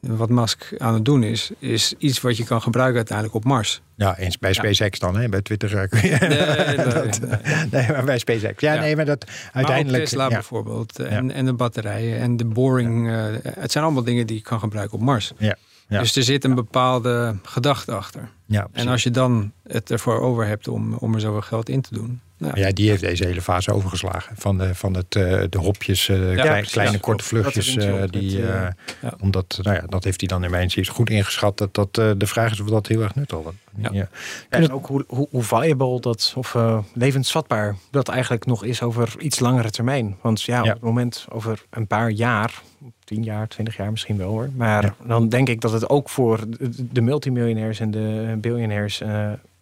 [0.00, 3.80] wat Musk aan het doen is, is iets wat je kan gebruiken uiteindelijk op Mars.
[3.94, 5.28] Ja, eens bij SpaceX dan, hè?
[5.28, 5.76] bij Twitter.
[5.76, 7.66] eh, kun je- Nee, nee, Dat, nee.
[7.70, 8.60] nee, maar bij SpaceX.
[8.60, 8.80] Ja, Ja.
[8.80, 9.96] nee, maar dat uiteindelijk.
[10.02, 10.98] Maar Tesla bijvoorbeeld.
[10.98, 13.08] En, en de batterijen en de boring.
[13.42, 15.32] het zijn allemaal dingen die je kan gebruiken op Mars.
[15.38, 15.56] Ja,
[15.90, 16.00] ja.
[16.00, 18.28] Dus er zit een bepaalde gedachte achter.
[18.46, 21.80] Ja, En als je dan het ervoor over hebt om, om er zoveel geld in
[21.80, 22.20] te doen.
[22.36, 24.36] Nou, ja, die heeft deze hele fase overgeslagen.
[24.38, 27.76] Van de, van het, eh, de hopjes, eh, klein- kleine Ja, korte dat vluchtjes.
[27.76, 29.14] eh, op die, met, ja.
[29.20, 31.58] Omdat, nou ja, dat heeft hij dan in mijn zin goed ingeschat.
[31.58, 33.52] Dat, dat de vraag is of dat heel erg nuttig was.
[33.76, 33.88] Ja.
[33.92, 34.08] Ja.
[34.48, 39.14] En ook hoe, hoe, hoe viable dat, of eh, levensvatbaar dat eigenlijk nog is over
[39.18, 40.16] iets langere termijn.
[40.22, 40.60] Want ja, Ja.
[40.62, 42.62] op het moment over een paar jaar,
[43.10, 44.48] tien jaar, twintig jaar misschien wel hoor.
[44.56, 44.94] Maar Ja.
[45.06, 49.02] dan denk ik dat het ook voor de, de multimiljonairs en de biljonairs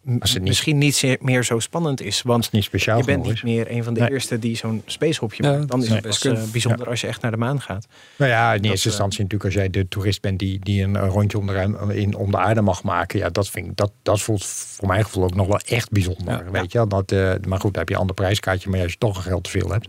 [0.09, 2.23] eh, niet- misschien niet meer zo spannend is.
[2.23, 4.11] Want niet speciaal je bent niet meer een van de Nee.
[4.11, 5.69] eerste die zo'n spacehopje Ja, maakt.
[5.69, 7.87] Dan is het best eh, bijzonder als je echt naar de maan gaat.
[8.17, 10.83] Nou ja, in Dat, eerste eh, instantie natuurlijk als jij de toerist bent die, die
[10.83, 13.19] een rondje om de, ruim, in, om de aarde mag maken.
[13.19, 16.45] Ja, dat, vind ik, dat, dat voelt voor mijn gevoel ook nog wel echt bijzonder.
[16.45, 16.51] Ja.
[16.51, 16.87] weet je?
[16.87, 18.71] Dat, eh, maar goed, dan heb je een ander prijskaartje.
[18.71, 19.89] Maar als je toch een geld te veel hebt.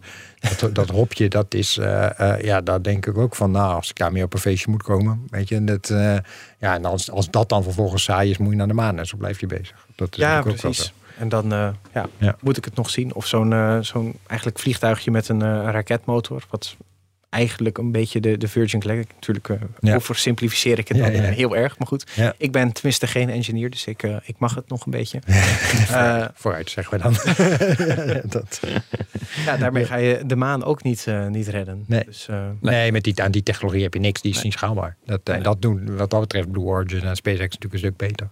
[0.60, 3.52] Dat, dat hopje, dat is, eh, eh, ja, daar denk ik ook van.
[3.52, 5.28] Nou, als ik daarmee op een feestje moet komen.
[5.30, 6.16] Weet je, en dat, eh,
[6.60, 9.00] ja, en als, als dat dan vervolgens saai is, moet je naar de maan.
[9.00, 9.88] En zo blijf je bezig.
[10.00, 10.94] Dat is Ja, precies.
[11.18, 12.36] En dan eh, ja, Ja.
[12.42, 13.14] moet ik het nog zien.
[13.14, 16.44] Of zo'n eh, zo'n eigenlijk vliegtuigje met een eh, raketmotor.
[16.50, 16.76] Wat
[17.30, 19.12] eigenlijk een beetje de, de Virgin Galactic.
[19.14, 19.96] Natuurlijk uh, Ja.
[19.96, 21.22] oversimplificeer ik het dan ja.
[21.24, 21.78] eh, heel erg.
[21.78, 22.04] Maar goed,
[22.38, 23.70] ik ben tenminste geen engineer.
[23.70, 25.20] Dus ik, eh, ik mag het nog een beetje.
[25.90, 27.14] Eh, Vooruit, zeggen we dan.
[28.42, 28.60] dat,
[29.46, 31.84] ja, daarmee ga je de maan ook niet, niet redden.
[31.88, 32.04] Nee.
[32.06, 32.28] Dus,
[32.60, 34.22] Nee, met die, aan die technologie heb je niks.
[34.22, 34.46] Die is Nee.
[34.46, 34.96] niet schaalbaar.
[35.06, 35.42] Dat, Nee.
[35.42, 38.30] dat doen, wat dat betreft, Blue Origin en SpaceX natuurlijk een stuk beter.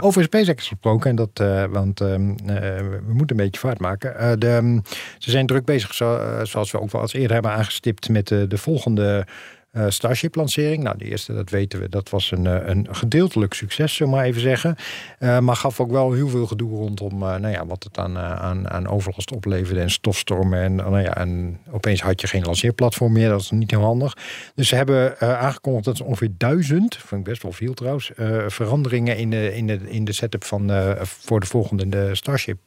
[0.00, 1.38] Over SpaceX gesproken, en dat,
[1.70, 2.36] want ehm, eh,
[2.78, 4.40] we moeten een beetje vaart maken.
[4.40, 4.78] De, ehm,
[5.18, 8.46] ze zijn druk bezig, zo, zoals we ook wel eens eerder hebben aangestipt, met de,
[8.46, 9.26] de volgende
[9.70, 10.82] eh, Starship-lancering.
[10.82, 14.24] Nou, de eerste, dat weten we, dat was een, eh, een gedeeltelijk succes, we maar
[14.24, 14.76] even zeggen.
[15.18, 18.18] Eh, maar gaf ook wel heel veel gedoe rondom eh, nou ja, wat het aan,
[18.18, 20.60] aan, aan overlast opleverde en stofstormen.
[20.60, 24.16] En, nou ja, en opeens had je geen lanceerplatform meer, dat is niet heel handig.
[24.54, 28.10] Dus ze hebben aangekondigd dat ze ongeveer duizend, vind ik best wel veel trouwens,
[28.46, 30.70] veranderingen in de, in, de, in de setup van,
[31.02, 32.58] voor de volgende de Starship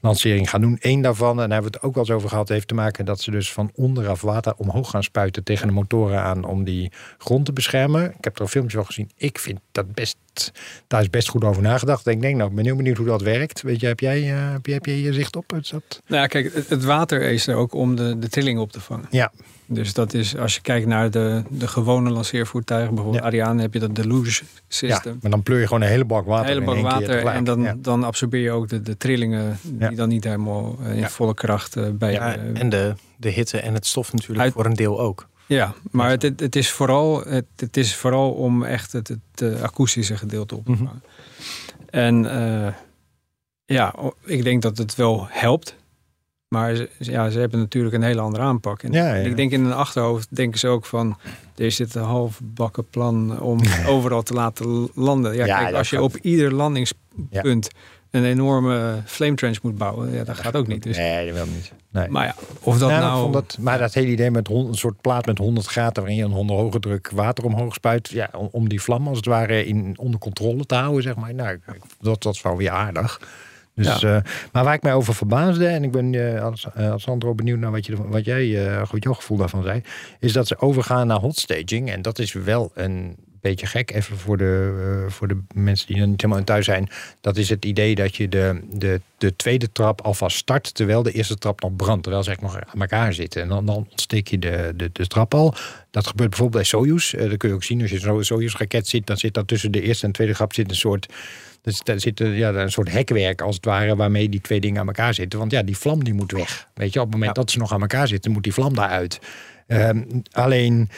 [0.00, 0.78] lancering gaan doen.
[0.80, 3.04] Eén daarvan, en daar hebben we het ook wel eens over gehad, heeft te maken
[3.04, 6.92] dat ze dus van onderaf water omhoog gaan spuiten tegen de motoren aan om die
[7.18, 8.04] grond te beschermen.
[8.04, 9.10] Ik heb er een filmpje van gezien.
[9.16, 10.16] Ik vind dat best
[10.86, 12.06] daar is best goed over nagedacht.
[12.06, 13.62] Ik denk, nou, ik ben heel benieuwd hoe dat werkt.
[13.62, 15.52] Weet je, heb jij, uh, heb, je, heb hier zicht op?
[15.52, 16.02] Is dat...
[16.06, 18.80] Nou ja, kijk, het, het, water is er ook om de, de trilling op te
[18.80, 19.06] vangen.
[19.10, 19.32] Ja.
[19.72, 23.28] Dus dat is, als je kijkt naar de, de gewone lanceervoertuigen, bijvoorbeeld ja.
[23.28, 25.12] Ariane, heb je dat deluge system.
[25.12, 26.50] Ja, maar dan pleur je gewoon een hele bak water.
[26.50, 27.74] Een hele bak water keer en dan, ja.
[27.78, 31.76] dan absorbeer je ook de, de trillingen die dan niet helemaal uh, in volle kracht
[31.76, 32.12] uh, bij.
[32.12, 35.28] Ja, en de, de hitte en het stof natuurlijk uit, voor een deel ook.
[35.46, 40.16] Ja, maar het, het, is vooral, het, het, is vooral om echt het, het akoestische
[40.16, 40.92] gedeelte op te vangen.
[40.92, 41.90] Mm -hmm.
[41.90, 42.72] En uh,
[43.64, 43.94] ja,
[44.24, 45.76] ik denk dat het wel helpt.
[46.54, 48.82] Maar ze, ja, ze hebben natuurlijk een hele andere aanpak.
[48.82, 49.24] En ja, ja.
[49.28, 51.18] ik denk in hun achterhoofd denken ze ook van...
[51.56, 55.34] er zit een halfbakken plan om overal te laten landen.
[55.34, 56.04] Ja, kijk, als je gaat...
[56.04, 57.68] op ieder landingspunt
[58.10, 60.12] een enorme flame trench moet bouwen...
[60.12, 60.82] Ja, dat gaat ook niet.
[60.82, 60.96] Dus.
[60.96, 61.72] Nee, dat wil niet.
[61.90, 62.08] Nee.
[62.08, 63.02] Maar ja, of dat nou...
[63.02, 63.32] nou...
[63.32, 66.02] Dat, maar dat hele idee met een soort plaat met 100 graden...
[66.02, 68.08] waarin je een onder hoge druk water omhoog spuit...
[68.08, 71.34] Ja, om, om die vlam als het ware in, onder controle te houden, zeg maar.
[71.34, 71.60] Nou,
[72.00, 73.20] dat, dat is wel weer aardig.
[73.74, 74.16] Dus, ja.
[74.16, 77.58] uh, maar waar ik mij over verbaasde, en ik ben uh, als, uh, Sandro benieuwd
[77.58, 79.82] naar wat, je, wat jij, goed jouw gevoel daarvan zei,
[80.18, 81.90] is dat ze overgaan naar hot staging.
[81.90, 86.06] En dat is wel een beetje gek, even voor de, voor de mensen die er
[86.06, 86.88] niet helemaal in thuis zijn.
[87.20, 91.12] Dat is het idee dat je de, de, de tweede trap alvast start, terwijl de
[91.12, 93.42] eerste trap nog brandt, terwijl ze echt nog aan elkaar zitten.
[93.42, 95.54] En dan, dan ontsteek je de, de, de trap al.
[95.90, 97.10] Dat gebeurt bijvoorbeeld bij Soyuz.
[97.10, 99.82] dat kun je ook zien als je zo'n Soyuz-raket ziet, dan zit dat tussen de
[99.82, 101.06] eerste en tweede trap zit een soort
[101.62, 104.86] dus daar zit ja, een soort hekwerk als het ware waarmee die twee dingen aan
[104.86, 105.38] elkaar zitten.
[105.38, 106.68] Want ja, die vlam die moet weg.
[106.74, 107.42] Weet je, op het moment ja.
[107.42, 109.18] dat ze nog aan elkaar zitten, moet die vlam daaruit.
[109.66, 110.88] Um, alleen,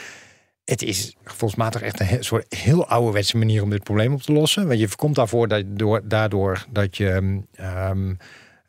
[0.65, 4.67] het is gevoelsmatig echt een soort heel ouderwetse manier om dit probleem op te lossen.
[4.67, 7.11] Want je voorkomt daarvoor dat door, daardoor dat je.
[7.91, 8.17] Um,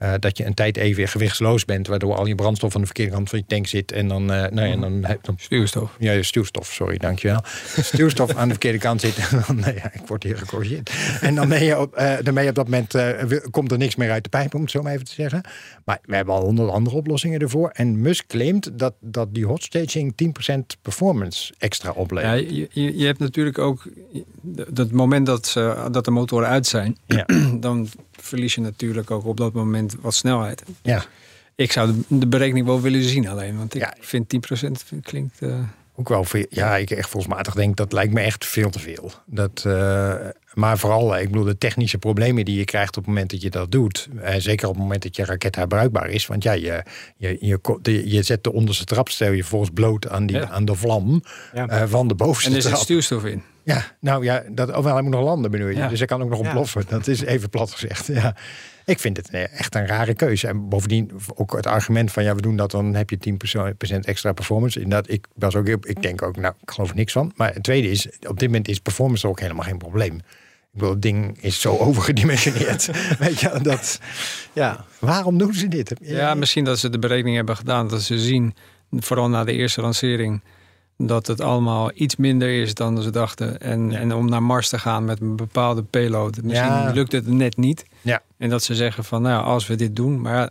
[0.03, 3.11] uh, dat je een tijd even gewichtsloos bent, waardoor al je brandstof aan de verkeerde
[3.11, 3.91] kant van je tank zit.
[3.91, 5.95] En dan, uh, nou ja, dan, dan stuurstof.
[5.99, 7.41] Ja, stuurstof, sorry, dankjewel.
[7.91, 9.17] stuurstof aan de verkeerde kant zit.
[9.17, 10.91] En dan, nee, ja, ik word hier gecorrigeerd.
[11.21, 12.95] En dan ben je op, uh, dan ben je op dat moment,
[13.51, 15.41] komt er niks meer uit de pijp, om het zo maar even te zeggen.
[15.85, 17.69] Maar we hebben al honderd andere oplossingen ervoor.
[17.69, 20.13] En Musk claimt dat, dat die hot staging
[20.53, 22.49] 10% performance extra oplevert.
[22.49, 23.87] Ja, je, je hebt natuurlijk ook
[24.67, 25.53] dat moment dat,
[25.91, 27.25] dat de motoren uit zijn, ja.
[27.59, 27.89] dan
[28.33, 30.63] verlies je natuurlijk ook op dat moment wat snelheid.
[30.81, 31.05] Ja.
[31.55, 33.95] Ik zou de, de berekening wel willen zien alleen, want ik ja.
[33.99, 34.53] vind
[34.95, 35.37] 10% klinkt...
[35.39, 35.59] Uh...
[35.95, 39.11] Ook wel veel, ja, ik echt volsmatig denk dat lijkt me echt veel te veel.
[39.25, 40.15] Dat, uh,
[40.53, 43.49] maar vooral, ik bedoel, de technische problemen die je krijgt op het moment dat je
[43.49, 44.07] dat doet.
[44.21, 46.27] Eh, zeker op het moment dat je raket herbruikbaar is.
[46.27, 46.83] Want ja, je,
[47.17, 50.49] je, je, je zet de onderste trap, stel je volgens bloot aan, die, ja.
[50.49, 51.23] aan de vlam
[51.53, 51.69] ja.
[51.69, 52.83] uh, van de bovenste En er zit trap.
[52.83, 53.43] stuurstof in.
[53.63, 55.75] Ja, nou ja, dat, ofwel hij moet nog landen bedoel je.
[55.75, 55.87] Ja.
[55.87, 56.83] Dus hij kan ook nog ontploffen.
[56.87, 58.07] Dat is even plat gezegd.
[58.07, 58.35] Ja.
[58.85, 60.47] Ik vind het echt een rare keuze.
[60.47, 63.37] En bovendien ook het argument van ja, we doen dat, dan heb je
[63.95, 64.79] 10% extra performance.
[64.79, 67.31] Inderdaad, ik was ook, ik denk ook, nou, ik geloof er niks van.
[67.35, 70.19] Maar het tweede is, op dit moment is performance ook helemaal geen probleem.
[70.73, 72.89] Ik bedoel, het ding is zo overgedimensioneerd.
[73.19, 73.99] Weet je, dat.
[74.53, 75.95] Ja, waarom doen ze dit?
[76.01, 78.55] Ja, misschien dat ze de berekening hebben gedaan dat ze zien,
[78.91, 80.41] vooral na de eerste lancering,
[80.97, 83.59] dat het allemaal iets minder is dan ze dachten.
[83.59, 83.99] En, ja.
[83.99, 86.41] en om naar Mars te gaan met een bepaalde payload.
[86.43, 86.91] Misschien ja.
[86.91, 87.85] lukt het net niet.
[88.01, 88.21] Ja.
[88.37, 90.49] En dat ze zeggen van, nou, als we dit doen, maar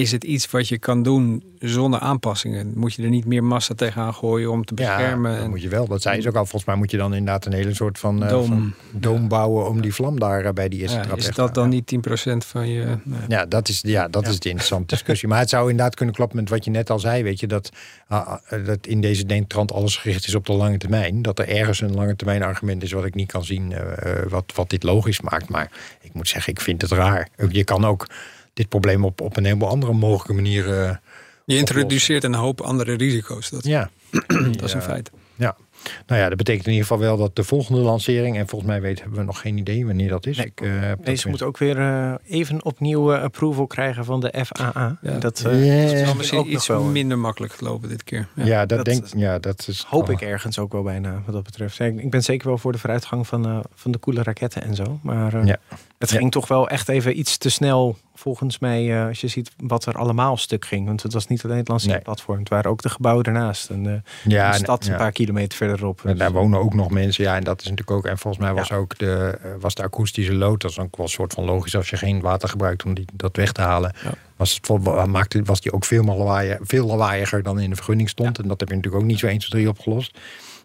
[0.00, 2.72] is het iets wat je kan doen zonder aanpassingen?
[2.74, 5.32] Moet je er niet meer massa tegenaan gooien om te beschermen?
[5.32, 5.86] Ja, dat moet je wel.
[5.86, 6.40] Dat zei ze ook al.
[6.40, 9.80] Volgens mij moet je dan inderdaad een hele soort van, doom, van doom bouwen om
[9.80, 11.98] die vlam daar uh, bij die eerste ja, trap Is dat dan niet 10%
[12.36, 12.96] van je...
[13.02, 13.20] Nee.
[13.28, 15.28] Ja, dat is, ja, dat is de interessante discussie.
[15.28, 17.22] maar het zou inderdaad kunnen kloppen met wat je net al zei.
[17.22, 17.70] Weet je, dat,
[18.10, 18.34] uh,
[18.66, 21.22] dat in deze dentrand alles gericht is op de lange termijn.
[21.22, 23.74] Dat er ergens een lange termijn argument is wat ik niet kan zien.
[24.28, 25.48] wat, wat dit logisch maakt.
[25.48, 25.70] Maar
[26.00, 27.28] ik moet zeggen, ik vind het raar.
[27.48, 28.06] Je kan ook
[28.60, 31.00] dit probleem op, op een heleboel andere mogelijke manieren.
[31.44, 33.50] Je introduceert een hoop andere risico's.
[33.50, 33.90] Dat, ja.
[34.58, 35.10] dat is een feit.
[35.34, 35.56] Ja.
[36.06, 38.80] Nou ja, dat betekent in ieder geval wel dat de volgende lancering, en volgens mij
[38.80, 40.36] weten hebben we nog geen idee wanneer dat is.
[40.36, 44.44] Nee, ik, uh, deze moet ook weer uh, even opnieuw uh, approval krijgen van de
[44.46, 44.98] FAA.
[45.02, 45.18] Ja.
[45.18, 46.06] Dat, yeah.
[46.06, 48.28] zal misschien iets wel, minder makkelijk gelopen dit keer.
[48.34, 49.84] Ja, ja dat, dat, denk ja, dat is.
[49.88, 50.10] Hoop oh.
[50.10, 51.80] ik ergens ook wel bijna wat dat betreft.
[51.80, 54.98] Ik ben zeker wel voor de vooruitgang van, van de koele raketten en zo.
[55.02, 55.58] Maar ja.
[55.98, 59.86] het ging toch wel echt even iets te snel volgens mij, als je ziet wat
[59.86, 60.86] er allemaal stuk ging.
[60.86, 62.44] Want het was niet alleen het lanceerplatform, nee.
[62.44, 63.70] het waren ook de gebouwen ernaast.
[63.70, 66.04] En de, ja, de stad een paar kilometer verderop.
[66.04, 68.06] En daar wonen ook nog mensen, ja, en dat is natuurlijk ook.
[68.06, 68.76] En volgens mij was ja.
[68.76, 71.90] ook de, was de akoestische lood, dat is ook wel een soort van logisch als
[71.90, 73.94] je geen water gebruikt om die, dat weg te halen.
[74.04, 74.14] Ja.
[74.36, 78.38] Was, het, maakte, was die ook veel, lawaai, veel lawaaiiger dan in de vergunning stond.
[78.38, 80.18] En dat heb je natuurlijk ook niet zo 1, 2, 3 opgelost.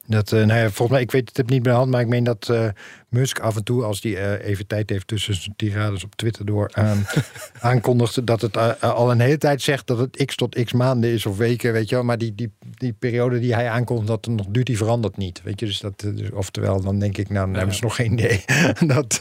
[0.07, 2.07] Dat, uh, nou ja, volgens mij, ik weet het niet bij de hand, maar ik
[2.07, 2.67] meen dat uh,
[3.09, 6.45] Musk af en toe, als hij uh, even tijd heeft tussen zijn tirades op Twitter
[6.45, 7.05] door, um,
[7.59, 11.25] aankondigt dat het al een hele tijd zegt dat het x tot x maanden is
[11.25, 12.03] of weken, weet je wel.
[12.03, 15.41] Maar die, die, die periode die hij aankondigt dat het nog duurt, die verandert niet.
[15.43, 18.13] Weet je, dus dat, dus, oftewel, dan denk ik, nou, dan hebben ze nog geen
[18.13, 18.43] idee.
[18.95, 19.19] dat,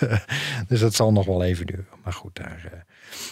[0.68, 1.86] dus dat zal nog wel even duren.
[2.04, 2.84] Maar goed, daar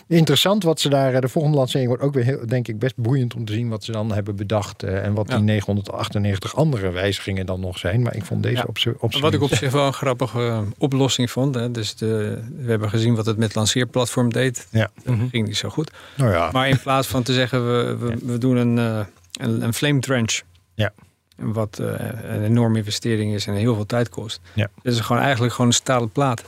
[0.07, 1.21] interessant wat ze daar.
[1.21, 3.85] De volgende lancering wordt ook weer heel, denk ik best boeiend om te zien wat
[3.85, 4.85] ze dan hebben bedacht.
[4.85, 5.37] Uh, en wat ja.
[5.37, 8.03] die 998 andere wijzigingen dan nog zijn.
[8.03, 8.65] Maar ik vond deze ja.
[8.67, 11.55] op, op Wat ik op zich wel een grappige oplossing vond.
[11.55, 11.71] Hè.
[11.71, 14.67] Dus de, we hebben gezien wat het met lanceerplatform deed.
[14.71, 14.91] Ja.
[14.95, 15.29] Dat mm-hmm.
[15.29, 15.91] ging niet zo goed.
[16.17, 16.51] Nou ja.
[16.53, 20.01] Maar in plaats van te zeggen we, we, we doen een, uh, een, een flame
[20.01, 20.41] trench.
[20.75, 20.93] Ja.
[21.37, 21.87] Wat uh,
[22.23, 24.41] een enorme investering is en heel veel tijd kost.
[24.53, 24.69] Ja.
[24.83, 26.43] Dat is gewoon eigenlijk gewoon een stalen plaat.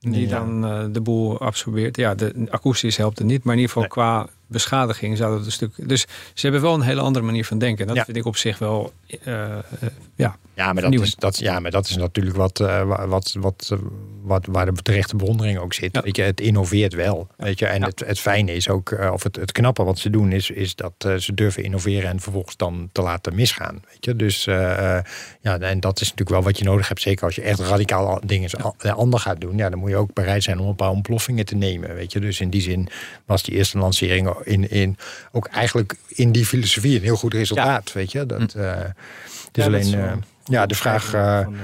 [0.00, 0.38] Die Ja.
[0.38, 1.96] dan uh, de boel absorbeert.
[1.96, 4.06] Ja, de akoestisch helpt het niet, maar in ieder geval Nee.
[4.06, 5.88] qua beschadiging zou dat een stuk.
[5.88, 6.00] Dus
[6.34, 7.86] ze hebben wel een hele andere manier van denken.
[7.86, 8.04] Dat Ja.
[8.04, 8.92] vind ik op zich wel.
[9.24, 9.58] eh, eh,
[10.14, 13.34] ja, Ja, maar dat is, dat, ja, maar dat is natuurlijk wat, eh, wa- wat,
[13.38, 13.78] wat, eh,
[14.22, 15.94] wat, waar de terechte bewondering ook zit.
[15.94, 16.00] Ja.
[16.02, 17.28] Weet je, het innoveert wel.
[17.36, 17.86] Weet je, en Ja.
[17.86, 20.74] het, het fijne is ook, eh, of het, het knappe wat ze doen, is, is
[20.74, 23.82] dat ze durven innoveren en vervolgens dan te laten misgaan.
[23.88, 25.02] Weet je, dus ja,
[25.60, 27.00] en dat is natuurlijk wel wat je nodig hebt.
[27.00, 28.50] Zeker als je echt radicaal al- dingen
[28.80, 29.56] anders gaat doen.
[29.56, 31.94] Ja, dan moet je ook bereid zijn om een paar ontploffingen te nemen.
[31.94, 32.88] Weet je, dus in die zin
[33.26, 34.96] was die eerste lancering in, in,
[35.32, 37.92] ook eigenlijk in die filosofie een heel goed resultaat.
[37.92, 38.54] Weet je, dat.
[38.54, 38.70] eh,
[39.46, 40.24] het is alleen.
[40.50, 41.14] Ja, de vraag.
[41.14, 41.60] eh, van, eh,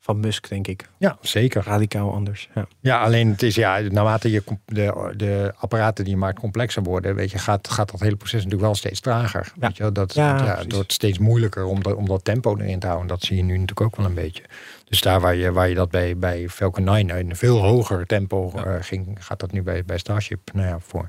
[0.00, 0.88] van Musk, denk ik.
[0.98, 1.62] ja, zeker.
[1.64, 2.48] Radicaal anders.
[2.54, 2.66] Ja.
[2.80, 7.14] Ja, alleen het is ja, naarmate je de, de apparaten die je maakt complexer worden,
[7.14, 9.52] weet je, gaat, gaat dat hele proces natuurlijk wel steeds trager.
[9.60, 9.66] Ja.
[9.66, 12.86] Weet je, dat, Ja, het wordt steeds moeilijker om dat, om dat tempo erin te
[12.86, 13.08] houden.
[13.08, 14.42] Dat zie je nu natuurlijk ook wel een beetje.
[14.84, 18.06] Dus daar waar je, waar je dat bij, bij Falcon 9 in een veel hoger
[18.06, 20.40] tempo eh, ging, gaat dat nu bij, bij Starship.
[20.52, 21.08] Nou ja, voor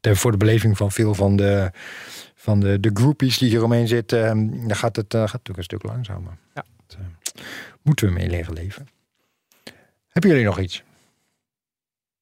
[0.00, 1.70] de, voor de beleving van veel van de,
[2.42, 5.58] van de, de groupies die hier omheen zitten, eh, dan gaat het, eh, gaat natuurlijk
[5.58, 6.36] een stuk langzamer.
[6.54, 6.64] Ja.
[6.86, 7.42] Dat, eh,
[7.82, 8.88] moeten we mee leren leven.
[10.08, 10.82] Hebben jullie nog iets?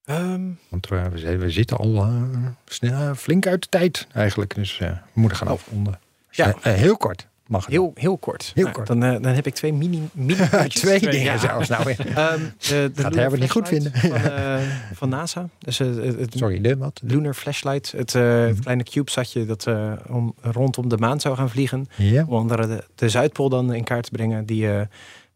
[0.05, 1.09] Ehm, Want we,
[1.39, 2.23] we, zitten al eh,
[2.65, 4.55] snel, eh, flink uit de tijd eigenlijk.
[4.55, 5.53] Dus eh, we moeten gaan Oh.
[5.55, 6.01] afronden.
[6.31, 6.55] Ja.
[6.63, 8.53] Eh, heel kort mag heel, heel kort.
[8.55, 8.87] Heel Nou, kort.
[8.87, 10.35] Dan, eh, dan heb ik twee mini, mini
[10.69, 11.11] Twee puntjes.
[11.17, 11.69] dingen zelfs.
[11.69, 11.91] Nou.
[11.93, 13.93] Ehm, de, de Gaat Herbert niet goed vinden.
[13.95, 14.57] Van, eh,
[14.95, 15.49] van NASA.
[15.59, 15.87] Dus eh,
[16.19, 17.01] het, Sorry, de wat?
[17.05, 17.93] Lunar Flashlight.
[17.93, 18.61] Het, eh, het Mhm.
[18.61, 19.67] kleine CubeSatje dat
[20.09, 21.89] om, rondom de maan zou gaan vliegen.
[21.97, 22.25] Ja.
[22.29, 24.47] Om de, de Zuidpool dan in kaart te brengen.
[24.47, 24.69] Die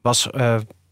[0.00, 0.28] was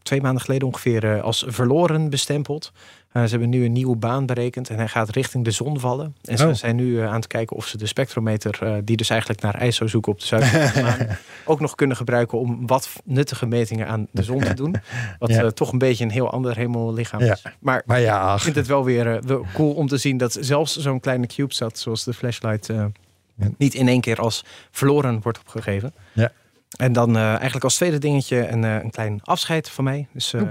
[0.03, 2.73] twee maanden geleden ongeveer eh, als verloren bestempeld.
[3.13, 6.15] Eh, ze hebben nu een nieuwe baan berekend en hij gaat richting de zon vallen.
[6.25, 6.55] En ze Oh.
[6.55, 9.55] zijn nu eh, aan het kijken of ze de spectrometer, eh, die dus eigenlijk naar
[9.55, 12.91] ijs zou zoeken op de Zuidpool, van de maan, ook nog kunnen gebruiken om wat
[13.05, 14.77] nuttige metingen aan de zon te doen.
[15.19, 15.51] Wat Ja.
[15.51, 17.33] toch een beetje een heel ander hemellichaam Ja.
[17.33, 17.43] is.
[17.61, 19.21] Maar Maar ja, ik vind het wel weer
[19.55, 22.69] cool om te zien dat zelfs zo'n kleine CubeSat zoals de flashlight
[23.59, 25.93] niet in één keer als verloren wordt opgegeven.
[26.13, 26.33] Ja.
[26.77, 30.09] En dan eh, eigenlijk als tweede dingetje een, eh, een klein afscheid van mij.
[30.13, 30.43] Dus eh,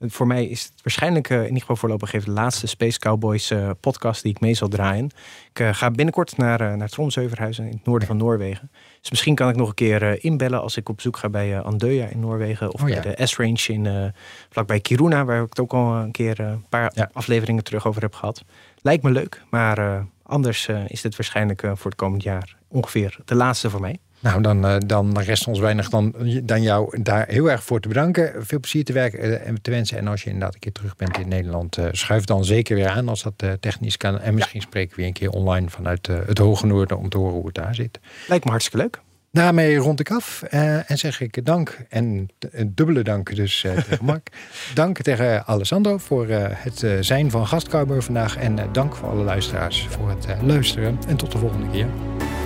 [0.00, 4.22] voor mij is het waarschijnlijk in ieder geval voorlopig even de laatste Space Cowboys podcast
[4.22, 5.10] die ik mee zal draaien.
[5.52, 8.70] Ik ga binnenkort naar, naar Tromsøverhuizen in het noorden van Noorwegen.
[9.00, 12.06] Dus misschien kan ik nog een keer inbellen als ik op bezoek ga bij Andøya
[12.06, 12.72] in Noorwegen.
[12.74, 13.00] Of Oh ja.
[13.02, 14.12] bij de S-Range in
[14.50, 17.10] vlakbij Kiruna, waar ik het ook al een keer een paar Ja.
[17.12, 18.44] afleveringen terug over heb gehad.
[18.82, 23.70] Lijkt me leuk, maar anders is dit waarschijnlijk voor het komend jaar ongeveer de laatste
[23.70, 23.98] voor mij.
[24.20, 27.88] Nou dan, eh, dan rest ons weinig dan, dan jou daar heel erg voor te
[27.88, 28.32] bedanken.
[28.46, 29.98] Veel plezier te werken eh, en te wensen.
[29.98, 32.88] En als je inderdaad een keer terug bent in Nederland, eh, schuif dan zeker weer
[32.88, 34.20] aan als dat technisch kan.
[34.20, 37.34] En misschien spreken we weer een keer online vanuit het Hoge Noorden om te horen
[37.34, 38.00] hoe het daar zit.
[38.28, 39.00] Lijkt me hartstikke leuk.
[39.30, 44.28] Daarmee rond ik af en zeg ik dank en een dubbele dank dus tegen Mark.
[44.74, 48.36] dank tegen Alessandro voor het zijn van gastkouwer vandaag.
[48.36, 50.98] En dank voor alle luisteraars voor het luisteren.
[51.08, 51.86] En tot de volgende keer.
[51.86, 52.45] %